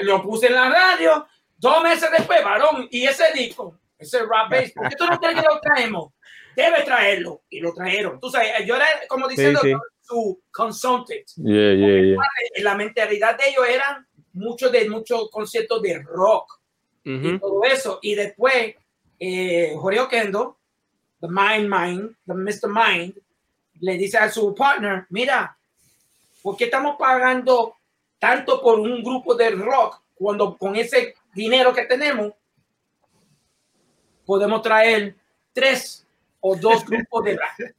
[0.00, 1.26] Lo puse en la radio,
[1.58, 5.36] dos meses después, varón, y ese disco, ese rock bass, ¿por qué tú no crees
[5.40, 6.12] que lo traemos?
[6.54, 7.42] Debe traerlo.
[7.50, 8.20] Y lo trajeron.
[8.20, 9.72] Tú sabes, yo era como diciendo sí.
[10.02, 11.26] su consultant.
[11.36, 12.16] Yeah, yeah, yeah.
[12.54, 16.60] En la mentalidad de ellos eran muchos de muchos conciertos de rock.
[17.04, 17.38] y Ujú.
[17.38, 17.98] todo eso.
[18.02, 18.74] Y después,
[19.18, 20.58] eh, Jorge Oquendo,
[21.20, 22.68] the Mind Mind, the Mr.
[22.68, 23.14] Mind,
[23.80, 25.56] le dice a su partner, mira,
[26.42, 27.74] ¿por qué estamos pagando
[28.18, 32.32] tanto por un grupo de rock cuando con ese dinero que tenemos
[34.24, 35.16] podemos traer
[35.52, 36.06] tres
[36.42, 37.70] o dos grupos de rap?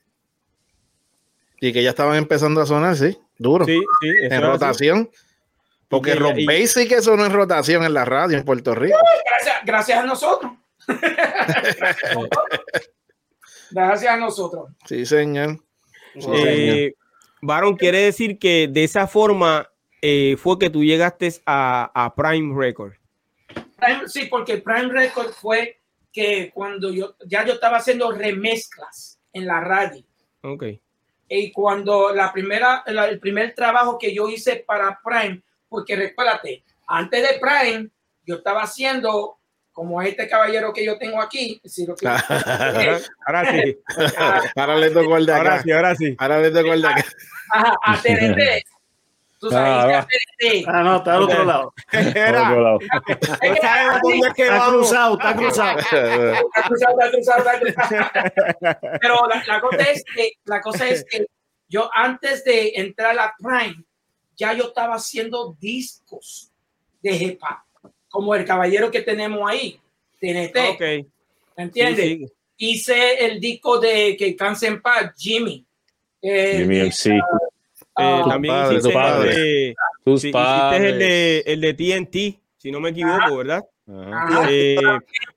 [1.61, 3.63] Y que ya estaban empezando a sonar, sí, duro.
[3.65, 4.43] Sí, sí, en así.
[4.43, 5.09] rotación.
[5.87, 8.97] Porque Y- Rock y- sí que sonó en rotación en la radio en Puerto Rico.
[9.29, 10.51] Gracias, gracias a nosotros.
[13.71, 14.69] gracias a nosotros.
[14.85, 15.57] Sí, señor.
[16.15, 16.37] Sí, señor.
[16.47, 16.93] Eh,
[17.41, 19.69] Baron, quiere decir que de esa forma
[20.01, 22.93] eh, fue que tú llegaste a, a Prime Record.
[23.77, 25.79] Prime- sí, porque Prime Record fue
[26.13, 30.03] que cuando yo ya yo estaba haciendo remezclas en la radio
[30.43, 30.63] Ok.
[31.27, 36.63] y cuando la primera la- el primer trabajo que yo hice para Prime, porque recuérdate,
[36.87, 37.89] antes de Prime
[38.25, 39.37] yo estaba haciendo
[39.71, 43.77] como este caballero que yo tengo aquí, si lo que- Ahora, ahora sí.
[44.55, 45.63] Ahora le tocó el de Ahora acá.
[45.63, 46.15] sí, ahora sí.
[46.19, 47.05] Ahora le tocó el de acá.
[47.51, 48.63] Ajá, a TNT.
[49.43, 49.99] Tú Ah, sabes, va.
[49.99, 50.65] a TNT.
[50.67, 51.73] Ah, no, está al otro lado.
[51.91, 52.79] Era, otro lado.
[54.01, 55.79] dónde es que Está cruzado, está cruzado.
[55.79, 58.79] Está cruzado, está cruzado, está cruzado.
[59.01, 61.25] Pero la, la cosa es que la cosa es que
[61.67, 63.83] yo antes de entrar a Prime
[64.37, 66.49] ya yo estaba haciendo discos
[67.01, 69.77] de hip hop, como el caballero que tenemos ahí,
[70.21, 70.79] TNT, Ok.
[70.79, 72.05] ¿me ¿entiendes?
[72.05, 72.33] Sí, sí.
[72.55, 75.65] Hice el disco de que canse en paz, Jimmy.
[76.21, 77.19] Eh, Jimmy MC.
[77.95, 79.29] Eh, ah, también padre, hiciste padre.
[79.29, 83.63] el de, Tus sí, hiciste el de, el de TNT, si no me equivoco, ¿verdad?
[84.49, 84.77] Eh,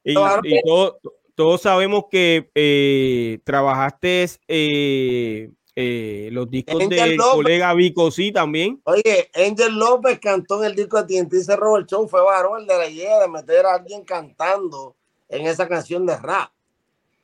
[0.04, 1.00] y, y todo,
[1.36, 7.34] todos sabemos que eh, trabajaste eh, eh, los discos Angel del López.
[7.34, 8.80] colega Vico, sí, también.
[8.84, 12.62] Oye, Angel López cantó en el disco de TNT se robó el show, fue varón
[12.62, 14.96] el de la idea de meter a alguien cantando
[15.28, 16.50] en esa canción de rap.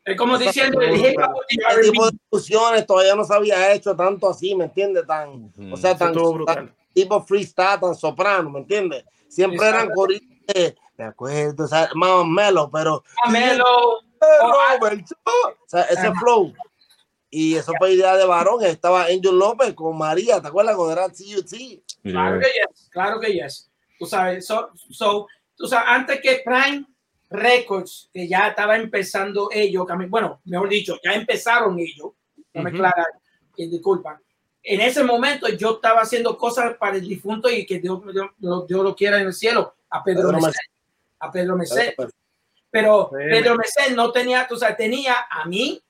[0.04, 3.94] Es como diciendo el hip hop Ese tipo de discusiones todavía no se había hecho
[3.94, 5.06] tanto así, ¿me entiendes?
[5.06, 6.14] Tan, o sea, tan,
[6.44, 9.04] tan, tipo freestyle, tan soprano, ¿me entiendes?
[9.28, 13.02] Siempre eran coristas, me acuerdo, o sea, más melo, pero...
[13.30, 14.00] Melo.
[14.20, 16.52] Robert, o sea, ese flow
[17.34, 18.62] y eso fue idea de varón.
[18.62, 21.82] Estaba Angel López con María, ¿te acuerdas cuando era CUT?
[22.02, 23.70] Claro que yes, claro que yes.
[23.98, 25.26] Tú sabes, so, so,
[25.56, 26.84] tú sabes, antes que Prime
[27.32, 32.12] Records, que ya estaba empezando ellos, bueno, mejor dicho, ya empezaron ellos,
[32.54, 33.04] no me uh -huh.
[33.56, 34.20] que disculpa.
[34.62, 38.84] En ese momento yo estaba haciendo cosas para el difunto y que Dios, Dios, Dios
[38.84, 40.60] lo quiera en el cielo, a Pedro, Pedro Mesé,
[41.18, 41.96] a Pedro Mesé.
[42.70, 45.82] Pero Pedro Mesé no tenía, tú sabes, tenía a mí,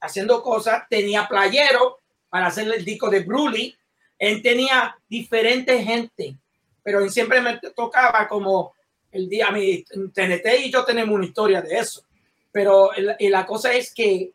[0.00, 1.98] haciendo cosas, tenía playero
[2.28, 3.74] para hacer el disco de Bruli,
[4.18, 6.36] él tenía diferente gente,
[6.82, 8.75] pero él siempre me tocaba como
[9.16, 12.04] el día, a mí, TNT y yo tenemos una historia de eso,
[12.52, 14.32] pero el, la cosa es que,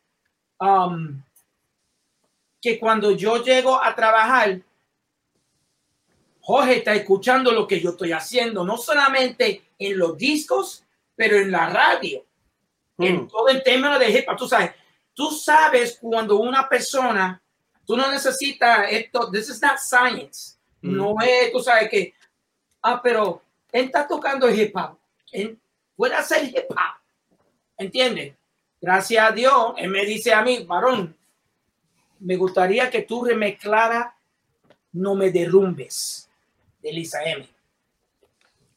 [0.60, 1.22] um,
[2.62, 4.62] que cuando yo llego a trabajar,
[6.42, 10.84] Jorge está escuchando lo que yo estoy haciendo, no solamente en los discos,
[11.16, 12.26] pero en la radio,
[12.98, 13.04] mm.
[13.04, 14.72] en todo el término de hip hop, tú sabes,
[15.14, 17.42] Tú sabes cuando una persona,
[17.86, 20.58] tú no necesitas esto, this is not science.
[20.82, 20.96] Mm.
[20.96, 22.14] No es, tú sabes que,
[22.82, 23.42] ah, pero
[23.72, 24.98] él está tocando hip hop.
[25.32, 25.58] Él
[25.96, 27.38] puede hacer hip hop.
[27.78, 28.34] ¿Entiendes?
[28.80, 31.16] Gracias a Dios, él me dice a mí, varón,
[32.20, 34.16] me gustaría que tú remezclara
[34.92, 36.30] No me derrumbes
[36.82, 37.48] de Lisa M.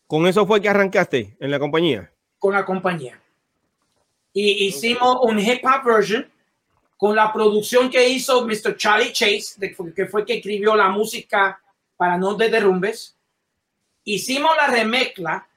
[0.07, 2.13] ¿Con eso fue que arrancaste en la compañía?
[2.39, 3.19] Con la compañía
[4.35, 6.29] y hicimos un hip hop version
[6.97, 8.77] con la producción que hizo Mr.
[8.77, 11.61] Charlie Chase, que fue que escribió la música
[11.97, 13.14] para No de Derrumbes.
[14.05, 15.49] Hicimos la remezcla,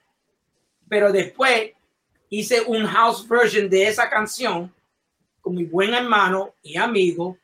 [0.87, 1.71] pero después
[2.29, 4.73] hice un house version de esa canción
[5.41, 7.37] con mi buen hermano y amigo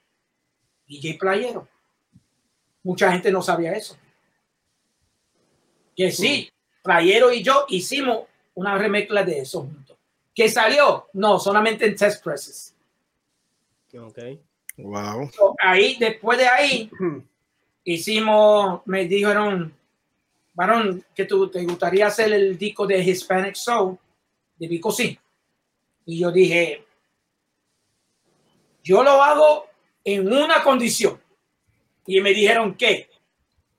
[0.88, 1.68] DJ Playero.
[2.84, 3.98] Mucha gente no sabía eso.
[5.96, 6.52] Que sí,
[6.82, 8.24] Playero y yo hicimos
[8.56, 9.98] una remezcla de eso juntos.
[10.34, 11.08] ¿Qué salió?
[11.14, 12.76] No, solamente en test presses.
[13.98, 14.20] Ok.
[14.78, 15.30] Wow.
[15.32, 16.90] So, ahí, después de ahí,
[17.84, 19.74] hicimos, me dijeron,
[20.54, 23.98] varón, que tú te gustaría hacer el disco de Hispanic Soul
[24.58, 25.18] de Vico sí.
[26.06, 26.86] Y yo dije,
[28.84, 29.68] yo lo hago
[30.04, 31.20] en una condición.
[32.06, 33.10] Y me dijeron que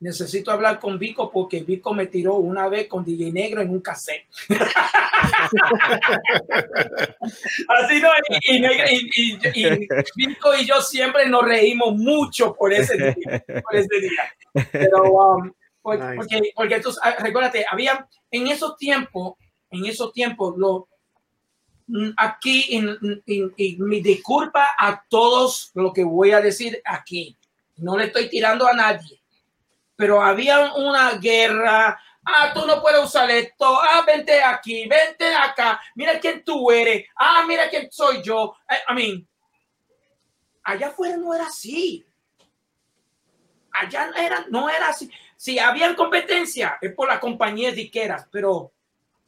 [0.00, 3.80] necesito hablar con Vico porque Vico me tiró una vez con DJ Negro en un
[3.80, 4.26] cassette.
[7.68, 12.96] Así no, y, y, y, y, Vico y yo siempre nos reímos mucho por ese
[12.96, 13.44] día.
[13.62, 14.34] Por ese día.
[14.72, 15.52] Pero, um,
[15.84, 16.16] por, nice.
[16.16, 16.90] porque, porque tú,
[17.20, 19.34] recuérdate, había en esos tiempos,
[19.70, 20.88] en esos tiempos, lo,
[22.16, 22.80] aquí,
[23.26, 27.36] y mi disculpa a todos lo que voy a decir aquí.
[27.76, 29.20] No le estoy tirando a nadie
[29.96, 32.00] pero había una guerra.
[32.24, 33.78] Ah, tú no puedes usar esto.
[33.80, 35.80] Ah, vente aquí, vente acá.
[35.94, 37.06] Mira quién tú eres.
[37.16, 38.54] Ah, mira quién soy yo.
[38.68, 39.28] I, I mean,
[40.62, 42.04] allá afuera no era así.
[43.72, 45.10] Allá era, no era así.
[45.44, 48.72] Si había competencia, es por las compañías disqueras, pero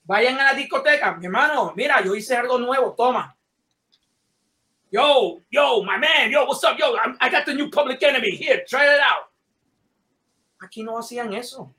[0.05, 3.37] vayan a la discoteca, mi hermano, mira, yo hice algo nuevo, toma.
[4.91, 8.31] Yo, yo, my man, yo, what's up, yo, I'm, I got the new public enemy
[8.31, 9.31] here, try it out.
[10.59, 11.71] Aquí no hacían eso.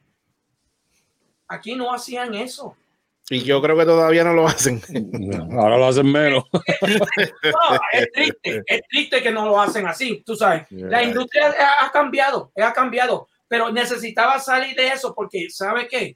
[1.47, 2.77] Aquí no hacían eso.
[3.31, 4.83] Y yo creo que todavía no lo hacen.
[5.13, 6.43] No, ahora lo hacen menos.
[6.53, 10.69] no, es triste, es triste que no lo hacen así, tú sabes.
[10.69, 10.89] Yeah.
[10.89, 16.15] La industria ha cambiado, ha cambiado, pero necesitaba salir de eso porque, ¿sabe qué?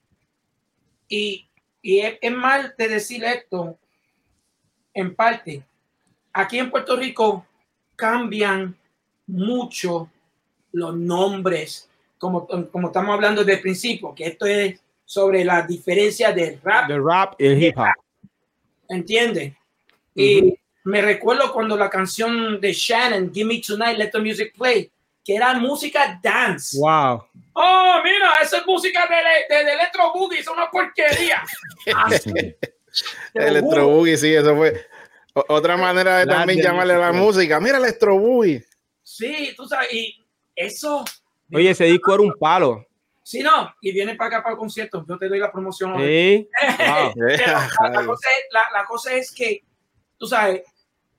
[1.07, 1.47] Y,
[1.81, 3.77] y es, es mal de decir esto,
[4.93, 5.63] en parte.
[6.33, 7.45] Aquí en Puerto Rico
[7.95, 8.75] cambian
[9.27, 10.09] mucho
[10.71, 16.61] los nombres como, como estamos hablando del principio, que esto es sobre la diferencia del
[16.61, 16.87] rap.
[16.87, 17.87] Del rap y el hip hop.
[18.87, 19.57] ¿Entiende?
[20.15, 20.23] Uh -huh.
[20.23, 24.91] Y me recuerdo cuando la canción de Shannon, Give Me Tonight, Let the Music Play,
[25.23, 26.77] que era música dance.
[26.77, 27.23] Wow.
[27.53, 31.43] Oh, mira, esa es música de, de, de Electro Boogie, es una porquería.
[33.33, 34.85] Electro Boogie, sí, eso fue
[35.33, 37.59] otra manera de también llamarle la música.
[37.59, 38.65] Mira, Electro Boogie.
[39.03, 40.23] Sí, tú sabes, y
[40.55, 41.03] eso
[41.53, 42.85] Oye, ese disco era un palo.
[43.23, 45.97] Si no, y viene para acá para el concierto, yo te doy la promoción.
[45.97, 46.49] Sí.
[46.79, 47.13] Wow.
[47.15, 49.63] la, la, cosa es, la, la, cosa es, que,
[50.17, 50.63] tú sabes,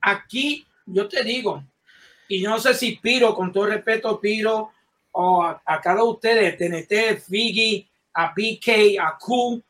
[0.01, 1.63] aquí yo te digo,
[2.33, 4.73] y no sé si Piro, con todo respeto, Piro,
[5.11, 9.63] o a, a cada ustedes, TNT, Figgy, a BK, a Q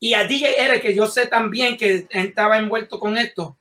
[0.00, 3.58] y a DJ R, que yo sé también que estaba envuelto con esto.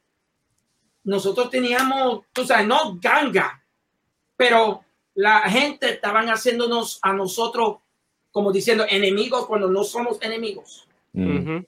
[1.03, 3.61] Nosotros teníamos, tú sabes, no ganga,
[4.37, 7.79] pero la gente estaban haciéndonos a nosotros
[8.31, 10.87] como diciendo enemigos cuando no somos enemigos.
[11.11, 11.27] Mm.
[11.27, 11.67] Uh -huh.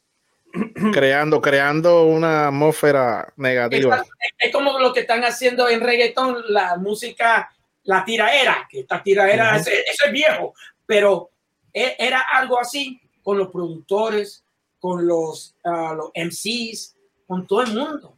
[0.94, 3.98] creando, creando una atmósfera negativa.
[3.98, 7.50] Es, es, como lo que están haciendo en reggaetón, la música,
[7.84, 9.60] la tiraera, que esta tiraera, uh -huh.
[9.62, 10.54] ese, ese es viejo,
[10.86, 11.30] pero
[11.74, 14.44] e, era algo así con los productores,
[14.80, 18.18] con los, uh, los MCs, con todo el mundo.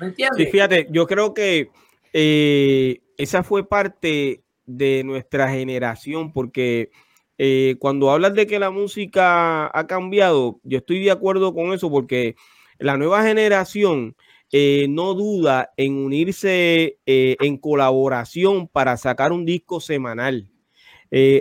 [0.00, 0.36] ¿Me entiendes?
[0.36, 1.70] Sí, fíjate, yo creo que
[2.12, 6.90] eh, esa fue parte de nuestra generación, porque
[7.38, 11.88] eh, cuando hablas de que la música ha cambiado, yo estoy de acuerdo con eso,
[11.88, 12.34] porque
[12.78, 14.16] la nueva generación
[14.50, 20.50] eh, no duda en unirse eh, en colaboración para sacar un disco semanal.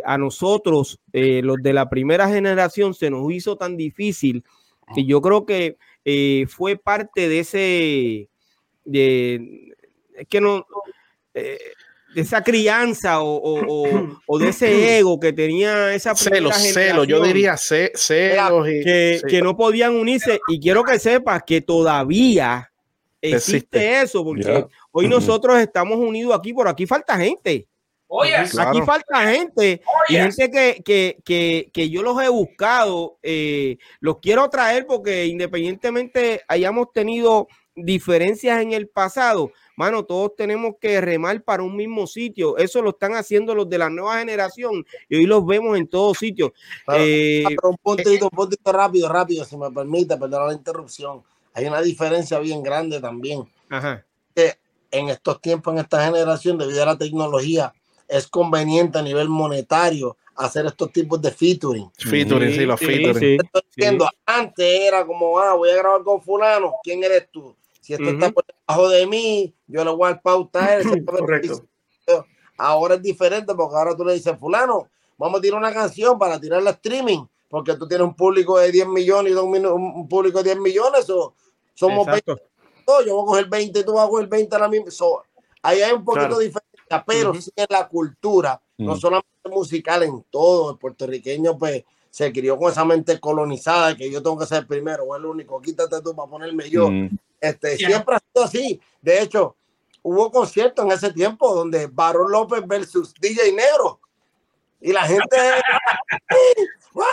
[0.05, 4.45] A nosotros, los de la primera generación, se nos hizo tan difícil
[4.95, 5.75] que yo creo que
[6.47, 8.29] fue parte de ese,
[8.85, 9.75] de,
[10.15, 10.65] es que no,
[12.13, 17.21] de esa crianza o, o, o, de ese ego que tenía esa celos, celos, yo
[17.21, 19.27] diría celos y, que, sí.
[19.27, 22.71] que, no podían unirse y quiero que sepas que todavía
[23.21, 24.01] existe, existe.
[24.01, 24.67] eso porque yeah.
[24.91, 27.67] hoy nosotros estamos unidos aquí, por aquí falta gente.
[28.09, 28.69] Oye, claro.
[28.69, 34.19] aquí falta gente y gente que, que, que, que, yo los he buscado, eh, los
[34.19, 41.41] quiero traer porque independientemente hayamos tenido diferencias en el pasado, mano, todos tenemos que remar
[41.43, 42.57] para un mismo sitio.
[42.57, 46.17] Eso lo están haciendo los de la nueva generación y hoy los vemos en todos
[46.17, 46.51] sitios.
[46.93, 51.23] Eh, pero un puntito, un puntito rápido, rápido, si me permite, perdón la interrupción.
[51.53, 53.47] Hay una diferencia bien grande también.
[53.69, 54.05] Ajá.
[54.35, 54.55] Que
[54.91, 57.73] en estos tiempos, en esta generación, debido a la tecnología,
[58.07, 61.91] es conveniente a nivel monetario hacer estos tipos de featuring.
[61.97, 63.39] Featuring, sí, sí los featuring.
[63.75, 63.97] Sí.
[64.25, 67.55] Antes era como, ah, voy a grabar con fulano, ¿quién eres tú?
[67.87, 68.13] Si esto uh -huh.
[68.15, 71.05] está por debajo de mí, yo le voy a pauta a él.
[71.05, 71.63] Correcto.
[72.57, 76.37] Ahora es diferente porque ahora tú le dices, fulano, vamos a tirar una canción para
[76.37, 80.59] tirarla streaming, porque tú tienes un público de 10 millones y un público de 10
[80.59, 81.33] millones, o
[81.75, 82.35] somos Exacto.
[82.87, 84.91] 20, yo voy a coger 20, tú vas a coger 20 a la misma.
[84.91, 85.23] So,
[85.61, 86.39] ahí hay un poquito claro.
[86.39, 87.41] de diferencia, pero uh -huh.
[87.41, 88.85] sí en la cultura, uh -huh.
[88.85, 94.11] no solamente musical, en todo, el puertorriqueño, pues se crió con esa mente colonizada que
[94.11, 96.89] yo tengo que ser primero o el único, quítate tú para ponerme yo.
[96.89, 97.17] Mm.
[97.39, 97.89] Este, yeah.
[97.89, 98.81] Siempre ha sido así.
[99.01, 99.55] De hecho,
[100.01, 103.99] hubo conciertos en ese tiempo donde Barón López versus DJ Negro.
[104.79, 105.37] Y la gente.
[106.93, 107.03] no,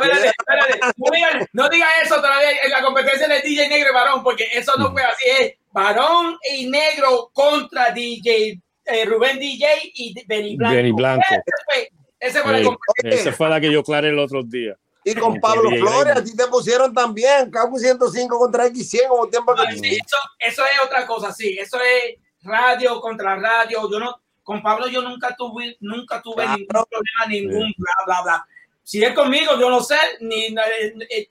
[0.00, 0.80] pero espérate, espérate.
[0.96, 4.48] No digan no diga eso todavía en la competencia de DJ Negro y Barón, porque
[4.52, 5.24] eso no fue así.
[5.40, 10.74] Es Barón y Negro contra DJ eh, Rubén DJ y Benny Blanco.
[10.74, 11.24] Benny Blanco.
[11.30, 11.90] Ese fue,
[12.20, 14.76] ese fue, sí, esa fue la que yo aclaré el otro día.
[15.10, 19.54] Y con Pablo Flores, a ti te pusieron también, Capo 105 contra X100 como tiempo
[19.54, 23.90] que sí, eso, eso es otra cosa, sí, eso es radio contra radio.
[23.90, 26.56] Yo no, con Pablo yo nunca tuve, nunca tuve claro.
[26.56, 28.46] ningún problema, ningún bla, bla, bla.
[28.82, 30.50] Si es conmigo, yo no sé, ni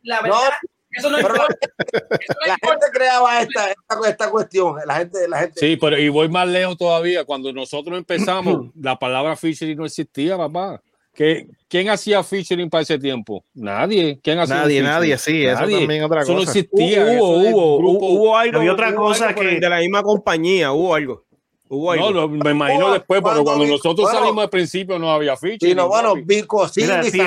[0.03, 0.49] la verdad.
[0.61, 0.69] No.
[0.91, 4.75] Eso no, pero, eso no la gente creaba esta, esta, esta, cuestión.
[4.85, 5.59] La gente, la gente.
[5.59, 7.25] Sí, pero y voy más lejos todavía.
[7.25, 10.81] Cuando nosotros empezamos, la palabra featuring no existía, papá.
[11.17, 13.43] ¿Qué, ¿Quién hacía featuring para ese tiempo?
[13.55, 14.19] Nadie.
[14.21, 15.45] ¿Quién hacía nadie, nadie, sí.
[15.45, 15.51] Nadie.
[15.51, 16.31] Eso también otra cosa.
[16.31, 17.05] Eso no existía.
[17.05, 18.59] Hubo, hubo, hubo, hubo, algo.
[18.59, 19.59] Había otra cosa que.
[19.59, 21.25] De la misma compañía, hubo algo.
[21.69, 22.11] Hubo algo.
[22.11, 25.71] No, me imagino después, pero cuando nosotros bueno, salimos al principio no había featuring.
[25.71, 27.19] Sí, no, bueno, Vico, sí, Mira, sí,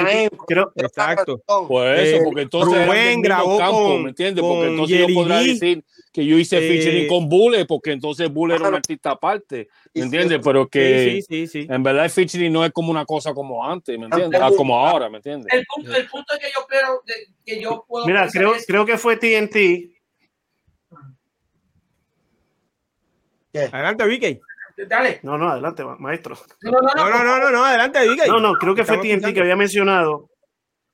[0.46, 1.42] creo, Exacto.
[1.66, 2.86] Pues eso, porque entonces.
[2.86, 4.44] Rubén grabó campo, con, ¿me entiendes?
[4.44, 8.56] Porque entonces yo podrá decir que yo hice eh, featuring con Bule, porque entonces Bule
[8.56, 10.40] era un artista aparte, ¿me entiendes?
[10.42, 13.64] Pero que sí, sí, sí, en verdad el featuring no es como una cosa como
[13.64, 14.40] antes, ¿me entiendes?
[14.42, 15.52] Ah, como ahora, ¿me entiendes?
[15.52, 17.02] El punto, el punto que yo creo
[17.44, 18.06] que yo puedo.
[18.06, 18.66] Mira, creo, es...
[18.66, 19.54] creo que fue TNT.
[23.52, 23.68] ¿Qué?
[23.72, 24.40] Adelante, Vicky.
[24.88, 25.20] Dale.
[25.22, 26.36] No, no, adelante, maestro.
[26.62, 28.28] No, no, no, no, no, no, no, no adelante, Vicky.
[28.28, 30.29] No, no, creo que fue TNT que había mencionado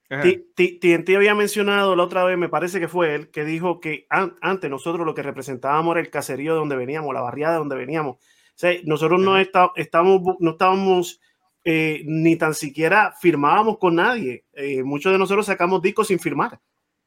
[0.09, 4.37] TNT había mencionado la otra vez, me parece que fue él, que dijo que an
[4.41, 7.77] antes nosotros lo que representábamos era el caserío de donde veníamos, la barriada de donde
[7.77, 8.17] veníamos.
[8.17, 11.21] O sea, nosotros no, está, estamos, no estábamos
[11.65, 14.45] eh, ni tan siquiera firmábamos con nadie.
[14.53, 16.61] Eh, muchos de nosotros sacamos discos sin firmar.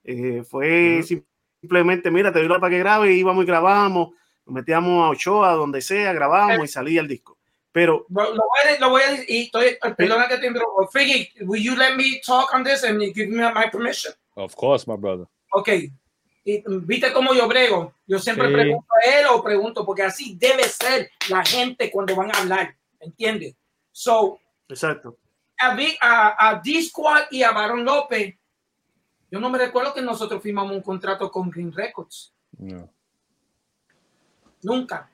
[0.03, 1.23] Eh, fue uh -huh.
[1.61, 4.09] simplemente, mira, te doy la para que grabe, íbamos y grabábamos,
[4.45, 7.39] nos metíamos a Ochoa, donde sea, grabábamos y salía el disco.
[7.71, 10.87] Pero lo voy a, lo voy a decir, y estoy, perdona que te interrumpa.
[10.91, 14.13] Figgy, will you let me talk on this and give me my permission?
[14.35, 15.27] Of course, my brother.
[15.51, 15.69] Ok.
[16.45, 17.93] Y, ¿Viste cómo yo brego?
[18.07, 18.53] Yo siempre sí.
[18.53, 22.75] pregunto a él o pregunto, porque así debe ser la gente cuando van a hablar,
[22.99, 23.55] ¿entiendes?
[23.91, 25.17] So, Exacto.
[25.59, 28.35] A, a, a D-Squad y a Baron López,
[29.29, 32.33] yo no me recuerdo que nosotros firmamos un contrato con Green Records.
[32.57, 32.89] No.
[34.63, 35.09] Nunca.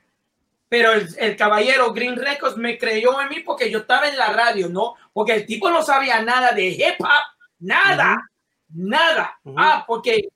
[0.67, 4.33] Pero el, el, caballero Green Records me creyó en mí porque yo estaba en la
[4.33, 4.95] radio, ¿no?
[5.13, 8.89] Porque el tipo no sabía nada de hip hop, nada, uh -huh.
[8.89, 9.39] nada.
[9.43, 9.55] Uh -huh.
[9.57, 10.29] Ah, porque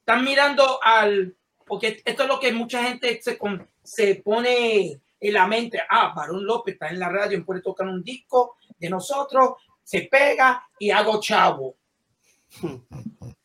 [0.00, 1.34] están mirando al,
[1.66, 3.38] porque esto es lo que mucha gente se,
[3.82, 5.80] se pone en la mente.
[5.88, 10.66] Ah, Barón López está en la radio, puede tocar un disco de nosotros, se pega
[10.78, 11.76] y hago chavo.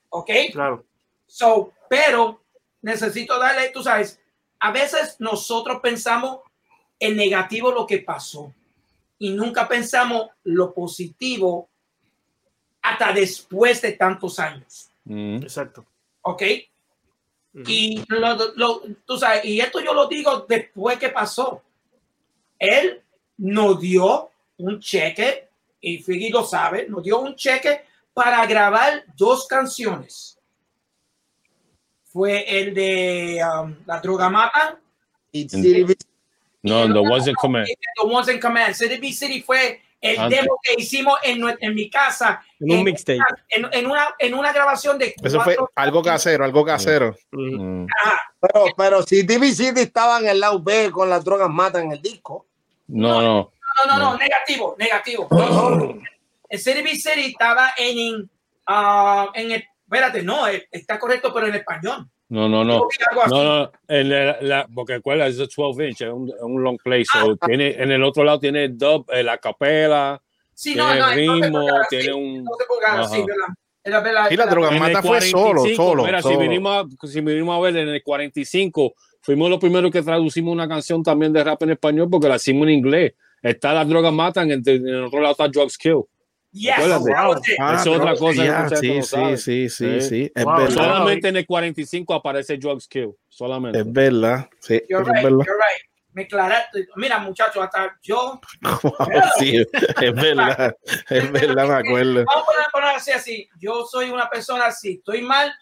[0.09, 0.29] ¿Ok?
[0.51, 0.85] Claro.
[1.25, 2.43] So, pero
[2.81, 4.19] necesito darle, tú sabes,
[4.61, 6.39] a veces nosotros pensamos
[6.99, 8.53] en negativo lo que pasó
[9.17, 11.67] y nunca pensamos lo positivo
[12.81, 14.91] hasta después de tantos años.
[15.03, 15.37] Mm.
[15.37, 15.85] Exacto.
[16.21, 16.43] ¿Ok?
[17.65, 21.63] Y lo, lo, tú sabes, y esto yo lo digo después que pasó.
[22.57, 23.01] Él
[23.37, 25.49] nos dio un cheque,
[25.81, 27.83] y Figgy lo sabe, nos dio un cheque
[28.13, 30.37] para grabar dos canciones.
[32.11, 34.77] Fue el de um, La Droga Mata.
[35.31, 35.95] Y City
[36.61, 37.67] No, The Ones in Command.
[37.67, 38.73] The Ones in Command.
[38.75, 40.41] City B City fue el Antes.
[40.41, 42.43] demo que hicimos en, en mi casa.
[42.59, 43.19] En un mixtape.
[43.49, 45.15] En, en, una, en una grabación de.
[45.23, 47.15] Eso fue algo casero, algo casero.
[47.31, 47.85] Mm.
[48.41, 52.01] Pero, pero si TV City estaba en el lado B con las drogas matan el
[52.01, 52.47] disco.
[52.87, 53.51] No, no.
[53.85, 55.29] No, no, no, negativo, negativo.
[56.49, 58.29] el City B City estaba en,
[58.67, 62.07] uh, en el, espérate, no, está correcto, pero en español.
[62.29, 62.87] No, no, no.
[63.27, 67.03] No, no, en la, la, porque recuerda, es 12 inch, es un, un, long play.
[67.03, 70.21] So Ah, tiene, en el otro lado tiene dub, eh, la capela,
[70.53, 72.47] Sí, tiene no, no, ritmo, no tiene sí, un.
[73.09, 73.25] sí,
[73.85, 74.69] Y la era droga.
[74.69, 76.05] En el mata fue solo, 45, solo.
[76.05, 76.35] Mira, solo.
[76.35, 80.53] Si, vinimos a, si vinimos a ver en el 45, fuimos los primeros que traducimos
[80.53, 83.13] una canción también de rap en español porque la hicimos en inglés.
[83.41, 86.03] Está Las drogas matan, en, en el otro lado está Drugs Kill.
[86.53, 86.75] Yes.
[87.59, 90.01] Ah, es otra cosa que gente sí, no sí, sí, sí, Sí.
[90.01, 90.73] sí, es Wow, verdad.
[90.73, 93.11] Solamente en el 45 aparece Drugs Kill.
[93.29, 93.79] Solamente.
[93.79, 95.45] Es verdad, sí, You're es right, verdad.
[95.45, 95.85] you're right.
[96.13, 96.87] Me aclaraste.
[96.97, 98.41] Mira, muchachos, hasta yo.
[99.39, 99.63] Sí,
[100.01, 100.75] es verdad,
[101.09, 102.25] es verdad, me acuerdo.
[102.25, 103.49] Vamos a poner, poner así, así.
[103.57, 104.95] Yo soy una persona así.
[104.95, 105.53] Estoy mal,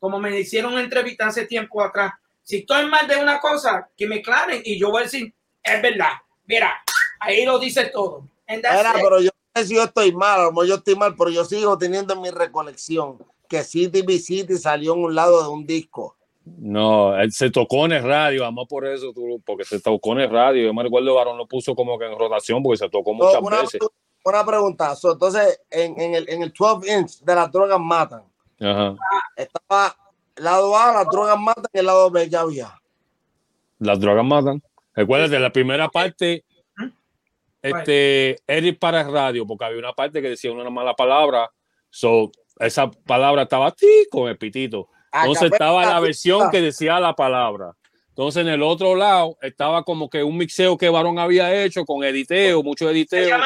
[0.00, 2.12] como me hicieron una entrevista hace tiempo atrás.
[2.42, 5.32] Si estoy mal de una cosa, que me aclaren y yo voy a decir,
[5.62, 6.10] es verdad.
[6.46, 6.74] Mira,
[7.20, 8.28] ahí lo dice todo.
[8.48, 9.30] Era, pero yo
[9.62, 12.20] si yo estoy mal, a lo mejor yo estoy mal, pero yo sigo teniendo en
[12.20, 13.18] mi recolección
[13.48, 16.16] que City B City salió en un lado de un disco.
[16.44, 20.20] No, él se tocó en el radio, además por eso, tú- porque se tocó en
[20.20, 20.66] el radio.
[20.66, 23.60] Yo me recuerdo, Varón lo puso como que en rotación porque se tocó muchas una,
[23.62, 23.80] veces.
[24.24, 24.94] una pregunta.
[24.96, 28.24] So, entonces, en, en el, en el 12 inch de las drogas matan,
[28.60, 28.94] Ajá.
[29.36, 29.96] estaba
[30.36, 32.74] lado A, las drogas matan, y el lado B ya había.
[33.78, 34.62] Las drogas matan.
[34.94, 36.44] Recuérdate, la primera parte,
[37.64, 41.50] este, Eric para el radio, porque había una parte que decía una mala palabra.
[41.88, 44.88] So, esa palabra estaba ti con el pitito.
[45.12, 47.72] Entonces Acapella, estaba la versión que decía la palabra.
[48.08, 52.04] Entonces en el otro lado estaba como que un mixeo que Varón había hecho con
[52.04, 53.36] editeo, mucho Se editeo,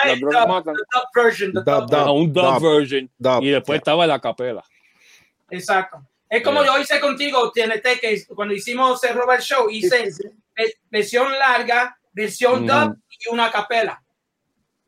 [2.12, 3.78] un dub, dub, version dub, y después yeah.
[3.78, 4.62] estaba la capela.
[5.50, 6.02] Exacto.
[6.28, 6.74] Es como Yeah.
[6.74, 10.10] yo hice contigo, TNT, que cuando hicimos el Robert Show, hice
[10.54, 14.02] ve- versión larga, versión dub y una capela.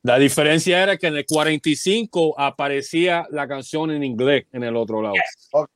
[0.02, 5.02] La diferencia era que en el 45 aparecía la canción en inglés en el otro
[5.02, 5.14] lado.
[5.14, 5.48] Yes.
[5.52, 5.70] Ok.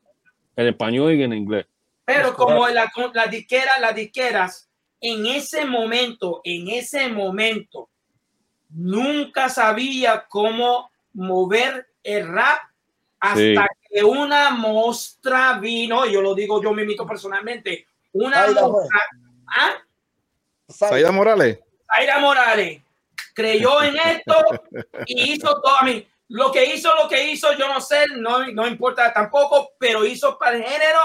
[0.56, 1.66] En español y en inglés.
[2.06, 4.68] Pero como la, la disquera, las disqueras,
[5.00, 7.90] en ese momento, en ese momento,
[8.70, 12.58] nunca sabía cómo mover el rap
[13.20, 13.54] hasta Sí.
[13.90, 19.00] que una mostra vino, yo lo digo yo mismo personalmente, una mostra,
[19.48, 19.72] ¿ah?
[20.68, 21.58] Saida Morales.
[21.94, 22.83] Zaira Morales
[23.34, 24.34] creyó en esto
[25.06, 25.76] y hizo todo.
[25.80, 29.72] A mí, lo que hizo, lo que hizo, yo no sé, no, no importa tampoco,
[29.78, 31.00] pero hizo para el género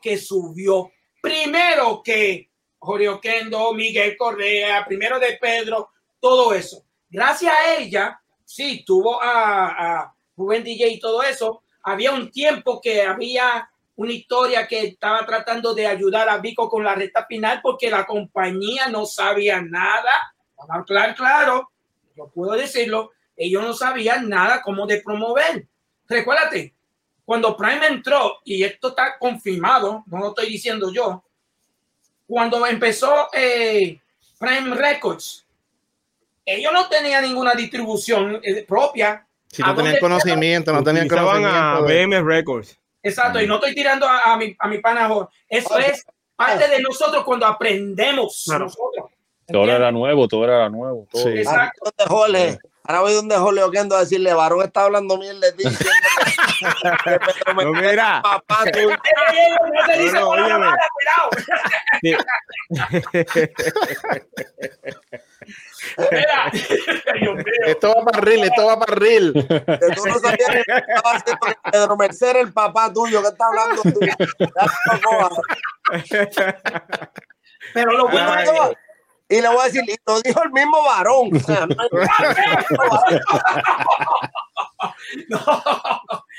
[0.00, 0.90] que subió.
[1.20, 5.90] Primero que Jorge Oquendo, Miguel Correa, primero de Pedro,
[6.20, 6.84] todo eso.
[7.08, 11.62] Gracias a ella, sí, tuvo a, a Rubén DJ y todo eso.
[11.82, 16.84] Había un tiempo que había una historia que estaba tratando de ayudar a Vico con
[16.84, 20.33] la recta final porque la compañía no sabía nada.
[20.58, 21.70] Hablar claro,
[22.16, 25.66] yo puedo decirlo, ellos no sabían nada cómo de promover.
[26.08, 26.74] Recuérdate,
[27.24, 31.24] cuando Prime entró, y esto está confirmado, no lo estoy diciendo yo,
[32.26, 34.00] cuando empezó eh,
[34.38, 35.44] Prime Records,
[36.44, 39.26] ellos no tenían ninguna distribución eh, propia.
[39.48, 41.48] Si no tenían conocimiento, no tenían conocimiento.
[41.48, 42.78] a BM Records.
[43.02, 45.08] Exacto, y no estoy tirando a, a mi, a mi pana
[45.48, 46.04] Eso es
[46.36, 49.13] parte de nosotros cuando aprendemos nosotros.
[49.46, 51.06] Todo era nuevo, todo era nuevo.
[51.10, 51.22] Todo.
[51.22, 51.38] Sí.
[51.38, 51.92] Exacto.
[52.86, 55.64] Ahora voy donde Jorge Oquendo a decirle, varón está hablando miel de ti.
[57.56, 58.20] no, mira.
[58.22, 58.90] Papá, tú.
[58.90, 61.30] No te dice no, no, cuidado.
[62.02, 62.18] Mira.
[67.66, 69.32] Esto va para reel, esto va para reel.
[69.48, 73.82] Que tú no sabías que estaba haciendo Pedro Mercer, el papá tuyo, que está hablando
[73.82, 74.00] tú.
[77.72, 78.72] Pero lo bueno
[79.28, 81.30] y le voy a decir, y lo dijo el mismo varón.
[85.28, 85.40] no.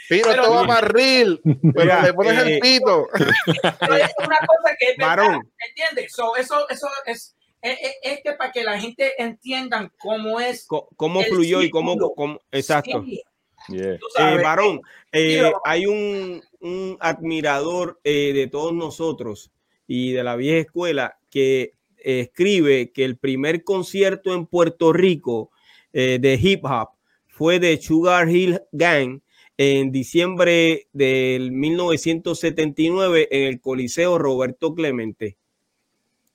[0.07, 3.07] Pero, pero todo va pero Mira, le pones eh, el pito.
[3.80, 5.52] Pero es una cosa que es varón.
[5.68, 6.14] ¿entiendes?
[6.14, 10.62] So, eso, eso es, es, es, que para que la gente entienda cómo es.
[10.62, 13.03] C cómo fluyó y cómo, cómo, exacto.
[13.03, 13.24] Sí.
[13.68, 13.98] Yeah.
[14.20, 14.82] Eh, varón,
[15.12, 19.52] eh, hay un, un admirador eh, de todos nosotros
[19.88, 21.74] y de la vieja escuela que
[22.06, 25.52] escribe que el primer concierto en Puerto Rico
[25.91, 26.90] eh, de hip hop
[27.27, 29.22] fue de Sugar Hill Gang
[29.57, 35.38] en diciembre del 1979 en el Coliseo Roberto Clemente.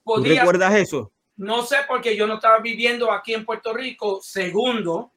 [0.03, 1.11] ¿Tú recuerdas eso?
[1.37, 4.19] No sé porque yo no estaba viviendo aquí en Puerto Rico.
[4.21, 5.11] Segundo,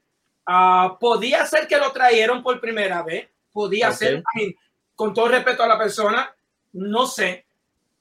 [0.46, 3.28] uh, podía ser que lo trajeron por primera vez.
[3.52, 3.98] Podía okay.
[3.98, 4.22] ser,
[4.94, 6.34] con todo respeto a la persona,
[6.72, 7.46] no sé.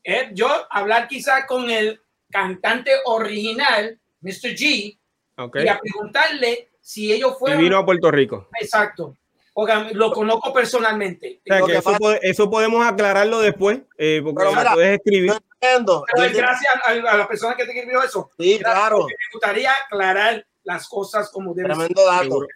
[0.03, 2.02] Eh, yo hablar quizás con el
[2.33, 4.55] cantante original, Mr.
[4.55, 4.97] G,
[5.37, 5.65] okay.
[5.65, 7.61] y a preguntarle si ellos fueron.
[7.61, 8.49] Y vino a Puerto Rico.
[8.59, 9.15] Exacto.
[9.53, 11.41] Porque lo conozco personalmente.
[11.41, 15.33] O sea, que eso, eso, podemos aclararlo después, eh, porque Pero mira, puedes escribir.
[15.59, 18.31] Pero gracias a, a, la persona que te escribió eso.
[18.37, 19.05] Sí, claro.
[19.05, 22.47] Me gustaría aclarar las cosas como deben Tremendo dato.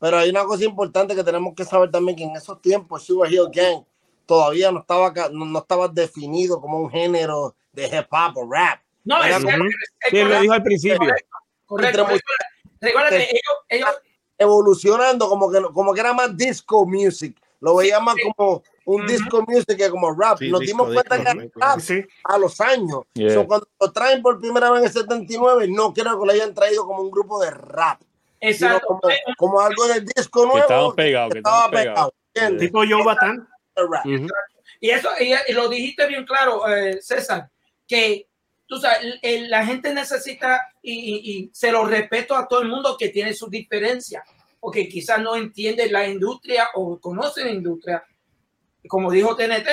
[0.00, 3.32] Pero hay una cosa importante que tenemos que saber también, que en esos tiempos Sugar
[3.32, 3.84] Hill Gang
[4.26, 8.80] todavía no estaba, no, no estaba definido como un género de hip hop o rap.
[9.04, 11.12] No, es, es, lo dijo al principio.
[11.66, 12.06] Correcto.
[12.80, 13.90] Recuerda ellos, ellos
[14.38, 17.36] evolucionando como que como que era más disco music.
[17.60, 18.22] Lo veía más sí.
[18.22, 19.08] como un uh -huh.
[19.08, 20.38] disco music que como rap.
[20.38, 22.04] Sí, Nos dimos cuenta disco, que rap sí.
[22.24, 23.02] a los años.
[23.14, 23.34] Yeah.
[23.34, 26.54] So, cuando lo traen por primera vez en el 79, no creo que lo hayan
[26.54, 28.00] traído como un grupo de rap.
[28.40, 28.86] Exacto.
[28.88, 29.00] Como,
[29.38, 30.54] como, algo del disco nuevo.
[30.56, 31.30] Que estaba pegado.
[31.30, 32.14] Que estaba pegado.
[32.32, 32.58] pegado.
[32.58, 33.48] Tipo Joe Batán.
[33.76, 34.28] Uh -huh.
[34.80, 37.48] Y eso, y, y, lo dijiste bien claro, eh, César,
[37.86, 38.26] que
[38.66, 42.68] tú sabes, el, la gente necesita, y, y, y, se lo respeto a todo el
[42.68, 44.24] mundo que tiene sus diferencias,
[44.58, 48.04] porque quizás no entiende la industria o conoce la industria,
[48.88, 49.68] como dijo TNT.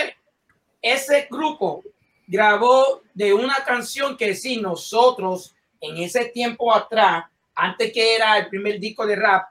[0.82, 1.84] Ese grupo
[2.28, 8.50] grabó de una canción que sí, nosotros en ese tiempo atrás, antes que era el
[8.50, 9.48] primer disco de rap,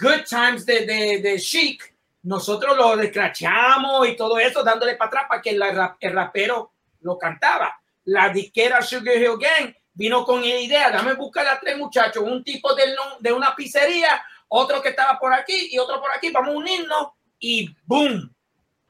[0.00, 1.91] Good Times de, de, de Chic,
[2.22, 7.18] nosotros lo descrachamos y todo eso, dándole para atrás para que la, el rapero lo
[7.18, 7.80] cantaba.
[8.04, 12.42] La disquera Sugar Hill Gang vino con la idea, dame buscar a tres muchachos, un
[12.44, 16.54] tipo de, de una pizzería, otro que estaba por aquí y otro por aquí, vamos
[16.54, 17.08] a unirnos
[17.38, 18.32] y boom,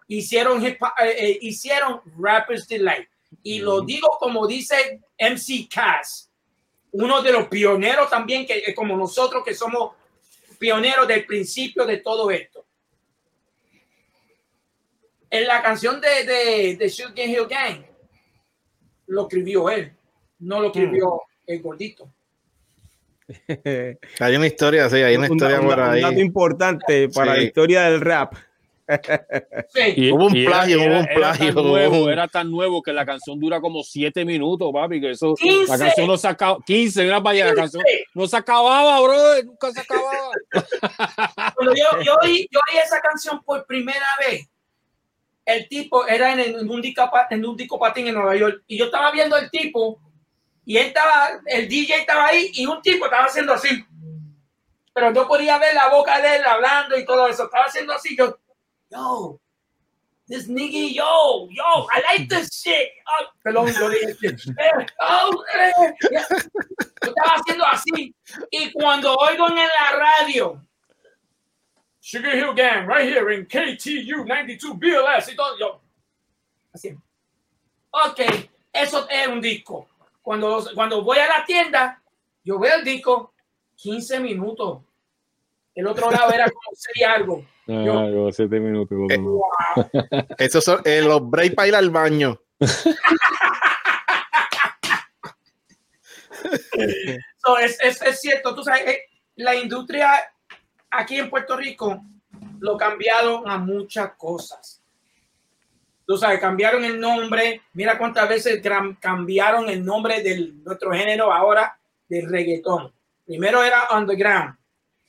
[0.08, 3.08] hicieron, eh, eh, hicieron Rappers Delight.
[3.42, 3.64] Y mm.
[3.64, 6.30] lo digo como dice MC Cass,
[6.92, 9.92] uno de los pioneros también, que eh, como nosotros que somos
[10.58, 12.61] pioneros del principio de todo esto
[15.32, 17.82] en la canción de, de, de Shooting Hill Gang,
[19.06, 19.90] lo escribió él,
[20.38, 21.50] no lo escribió mm.
[21.50, 22.08] el gordito.
[24.20, 26.04] hay una historia, sí, hay una un, historia un, por ahí.
[26.04, 27.38] Un dato importante para sí.
[27.38, 28.34] la historia del rap.
[28.34, 28.50] Sí.
[29.96, 31.46] Y, hubo un plagio, era, hubo un plagio.
[31.46, 35.12] Era tan, nuevo, era tan nuevo que la canción dura como siete minutos, papi, que
[35.12, 35.70] eso, 15.
[35.70, 37.82] la canción no se acaba, 15, mira para allá, la canción
[38.12, 40.32] no se acababa, bro, nunca se acababa.
[41.54, 44.46] Cuando yo, yo, oí, yo oí esa canción por primera vez,
[45.44, 48.78] el tipo era en, en, un disco, en un disco patín en Nueva York y
[48.78, 50.00] yo estaba viendo el tipo
[50.64, 53.84] y él estaba, el DJ estaba ahí y un tipo estaba haciendo así.
[54.94, 57.44] Pero yo podía ver la boca de él hablando y todo eso.
[57.44, 58.16] Estaba haciendo así.
[58.16, 58.38] Yo,
[58.90, 59.40] yo,
[60.28, 62.88] this nigga, yo, yo, I like this shit.
[63.06, 65.72] Oh, perdón, yo dije, eh, oh, eh,
[66.10, 66.26] yeah.
[66.30, 68.14] Yo estaba haciendo así.
[68.50, 70.62] Y cuando oigo en la radio,
[72.04, 75.56] Sugar Hill Gang, right here in KTU 92 BLS y todo.
[75.56, 75.80] Yo,
[76.74, 76.98] así.
[77.92, 78.20] Ok,
[78.72, 79.86] eso es un disco.
[80.20, 82.02] Cuando, cuando voy a la tienda,
[82.42, 83.32] yo veo el disco,
[83.76, 84.80] 15 minutos.
[85.76, 87.46] El otro lado era como 6 algo.
[87.68, 88.98] Ah, yo, 7 minutos.
[89.08, 89.44] Eh, wow.
[90.38, 92.40] Esos son eh, los breaks para ir al baño.
[97.60, 99.02] es, es, es, cierto, tú sabes, eh,
[99.36, 100.20] la industria
[100.92, 102.04] aquí en Puerto Rico
[102.60, 104.80] lo cambiaron a muchas cosas.
[106.06, 107.62] Tú sabes, cambiaron el nombre.
[107.72, 108.62] Mira cuántas veces
[109.00, 111.76] cambiaron el nombre de nuestro género ahora
[112.08, 112.92] del reggaetón.
[113.24, 114.56] Primero era underground.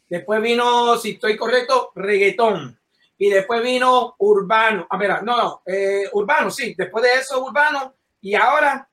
[0.08, 2.80] Después vino, si estoy correcto, reggaetón.
[3.18, 4.88] Y después vino urbano.
[4.90, 6.74] A ah, ver, no, no, eh, urbano, sí.
[6.78, 7.96] Después de eso, urbano.
[8.22, 8.88] Y ahora,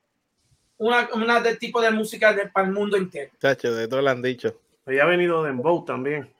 [0.77, 3.31] una, una de tipo de música de, para el mundo entero.
[3.39, 4.55] Chacho, de todo lo han dicho.
[4.87, 6.31] Y ha venido Dembow también.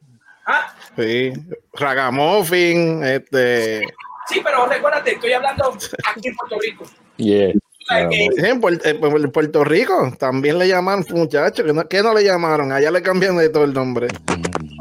[0.52, 0.76] Ah.
[0.98, 1.32] Sí,
[1.74, 3.88] Ragamuffin, este.
[4.28, 6.84] Sí, pero recuérdate, estoy hablando aquí en Puerto Rico.
[7.18, 7.54] Yeah.
[7.90, 11.66] En, Puerto, Rico también le llamaron muchachos.
[11.90, 12.72] ¿Qué no, le llamaron?
[12.72, 14.08] Allá le cambian de todo el nombre.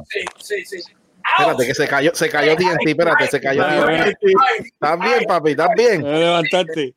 [0.08, 0.82] Sí, sí, sí.
[1.38, 4.18] Espérate, que se cayó, se cayó TNT, espérate, se cayó TNT.
[4.64, 5.50] ¿Estás bien, papi?
[5.52, 6.02] ¿Estás bien?
[6.02, 6.94] Levantarte.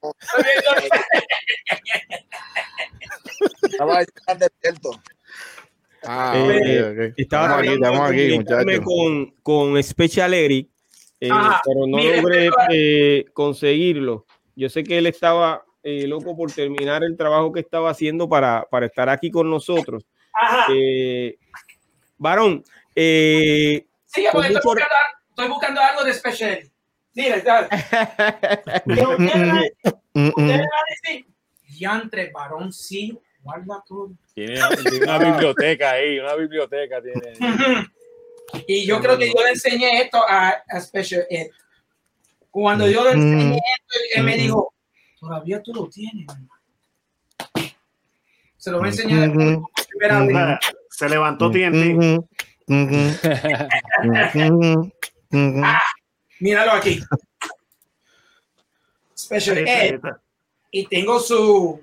[3.62, 4.92] Estaba despierto.
[6.06, 8.80] Ah, eh, Estaba aquí, estamos aquí, muchachos.
[8.84, 10.70] Con, con Special Eric,
[11.20, 14.26] eh, pero no logré eh, conseguirlo.
[14.56, 18.66] Yo sé que él estaba eh, loco por terminar el trabajo que estaba haciendo para,
[18.70, 20.06] para estar aquí con nosotros.
[20.70, 21.38] Eh,
[22.18, 22.64] varón,
[22.96, 24.80] eh, sí, estoy, buscando,
[25.30, 26.72] estoy, buscando, algo de Special.
[27.16, 27.58] Mira, ustedes
[29.06, 31.28] van a decir,
[31.78, 34.12] Yantre, varón, sí, guarda todo.
[34.34, 34.60] Tiene,
[35.02, 37.34] una biblioteca ahí, una biblioteca tiene.
[38.68, 41.48] y yo creo que yo le enseñé esto a, a Special Ed.
[42.50, 44.74] Cuando yo le enseñé esto, él me dijo,
[45.20, 46.28] todavía tú lo tienes.
[48.58, 49.32] Se lo voy a enseñar.
[50.90, 52.24] Se levantó TNT.
[55.64, 55.82] ah,
[56.40, 57.02] míralo aquí.
[59.18, 60.00] Special Ed.
[60.72, 61.82] Y tengo su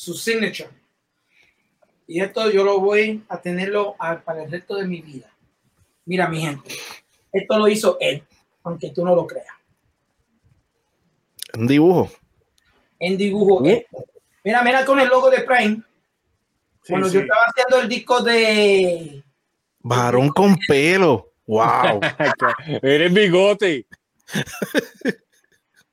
[0.00, 0.70] su signature.
[2.06, 5.30] Y esto yo lo voy a tenerlo para el resto de mi vida.
[6.06, 6.74] Mira, mi gente,
[7.30, 8.24] esto lo hizo él,
[8.62, 9.54] aunque tú no lo creas.
[11.52, 12.10] Un dibujo.
[12.98, 13.60] En dibujo.
[13.60, 15.82] Mira, mira con el logo de Prime.
[16.88, 19.22] Cuando yo estaba haciendo el disco de.
[19.80, 21.30] Varón con pelo.
[21.46, 22.00] ¡Wow!
[22.82, 23.86] Eres bigote.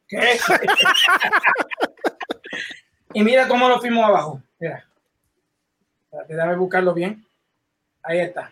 [0.08, 0.40] ¿Qué?
[3.18, 4.44] y mira cómo lo firmó abajo.
[4.60, 4.88] Mira.
[6.30, 7.26] Déjame buscarlo bien.
[8.04, 8.52] Ahí está.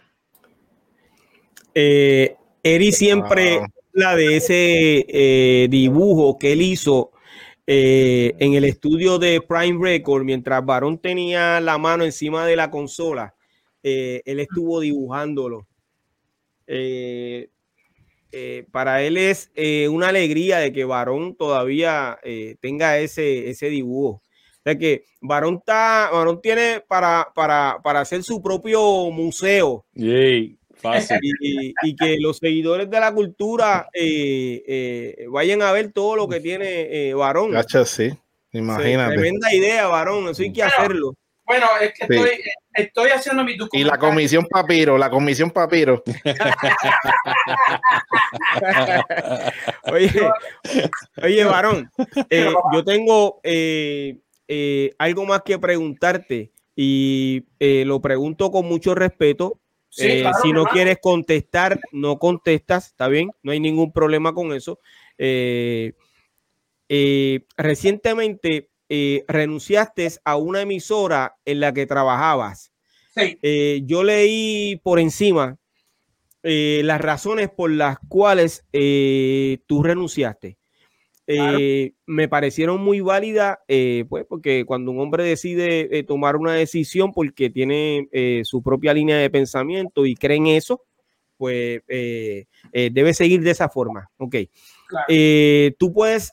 [1.76, 3.60] Eh, Eri siempre
[3.92, 7.12] la de ese eh, dibujo que él hizo
[7.68, 12.72] eh, en el estudio de Prime Record, mientras Barón tenía la mano encima de la
[12.72, 13.36] consola,
[13.84, 15.68] eh, él estuvo dibujándolo.
[18.72, 19.52] para él es
[19.92, 22.18] una alegría de que Barón todavía
[22.60, 24.24] tenga ese, ese dibujo.
[24.66, 29.86] O sea que Barón, está, Barón tiene para, para, para hacer su propio museo.
[29.94, 30.58] Y,
[31.96, 37.10] que los seguidores de la cultura eh, eh, vayan a ver todo lo que tiene
[37.10, 37.52] eh, Varón.
[37.86, 38.12] sí,
[38.54, 39.14] imagínate.
[39.14, 41.14] tremenda idea, Varón, eso hay que hacerlo.
[41.46, 42.32] Bueno, es que estoy,
[42.74, 43.56] estoy, haciendo mi.
[43.72, 46.02] Y la comisión Papiro, la comisión Papiro.
[49.94, 50.10] oye,
[51.22, 51.92] oye, Varón,
[52.74, 53.42] yo tengo
[54.98, 59.60] algo más que preguntarte y lo pregunto con mucho respeto
[59.98, 64.80] eh, si no quieres contestar, no contestas, está bien, no hay ningún problema con eso.
[65.18, 65.94] Eh,
[66.90, 68.70] eh, recientemente
[69.28, 72.72] renunciaste a una emisora en la que trabajabas.
[73.14, 75.58] yo leí por encima
[76.44, 78.66] las razones por las cuales
[79.66, 80.58] tú renunciaste.
[81.27, 86.53] Eh, me parecieron muy válidas, eh, pues porque cuando un hombre decide eh, tomar una
[86.53, 88.07] decisión porque tiene
[88.43, 90.84] su propia línea de pensamiento y cree en eso,
[91.38, 94.10] pues debe seguir de esa forma.
[94.18, 94.35] Ok.
[95.77, 96.31] Tú puedes,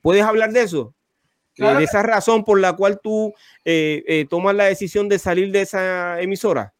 [0.00, 0.94] puedes hablar de eso,
[1.56, 3.34] de esa razón por la cual tú
[4.30, 6.72] tomas la decisión de salir de esa emisora.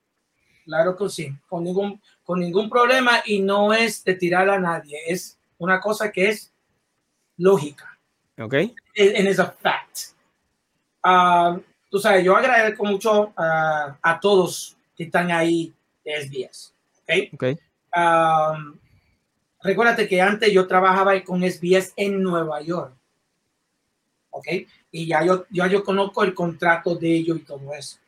[0.64, 4.96] Claro que sí, con ningún, con ningún problema y no es de tirar a nadie,
[5.08, 6.52] es una cosa que es
[7.36, 7.98] lógica.
[8.38, 8.54] Ok.
[8.94, 9.98] En es a fact.
[11.04, 11.58] Ah,
[11.88, 15.72] tú sabes, yo agradezco mucho a todos que están ahí
[16.04, 16.74] de SBS.
[17.02, 17.34] Ok.
[17.34, 17.58] okay.
[17.94, 18.78] Um,
[19.62, 22.92] recuérdate que antes yo trabajaba con SBS en Nueva York.
[24.30, 24.46] ¿Ok?
[24.90, 27.98] Y ya yo, yo, yo conozco el contrato de ellos y todo eso.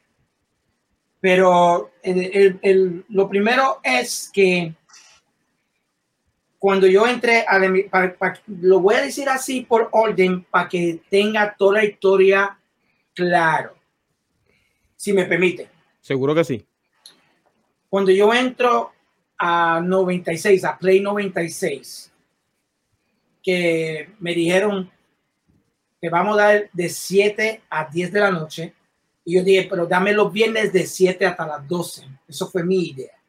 [1.21, 4.75] Pero el, el, lo primero es que
[6.65, 11.75] cuando yo entré, a lo voy a decir así por orden para que tenga toda
[11.75, 12.59] la historia
[13.13, 13.75] claro.
[14.97, 15.69] si me permite.
[16.01, 16.65] Seguro que sí.
[17.91, 18.93] Cuando yo entro
[19.37, 22.11] a 96, a Play 96,
[23.43, 24.91] que me dijeron
[26.01, 28.73] que vamos a dar de 7 a 10 de la noche.
[29.23, 32.09] Y yo dije, pero dame los viernes de 7 hasta las 12.
[32.27, 33.21] Eso fue mi idea.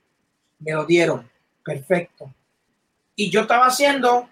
[0.59, 1.29] Me lo dieron.
[1.65, 2.33] Perfecto.
[3.15, 4.27] Y yo estaba haciendo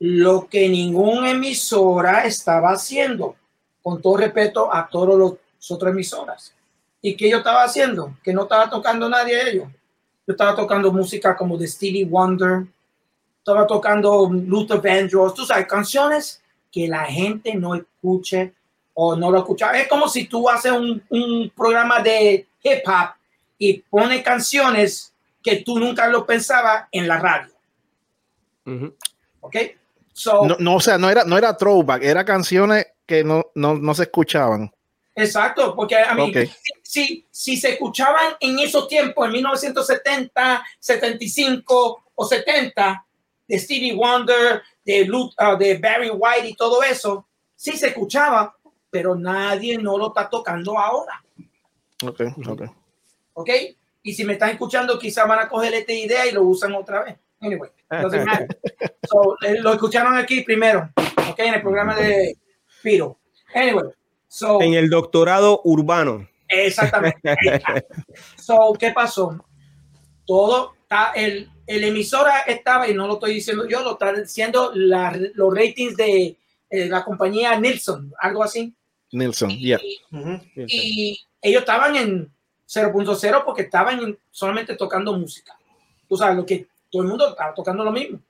[0.00, 3.36] lo que ninguna emisora estaba haciendo,
[3.82, 6.54] con todo respeto a todos los otros emisoras.
[7.00, 8.16] ¿Y qué yo estaba haciendo?
[8.22, 9.68] Que no estaba tocando nadie de ellos.
[10.26, 12.66] Yo estaba tocando música como de Stevie Wonder,
[13.38, 18.52] estaba tocando Luther Vandross, tú sabes, canciones que la gente no escuche
[18.92, 19.70] o no lo escucha.
[19.72, 23.14] Es como si tú haces un, un programa de hip hop
[23.56, 27.57] y pones canciones que tú nunca lo pensabas en la radio.
[29.40, 29.56] ¿Ok?
[30.46, 33.94] no, no, o sea, no era, no era throwback, era canciones que no, no, no
[33.94, 34.70] se escuchaban.
[35.14, 36.32] Exacto, porque a mí,
[36.82, 43.04] si, si, se escuchaban en esos tiempos, en 1970, 75 o 70,
[43.48, 47.26] de Stevie Wonder, de, uh, de Barry White y todo eso,
[47.56, 48.54] sí se escuchaba,
[48.90, 51.24] pero nadie no lo está tocando ahora.
[52.04, 52.62] Ok, ok.
[53.32, 53.50] Ok,
[54.02, 57.02] y si me están escuchando, quizás van a coger esta idea y lo usan otra
[57.02, 57.16] vez.
[57.40, 57.70] Anyway,
[59.08, 60.90] so, eh, lo escucharon aquí primero,
[61.30, 62.36] ok, en el programa de
[62.82, 63.18] Piro.
[63.54, 63.90] Anyway,
[64.26, 64.60] so.
[64.60, 66.28] En el doctorado urbano.
[66.48, 67.20] Exactamente.
[68.36, 69.44] so, ¿qué pasó?
[70.26, 74.72] Todo está, el, el emisora estaba, y no lo estoy diciendo yo, lo están diciendo
[74.74, 76.36] la, los ratings de
[76.70, 78.74] eh, la compañía Nielsen, algo así.
[79.12, 79.78] Nielsen, ya.
[80.54, 82.32] Y, ellos estaban en
[82.66, 85.56] 0.0 porque estaban solamente tocando música.
[86.08, 88.20] Tú sabes, lo que todo el mundo estaba tocando lo mismo.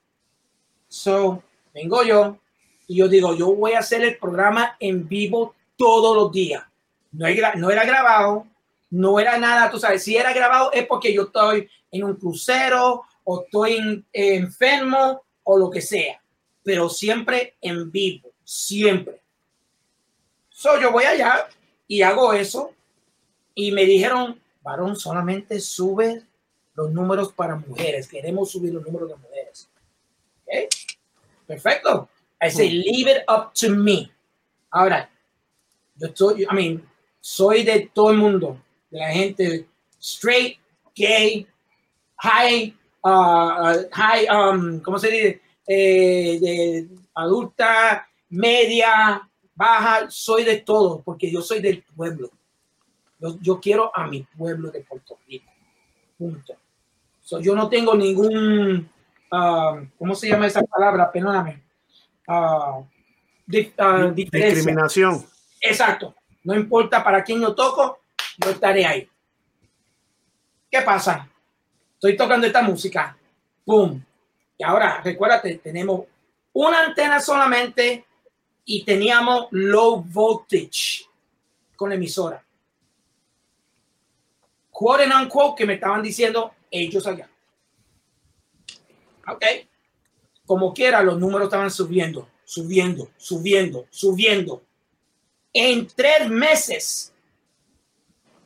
[0.89, 1.43] So,
[1.75, 2.39] vengo yo
[2.87, 6.65] y yo digo, yo voy a hacer el programa en vivo todos los días.
[7.13, 7.27] No,
[7.57, 8.47] no era grabado,
[8.91, 13.03] no era nada, tú sabes, si era grabado es porque yo estoy en un crucero
[13.25, 16.21] o estoy enfermo o lo que sea,
[16.63, 19.21] pero siempre en vivo, siempre.
[20.49, 21.49] So, yo voy allá
[21.87, 22.73] y hago eso
[23.55, 26.23] y me dijeron, varón, solamente sube
[26.79, 29.69] los números para mujeres, queremos subir los números de mujeres.
[30.45, 30.69] Okay.
[31.45, 32.09] Perfecto.
[32.41, 34.13] I say, leave it up to me.
[34.71, 35.11] Ahora,
[35.97, 36.89] yo estoy, I mean,
[37.21, 39.67] soy de todo el mundo, de la gente
[39.99, 40.59] straight,
[40.95, 41.49] gay,
[42.19, 42.73] high,
[43.03, 45.41] uh, high, um, ¿cómo se dice?
[45.67, 52.31] Eh, de adulta, media, baja, soy de todo, porque yo soy del pueblo.
[53.19, 55.51] Yo, yo quiero a mi pueblo de Puerto Rico.
[56.17, 56.55] Punto.
[57.41, 58.89] Yo no tengo ningún,
[59.33, 61.11] uh, ¿cómo se llama esa palabra?
[61.11, 61.63] Perdóname.
[62.27, 62.85] Uh,
[63.47, 65.27] discriminación.
[65.61, 66.15] Exacto.
[66.45, 68.01] No importa para quién yo toco,
[68.39, 69.09] yo estaré ahí.
[70.71, 71.29] ¿Qué pasa?
[71.99, 73.19] estoy tocando esta música,
[73.65, 74.01] ¡pum!
[74.57, 76.03] Y ahora, recuérdate, tenemos
[76.53, 78.07] una antena solamente
[78.65, 81.05] y teníamos low voltage
[81.75, 82.45] con la emisora.
[84.71, 87.29] Quote and unquote que me estaban diciendo ellos allá.
[89.27, 89.45] Ok.
[90.47, 94.63] Como quiera, los números estaban subiendo, subiendo, subiendo, subiendo.
[95.53, 97.13] En tres meses,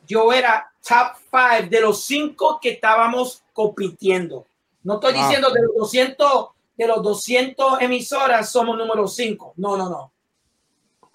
[0.05, 4.45] yo era top five de los cinco que estábamos compitiendo.
[4.83, 9.53] No estoy diciendo de los 200, de los 200 emisoras somos número 5.
[9.55, 10.11] No, no, no.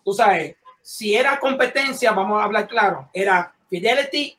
[0.02, 4.38] Tú sabes, si era competencia, vamos a hablar claro, era Fidelity,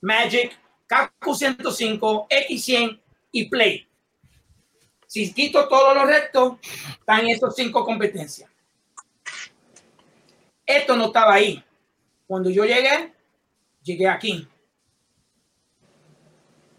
[0.00, 0.56] Magic,
[0.86, 3.00] KQ 105, X100
[3.32, 3.86] y Play.
[5.06, 6.58] Si quito todos los restos,
[6.90, 8.50] están estos cinco competencias.
[10.64, 11.62] Esto no estaba ahí.
[12.26, 13.12] Cuando yo llegué,
[13.82, 14.48] llegué aquí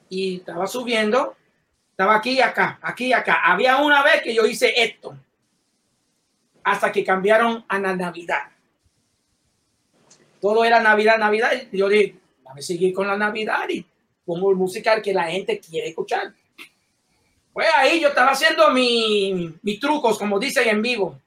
[0.09, 1.35] y estaba subiendo,
[1.91, 3.41] estaba aquí y acá, aquí y acá.
[3.43, 5.17] Había una vez que yo hice esto,
[6.63, 8.51] hasta que cambiaron a la Navidad.
[10.41, 11.51] Todo era Navidad, Navidad.
[11.71, 13.85] Y yo dije, a seguir con la Navidad y
[14.27, 16.33] pongo el musical que la gente quiere escuchar.
[17.51, 21.19] Pues ahí yo estaba haciendo mis trucos, como dicen en vivo.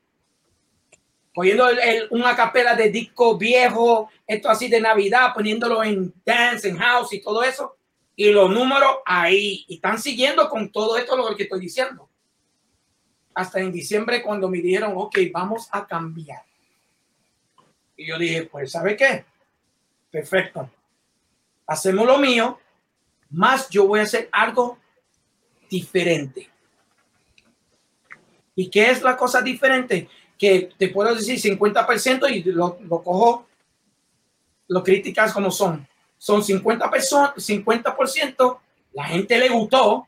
[1.34, 1.66] Poniendo
[2.10, 7.20] una capela de disco viejo, esto así de Navidad, poniéndolo en dance, en house y
[7.20, 7.74] todo eso
[8.20, 9.64] y los números ahí.
[9.66, 12.06] Y están siguiendo con todo esto lo que estoy diciendo.
[13.32, 16.42] Hasta en diciembre cuando me dijeron, ok, vamos a cambiar.
[17.96, 19.24] Y yo dije, pues, ¿sabe qué?
[20.10, 20.68] Perfecto.
[21.66, 22.59] Hacemos lo mío,
[23.30, 24.78] más yo voy a hacer algo
[25.68, 26.48] diferente.
[28.54, 30.08] ¿Y qué es la cosa diferente?
[30.36, 33.46] Que te puedo decir 50% y lo, lo cojo
[34.70, 35.86] lo críticas como son.
[36.16, 38.58] Son 50 personas, 50%,
[38.92, 40.06] la gente le gustó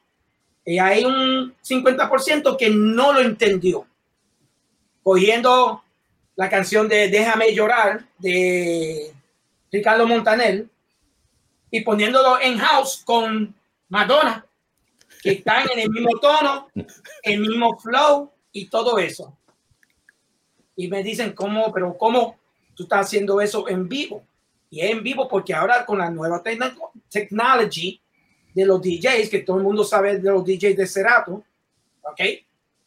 [0.64, 3.86] y hay un 50% que no lo entendió.
[5.02, 5.82] Cogiendo
[6.36, 9.12] la canción de Déjame llorar de
[9.70, 10.66] Ricardo Montaner
[11.72, 13.52] y poniéndolo en house con
[13.88, 14.44] Madonna,
[15.22, 16.68] que están en el mismo tono,
[17.22, 19.36] el mismo flow y todo eso.
[20.76, 21.72] Y me dicen, ¿cómo?
[21.72, 22.36] Pero ¿cómo
[22.74, 24.22] tú estás haciendo eso en vivo?
[24.68, 27.98] Y es en vivo porque ahora con la nueva tecnología
[28.54, 31.42] de los DJs, que todo el mundo sabe de los DJs de Cerato,
[32.02, 32.20] ¿ok?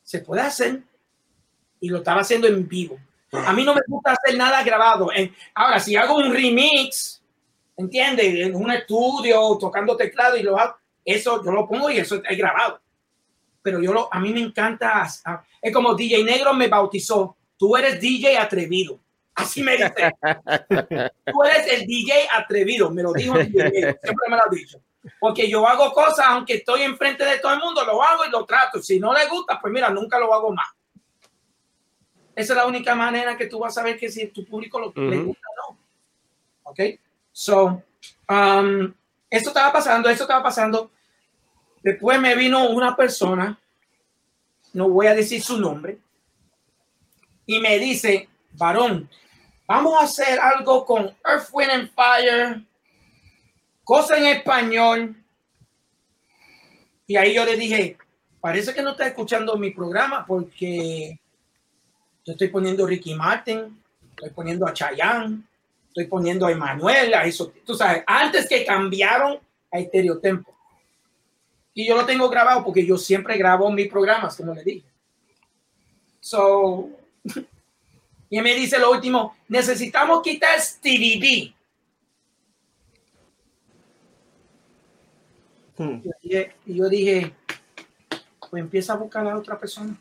[0.03, 0.83] Se puede hacer
[1.79, 2.99] y lo estaba haciendo en vivo.
[3.31, 5.09] A mí no me gusta hacer nada grabado.
[5.55, 7.14] Ahora, si hago un remix,
[7.77, 8.47] ¿entiendes?
[8.47, 12.37] En un estudio, tocando teclado y lo hago, eso yo lo pongo y eso es
[12.37, 12.81] grabado.
[13.61, 15.07] Pero yo lo, a mí me encanta,
[15.61, 18.99] es como DJ Negro me bautizó, tú eres DJ atrevido.
[19.33, 20.13] Así me dice.
[21.25, 24.79] tú eres el DJ atrevido, me lo dijo siempre me lo ha dicho.
[25.19, 28.45] Porque yo hago cosas, aunque estoy enfrente de todo el mundo, lo hago y lo
[28.45, 28.81] trato.
[28.81, 30.67] Si no le gusta, pues mira, nunca lo hago más.
[32.35, 34.93] Esa es la única manera que tú vas a ver que si tu público lo,
[34.95, 35.79] le gusta o no.
[36.63, 36.79] ¿Ok?
[37.37, 37.83] So,
[38.29, 38.93] um,
[39.29, 40.89] esto estaba pasando, esto estaba pasando.
[41.83, 43.59] Después me vino una persona,
[44.71, 45.99] no voy a decir su nombre,
[47.45, 49.09] y me dice, varón,
[49.67, 52.61] vamos a hacer algo con Earth, Wind and Fire,
[53.83, 55.21] cosa en español.
[57.05, 57.97] Y ahí yo le dije,
[58.39, 61.19] parece que no está escuchando mi programa porque
[62.23, 63.77] yo estoy poniendo Ricky Martin,
[64.11, 65.43] estoy poniendo a Chayanne,
[65.95, 69.39] estoy poniendo a Emanuel, a eso, tú sabes, antes que cambiaron
[69.71, 70.53] a Estereotempo.
[71.73, 74.85] Y yo lo tengo grabado porque yo siempre grabo mis programas, como le dije.
[76.19, 76.89] So,
[78.29, 81.55] y me dice lo último, necesitamos quitar Stevie.
[85.77, 86.01] Hmm.
[86.21, 87.33] Y yo dije,
[88.49, 89.97] pues empieza a buscar a otra persona.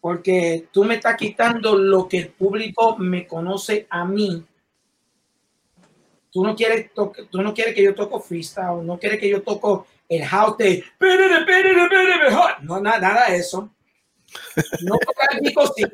[0.00, 4.44] Porque tú me estás quitando lo que el público me conoce a mí.
[6.30, 9.86] Tú no quieres, tú no quieres que yo toco freestyle, no quieres que yo toco
[10.08, 10.84] el house de
[12.62, 13.70] no nada, nada de eso.
[14.82, 15.84] No tocar bico sí.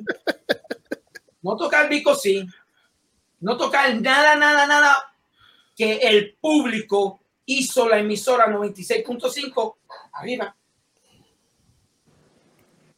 [1.43, 2.47] No tocar bico sí.
[3.41, 5.17] No tocar nada, nada, nada
[5.77, 9.77] que el público hizo la emisora 96.5
[10.13, 10.57] arriba.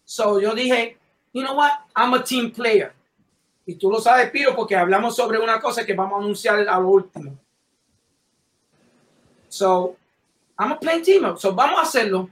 [0.04, 0.97] So yo dije,
[1.32, 1.72] you know what?
[1.94, 2.92] I'm a team player.
[3.66, 6.80] Y tú lo sabes, Piro, porque hablamos sobre una cosa que vamos a anunciar a
[6.80, 7.38] lo último.
[9.48, 9.96] So,
[10.58, 11.36] I'm a playing team.
[11.36, 12.30] So, vamos a hacerlo.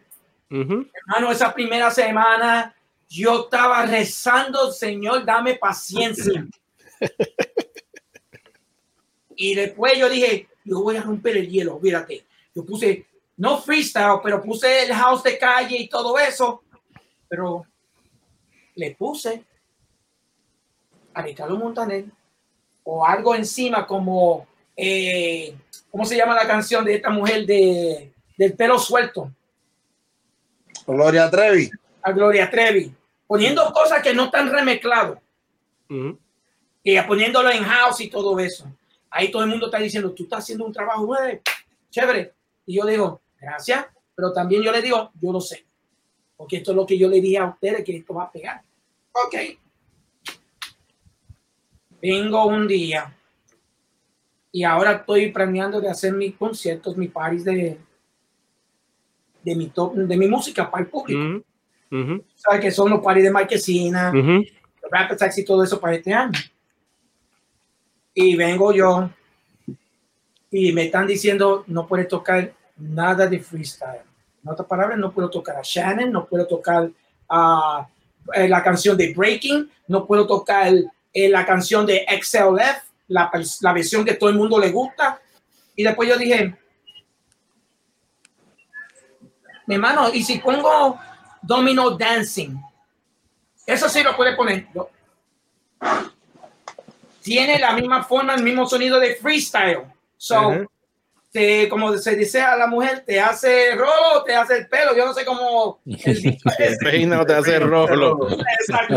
[0.48, 2.74] Hermano, esa primera semana
[3.08, 6.46] yo estaba rezando, Señor, dame paciencia.
[9.36, 12.24] y después yo dije, yo voy a romper el hielo, fíjate.
[12.54, 13.06] Yo puse,
[13.36, 16.62] no freestyle, pero puse el house de calle y todo eso.
[17.28, 17.66] Pero
[18.76, 19.42] le puse
[21.12, 22.04] a Ricardo Montaner
[22.84, 24.46] o algo encima como,
[24.76, 25.54] eh,
[25.90, 29.32] ¿cómo se llama la canción de esta mujer de, del pelo suelto?
[30.86, 31.70] Gloria Trevi.
[32.02, 32.94] A Gloria Trevi.
[33.26, 35.18] Poniendo cosas que no están remezcladas.
[36.82, 38.66] Y poniéndolo en house y todo eso.
[39.10, 41.16] Ahí todo el mundo está diciendo, tú estás haciendo un trabajo
[41.90, 42.34] chévere.
[42.66, 43.86] Y yo digo, gracias.
[44.14, 45.64] Pero también yo le digo, yo lo sé.
[46.36, 48.62] Porque esto es lo que yo le dije a ustedes, que esto va a pegar.
[49.24, 49.34] Ok.
[52.02, 53.16] Vengo un día
[54.52, 57.78] y ahora estoy planeando de hacer mis conciertos, mis paris de,
[59.42, 61.42] de, mi, top, de mi música para el público.
[62.36, 64.44] ¿Sabes que son los paris de Marquesina, uh
[64.90, 66.38] Rap Taxi y todo eso para este año?
[68.14, 69.10] Y vengo yo
[70.50, 74.02] y me están diciendo no puedes tocar nada de freestyle.
[74.42, 76.90] En otras palabras, no puedo tocar a Shannon, no puedo tocar
[77.28, 77.88] a
[78.34, 80.72] eh, la canción de Breaking, no puedo tocar
[81.12, 83.30] eh, la canción de XLF, la,
[83.60, 85.20] la versión que todo el mundo le gusta.
[85.74, 86.54] Y después yo dije,
[89.66, 90.98] mi hermano, y si pongo
[91.42, 92.56] Domino Dancing,
[93.66, 94.68] eso sí lo puede poner.
[97.22, 99.84] Tiene la misma forma, el mismo sonido de freestyle.
[100.16, 100.66] So,
[101.68, 105.12] como se dice a la mujer, te hace rolo, te hace el pelo, yo no
[105.12, 105.80] sé cómo.
[105.86, 108.28] El peino te hace rolo.
[108.60, 108.96] Exacto.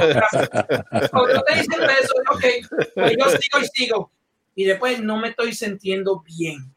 [1.33, 2.45] yo te dicen eso, ok,
[2.93, 4.11] pues yo sigo y sigo.
[4.55, 6.73] Y después no me estoy sintiendo bien.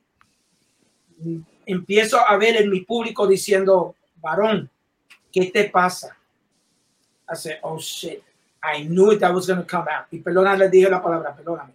[1.66, 4.70] Empiezo a ver en mi público diciendo, varón,
[5.32, 6.16] ¿qué te pasa?
[7.26, 8.20] Hace, oh shit,
[8.62, 10.06] I knew that was going to come out.
[10.10, 11.72] Y perdona, le dije la palabra, perdóname.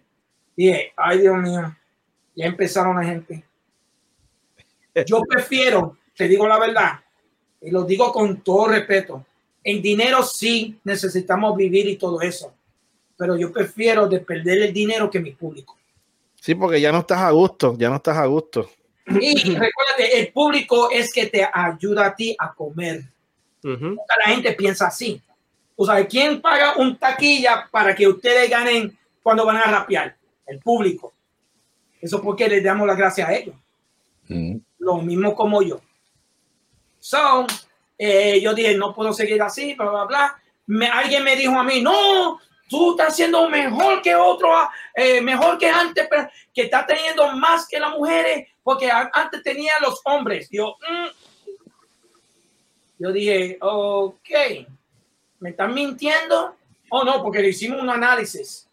[0.56, 1.74] Dije, ay Dios mío,
[2.34, 3.47] ya empezaron la gente.
[5.06, 7.00] Yo prefiero, te digo la verdad,
[7.60, 9.24] y lo digo con todo respeto,
[9.62, 12.52] en dinero sí necesitamos vivir y todo eso,
[13.16, 15.76] pero yo prefiero de perder el dinero que mi público.
[16.40, 18.70] Sí, porque ya no estás a gusto, ya no estás a gusto.
[19.06, 23.02] Y recuérdate, el público es que te ayuda a ti a comer.
[23.62, 25.20] La gente piensa así.
[25.76, 30.16] O sea, ¿quién paga un taquilla para que ustedes ganen cuando van a rapear?
[30.46, 31.12] El público.
[32.00, 33.54] Eso porque les damos las gracias a ellos.
[34.88, 35.82] Lo mismo como yo.
[36.98, 37.46] So,
[37.98, 40.42] eh, yo dije, no puedo seguir así, bla, bla, bla.
[40.66, 42.40] Me, alguien me dijo a mí, no,
[42.70, 44.48] tú estás haciendo mejor que otro,
[44.94, 49.74] eh, mejor que antes, pero que está teniendo más que las mujeres, porque antes tenía
[49.82, 50.48] los hombres.
[50.50, 51.08] Yo, mm".
[52.98, 54.30] yo dije, ok,
[55.40, 56.56] ¿me están mintiendo?
[56.88, 58.66] Oh, no, porque le hicimos un análisis.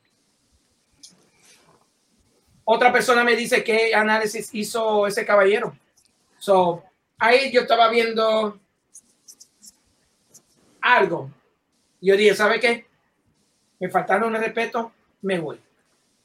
[2.64, 5.76] Otra persona me dice qué análisis hizo ese caballero.
[6.46, 6.84] So,
[7.18, 8.60] ahí yo estaba viendo
[10.80, 11.32] algo.
[12.00, 12.86] Yo dije, ¿sabe qué?
[13.80, 14.92] Me faltaron el respeto,
[15.24, 15.60] me voy.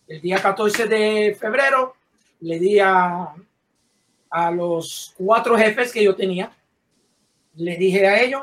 [0.07, 1.95] El día 14 de febrero
[2.41, 3.35] le di a,
[4.29, 6.55] a los cuatro jefes que yo tenía,
[7.55, 8.43] le dije a ellos,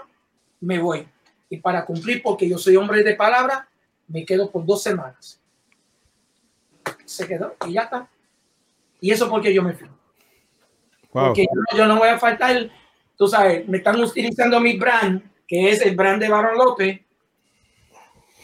[0.59, 1.07] me voy.
[1.47, 3.69] Y para cumplir, porque yo soy hombre de palabra,
[4.07, 5.39] me quedo por dos semanas.
[7.05, 8.09] Se quedó y ya está.
[8.99, 9.87] Y eso porque yo me fui.
[11.25, 12.69] Porque yo, yo, no voy a faltar,
[13.17, 16.99] tú sabes, me están utilizando mi brand que es el brand de Barón López.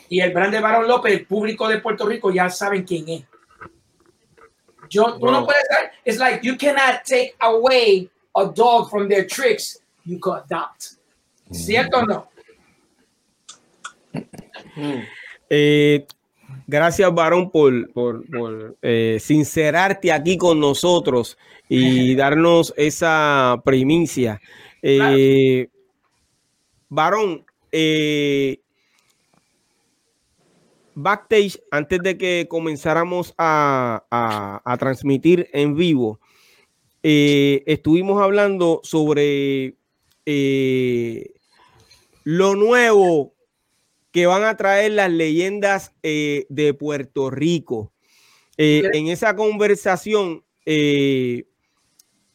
[0.09, 3.23] Y el brand de Barón López, el público de Puerto Rico ya saben quién es.
[4.89, 9.25] Yo, tú no puedes dar, it's like you cannot take away a dog from their
[9.25, 10.97] tricks, you can adopt.
[11.51, 12.29] ¿Cierto o no?
[15.49, 16.05] Eh,
[16.67, 21.37] gracias, Barón, por, por, por eh, sincerarte aquí con nosotros
[21.73, 24.39] y darnos esa primicia.
[24.81, 25.69] Eh,
[26.89, 28.61] Varón, eh,
[30.93, 34.03] backstage, antes de que comenzáramos a,
[34.77, 36.19] transmitir en vivo,
[37.01, 39.75] eh, estuvimos hablando sobre
[40.27, 41.33] eh,
[42.23, 43.33] lo nuevo
[44.11, 47.91] que van a traer las leyendas de Puerto Rico.
[48.57, 50.43] en esa conversación...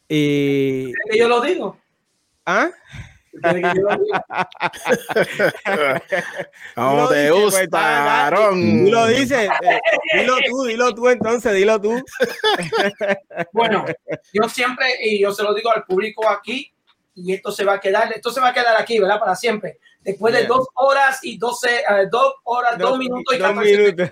[0.09, 1.79] yo lo digo.
[2.47, 2.71] ¿Ah?
[6.75, 9.81] ¿Cómo te gusta, Lo dices, eh,
[10.15, 12.03] dilo tú, dilo tú entonces, dilo tú.
[13.53, 13.85] bueno,
[14.33, 16.73] yo siempre, y yo se lo digo al público aquí,
[17.15, 19.19] y esto se va a quedar, esto se va a quedar aquí, ¿verdad?
[19.19, 19.79] Para siempre.
[20.01, 24.11] Después de dos horas y doce, uh, dos horas, dos, minutos y catorce minutos.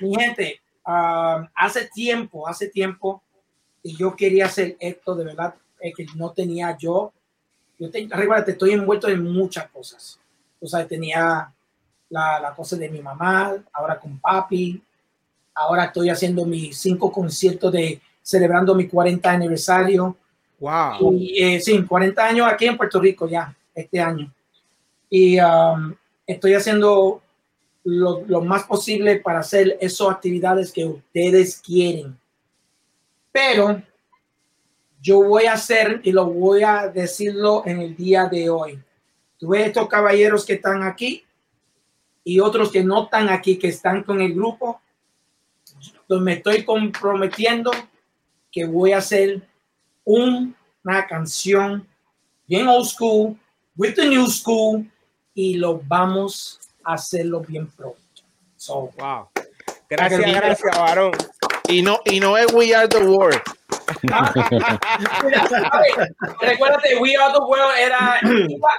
[0.00, 3.22] Mi gente, um, hace tiempo, hace tiempo,
[3.86, 5.54] y yo quería hacer esto de verdad
[5.94, 7.12] que no tenía yo.
[7.78, 10.18] Yo te, te estoy envuelto en muchas cosas.
[10.60, 11.52] O sea, tenía
[12.08, 14.82] la, la cosa de mi mamá, ahora con papi,
[15.54, 20.16] ahora estoy haciendo mis cinco conciertos de celebrando mi 40 aniversario.
[20.58, 21.12] Wow.
[21.12, 24.32] Y, eh, sí, 40 años aquí en Puerto Rico ya, este año.
[25.08, 25.94] Y um,
[26.26, 27.22] estoy haciendo
[27.84, 32.18] lo, lo, más posible para hacer esas actividades que ustedes quieren.
[33.36, 33.82] Pero
[34.98, 38.82] yo voy a hacer y lo voy a decirlo en el día de hoy.
[39.38, 41.22] Tú ves estos caballeros que están aquí
[42.24, 44.80] y otros que no están aquí, que están con el grupo.
[46.08, 47.70] Pues me estoy comprometiendo
[48.50, 49.46] que voy a hacer
[50.02, 51.86] una canción
[52.46, 53.38] bien old school,
[53.76, 54.90] with the new school,
[55.34, 58.00] y lo vamos a hacerlo bien pronto.
[58.56, 59.28] So, wow.
[59.90, 61.12] Gracias, gracias, varón.
[61.68, 63.40] Y no, y no es We Are the World.
[66.40, 68.20] recuérdate, We Are the World era,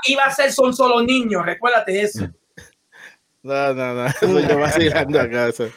[0.05, 2.27] iba, a ser Son Solo Niños, recuérdate eso.
[3.43, 5.47] No, no, no, eso yo vacilando acá.
[5.47, 5.69] Eso.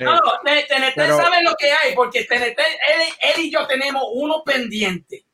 [0.00, 1.16] no, TNT Pero...
[1.16, 2.58] sabe lo que hay, porque TNT,
[3.20, 5.24] él, y yo tenemos uno pendiente.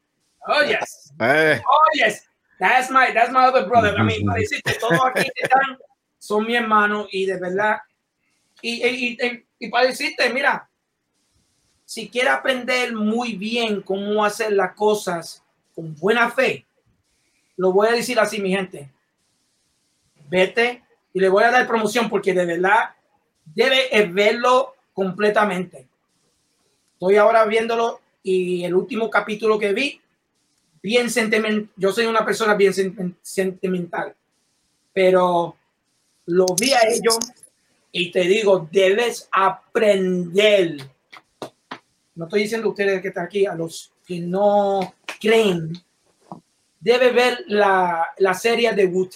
[0.46, 1.12] Oh, yes.
[1.20, 1.60] Eh.
[1.66, 2.26] Oh, yes.
[2.58, 3.94] That's my, that's my other brother.
[3.98, 5.78] I mean, para decirte, todos aquí están
[6.18, 7.78] son mi hermano y de verdad.
[8.62, 10.68] Y, y, y, y para decirte, mira,
[11.84, 16.64] si quiere aprender muy bien cómo hacer las cosas con buena fe,
[17.56, 18.90] lo voy a decir así, mi gente.
[20.30, 20.82] Vete
[21.12, 22.94] y le voy a dar promoción porque de verdad
[23.44, 25.86] debe verlo completamente.
[26.94, 30.00] Estoy ahora viéndolo y el último capítulo que vi,
[30.82, 31.68] bien sentimental.
[31.76, 32.72] Yo soy una persona bien
[33.22, 34.14] sentimental.
[34.92, 35.54] pero
[36.26, 37.18] lo vi a ellos
[37.92, 40.76] y te digo, debes aprender.
[42.14, 45.72] No estoy diciendo a ustedes que están aquí, a los que no creen,
[46.78, 49.08] debe ver la, la serie de wu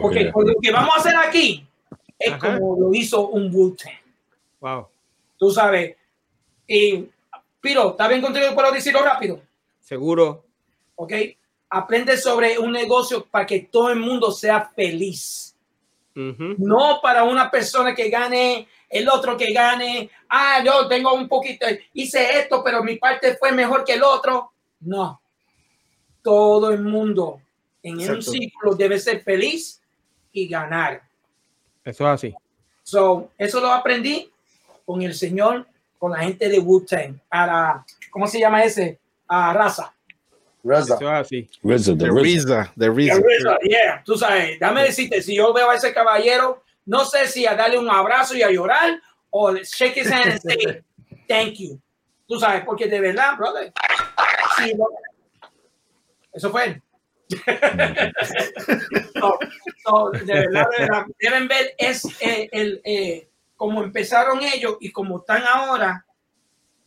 [0.00, 1.66] Porque lo que vamos a hacer aquí
[2.18, 3.76] es como lo hizo un wu
[4.60, 4.88] Wow.
[5.36, 5.96] Tú sabes.
[6.66, 7.08] Y,
[7.60, 8.46] Piro, ¿está bien contigo?
[8.54, 9.40] ¿Puedo decirlo rápido?
[9.80, 10.44] Seguro.
[10.94, 11.12] Ok.
[11.68, 15.55] Aprende sobre un negocio para que todo el mundo sea feliz.
[16.16, 20.10] No para una persona que gane, el otro que gane.
[20.28, 24.52] Ah, yo tengo un poquito, hice esto, pero mi parte fue mejor que el otro.
[24.80, 25.20] No.
[26.22, 27.40] Todo el mundo
[27.82, 29.80] en un ciclo debe ser feliz
[30.32, 31.02] y ganar.
[31.84, 32.34] Eso es así.
[32.82, 34.30] So, eso lo aprendí
[34.84, 35.66] con el Señor,
[35.98, 38.98] con la gente de Wu-Tang, a la, ¿cómo se llama ese?
[39.28, 39.92] A Raza.
[40.66, 41.18] Reza.
[41.18, 41.48] así.
[41.62, 43.20] Reza, the Reza, the Reza.
[43.62, 47.54] Yeah, tú sabes, dame decirte, si yo veo a ese caballero, no sé si a
[47.54, 50.82] darle un abrazo y a llorar o shake his hand and say
[51.28, 51.80] thank you.
[52.28, 53.72] Tú sabes, porque de verdad, brother.
[54.58, 54.72] Sí,
[56.32, 56.82] eso fue.
[59.14, 59.38] no,
[59.86, 64.92] no, de, verdad, de verdad, deben ver es eh, el, eh, como empezaron ellos y
[64.92, 66.04] como están ahora.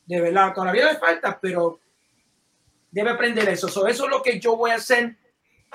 [0.06, 1.80] De verdad, todavía les falta, pero
[2.92, 3.68] debe aprender eso.
[3.68, 5.16] eso es lo que yo voy a hacer.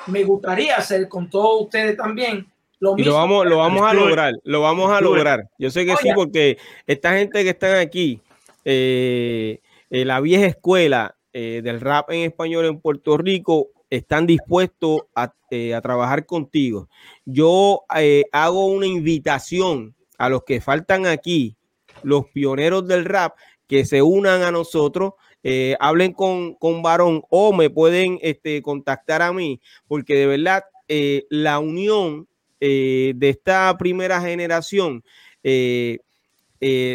[0.06, 2.46] Me gustaría hacer con todos ustedes también.
[2.80, 5.48] Lo, y lo vamos, lo vamos a lograr, lo vamos a lograr.
[5.58, 8.20] Yo sé que sí, porque esta gente que están aquí,
[8.64, 9.60] eh,
[9.90, 15.32] eh, la vieja escuela eh, del rap en español en Puerto Rico, están dispuestos a,
[15.74, 16.88] a trabajar contigo.
[17.24, 17.84] Yo
[18.32, 21.56] hago una invitación a los que faltan aquí,
[22.02, 23.36] los pioneros del rap,
[23.68, 25.14] que se unan a nosotros
[25.46, 30.64] eh, hablen con, con Varón o me pueden este, contactar a mí, porque de verdad
[30.88, 32.26] eh, la unión
[32.60, 35.04] eh, de esta primera generación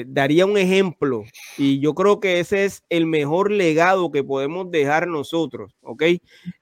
[0.07, 5.07] daría un ejemplo y yo creo que ese es el mejor legado que podemos dejar
[5.07, 6.03] nosotros, ¿ok?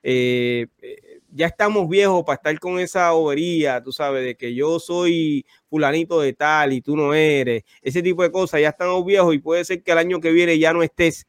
[0.04, 6.20] ya estamos viejos para estar con esa bobería, tú sabes, de que yo soy fulanito
[6.20, 9.64] de tal y tú no eres, ese tipo de cosas, ya estamos viejos y puede
[9.64, 11.28] ser que el año que viene ya no estés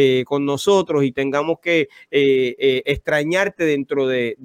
[0.00, 4.36] eh, con nosotros y tengamos que eh, eh, extrañarte dentro de,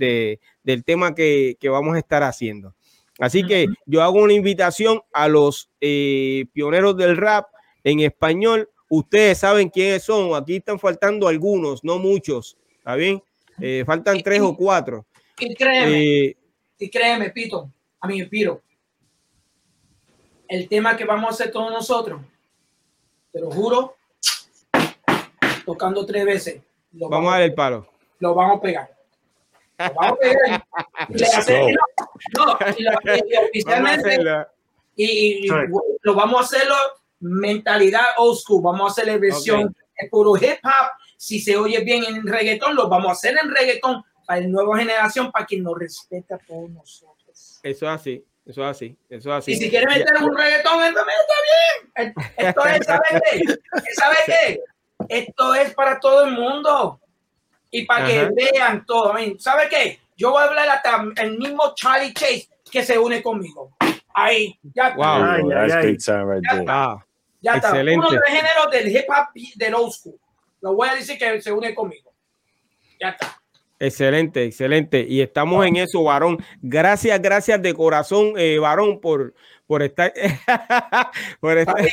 [0.64, 2.74] del tema que, vamos a estar haciendo.
[3.20, 7.50] Así que yo hago una invitación a los pioneros del rap
[7.84, 8.68] en español.
[8.90, 10.34] Ustedes saben quiénes son.
[10.34, 12.58] Aquí están faltando algunos, no muchos.
[12.80, 13.22] ¿Está bien?
[13.86, 15.06] faltan tres o cuatro.
[15.38, 16.36] Y créeme,
[16.80, 18.64] y créeme, Pito, a mí, Piro,
[20.48, 22.22] el tema que vamos a hacer todos nosotros,
[23.32, 23.96] te lo juro,
[25.66, 26.62] tocando tres veces.
[26.92, 27.88] vamos, a dar el palo.
[28.20, 28.94] Lo vamos a pegar.
[29.78, 30.66] Lo vamos a pegar.
[34.96, 36.76] y, lo vamos a hacerlo
[37.20, 38.62] mentalidad old school.
[38.62, 40.92] Vamos a hacer la versión de puro hip hop.
[41.18, 44.78] Si se oye bien en reggaetón, lo vamos a hacer en reggaetón para la nueva
[44.78, 47.60] generación, para que nos respete a todos nosotros.
[47.64, 48.26] Eso es así.
[48.46, 49.54] Eso es así, eso es así.
[49.54, 52.14] Y si quieres meter un reggaetón, también está bien.
[52.36, 53.42] Esto es, ¿sabes qué?
[53.94, 54.60] ¿Sabes qué?
[55.10, 57.00] Esto es para todo el mundo
[57.72, 59.14] y para que vean todo.
[59.40, 60.00] ¿Sabe qué?
[60.16, 63.72] Yo voy a hablar hasta el mismo Charlie Chase que se une conmigo.
[64.14, 64.96] Ahí, ya está.
[64.96, 66.06] Wow, that's
[67.42, 67.72] ya está.
[67.72, 70.20] Uno de los géneros del hip hop del old school.
[70.62, 72.14] Lo voy a decir que se une conmigo.
[73.00, 73.38] Ya está.
[73.80, 75.06] Excelente, excelente.
[75.08, 76.38] Y estamos en eso, varón.
[76.62, 79.34] Gracias, gracias de corazón, eh, varón, por,
[79.68, 80.14] por estar.
[81.40, 81.76] por estar.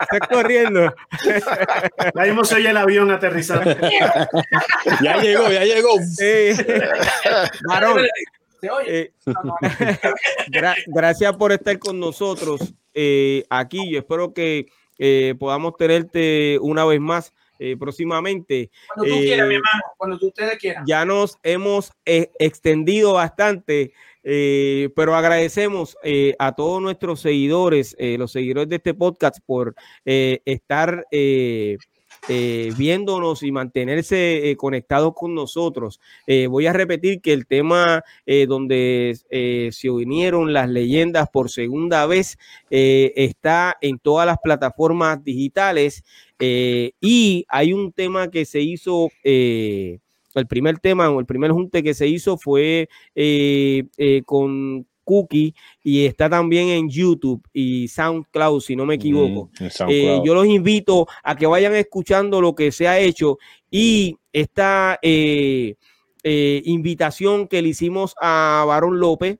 [0.00, 0.94] Estoy corriendo.
[2.14, 3.64] Ya mismo se oye el avión aterrizar.
[5.02, 5.94] ya llegó, ya llegó.
[7.68, 8.06] varón.
[8.86, 9.12] Eh,
[10.88, 13.90] gracias por estar con nosotros eh, aquí.
[13.90, 14.66] Yo espero que
[14.98, 18.70] eh, podamos tenerte una vez más eh, próximamente.
[18.94, 20.84] Cuando tú quieras, mi eh, hermano, cuando ustedes quieran.
[20.86, 25.96] Ya nos hemos extendido bastante, pero agradecemos
[26.38, 29.74] a todos nuestros seguidores, los seguidores de este podcast, por
[30.04, 31.06] estar
[32.30, 35.98] eh, viéndonos y mantenerse eh, conectados con nosotros.
[36.26, 39.16] Eh, voy a repetir que el tema donde
[39.72, 46.04] se unieron las leyendas por segunda vez está en todas las plataformas digitales
[46.40, 51.94] y hay un tema que se hizo el primer tema o el primer junte que
[51.94, 52.88] se hizo fue
[54.24, 59.50] con Cookie y está también en YouTube y SoundCloud, si no me equivoco.
[59.88, 63.38] Eh, yo los invito a que vayan escuchando lo que se ha hecho
[63.70, 65.76] y esta eh,
[66.22, 69.38] eh, invitación que le hicimos a Barón López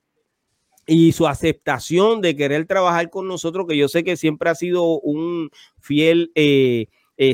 [0.88, 4.98] y su aceptación de querer trabajar con nosotros, que yo sé que siempre ha sido
[4.98, 6.32] un fiel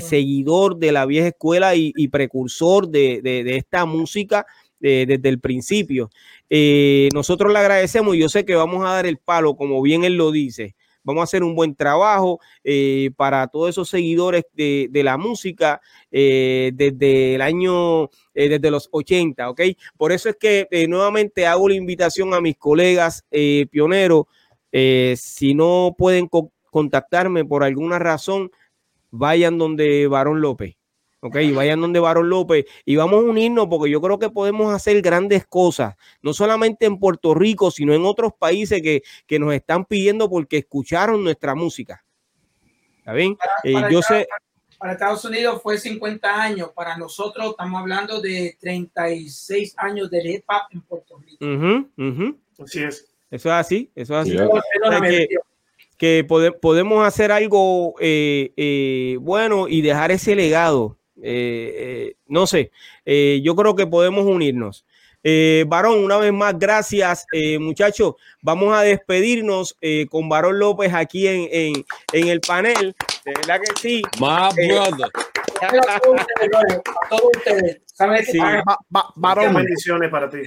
[0.01, 4.45] seguidor de la vieja escuela y, precursor de, de esta música
[4.85, 6.11] desde el principio.
[6.51, 10.05] Eh, nosotros le agradecemos y yo sé que vamos a dar el palo, como bien
[10.05, 10.75] él lo dice.
[11.05, 16.73] Vamos a hacer un buen trabajo eh, para todos esos seguidores de, la música eh,
[16.75, 19.61] desde el año, desde los 80, ¿ok?
[19.97, 23.25] Por eso es que nuevamente hago la invitación a mis colegas
[23.71, 24.25] pioneros.
[24.73, 26.29] si no pueden
[26.71, 28.51] contactarme por alguna razón,
[29.11, 30.75] vayan donde Varón López.
[31.27, 35.01] Ok, vayan donde Barón López y vamos a unirnos porque yo creo que podemos hacer
[35.01, 40.29] grandes cosas, no solamente en Puerto Rico, sino en otros países que, nos están pidiendo
[40.29, 42.05] porque escucharon nuestra música.
[42.99, 43.39] ¿Está bien?
[43.63, 44.29] Eh, yo sé.
[44.77, 50.45] Para Estados Unidos fue 50 años, para nosotros estamos hablando de 36 años de hip
[50.47, 52.37] hop en Puerto Rico.
[52.63, 53.09] Así es.
[53.31, 55.29] Eso es así, eso es así.
[55.97, 56.23] que,
[56.61, 62.71] podemos hacer algo eh, eh, bueno y dejar ese legado eh, eh, no sé,
[63.07, 64.85] eh, yo creo que podemos unirnos.
[65.67, 67.25] Varón, una vez más, gracias,
[67.59, 68.13] muchachos.
[68.43, 69.75] Vamos a despedirnos
[70.11, 71.73] con Varón López aquí en,
[72.13, 72.95] en, el panel.
[73.25, 74.03] De verdad que sí.
[74.21, 75.11] My brother.
[79.55, 80.43] bendiciones para ti.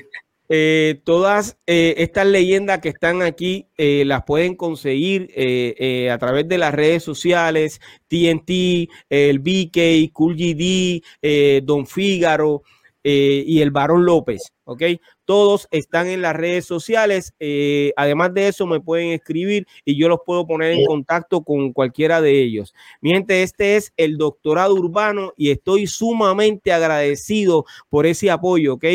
[0.49, 5.29] Eh, todas eh, estas leyendas que están aquí eh, las pueden conseguir
[6.09, 12.63] a través de las redes sociales, TNT, el BK, Cool GD, Don Fígaro
[13.03, 14.83] y el Barón López, ¿ok?
[15.23, 17.33] Todos están en las redes sociales.
[17.95, 22.19] además de eso, me pueden escribir y yo los puedo poner en contacto con cualquiera
[22.19, 22.73] de ellos.
[22.99, 28.85] Miente, este es el doctorado urbano y estoy sumamente agradecido por ese apoyo, ¿ok?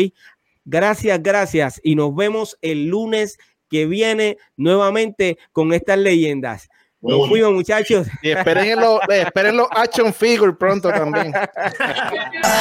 [0.65, 1.81] Gracias, gracias.
[1.83, 3.37] Y nos vemos el lunes
[3.69, 6.69] que viene nuevamente con estas leyendas.
[7.03, 8.07] Muy fuimos, muchachos.
[8.21, 11.33] Y esperen eh, los, esperen action figures pronto también.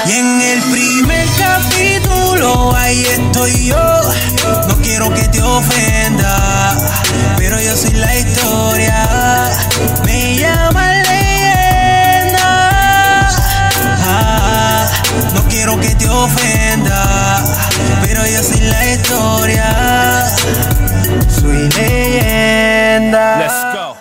[0.06, 4.00] Y en el primer capítulo, ahí estoy yo.
[4.66, 6.76] No quiero que te ofenda,
[7.38, 9.50] pero yo soy la historia.
[10.04, 12.40] Me llaman leyenda.
[14.00, 14.90] Ah,
[15.34, 16.61] no quiero que te ofenda
[18.02, 20.26] pero yo soy la historia.
[21.28, 23.38] Soy leyenda.
[23.38, 23.91] Let's go.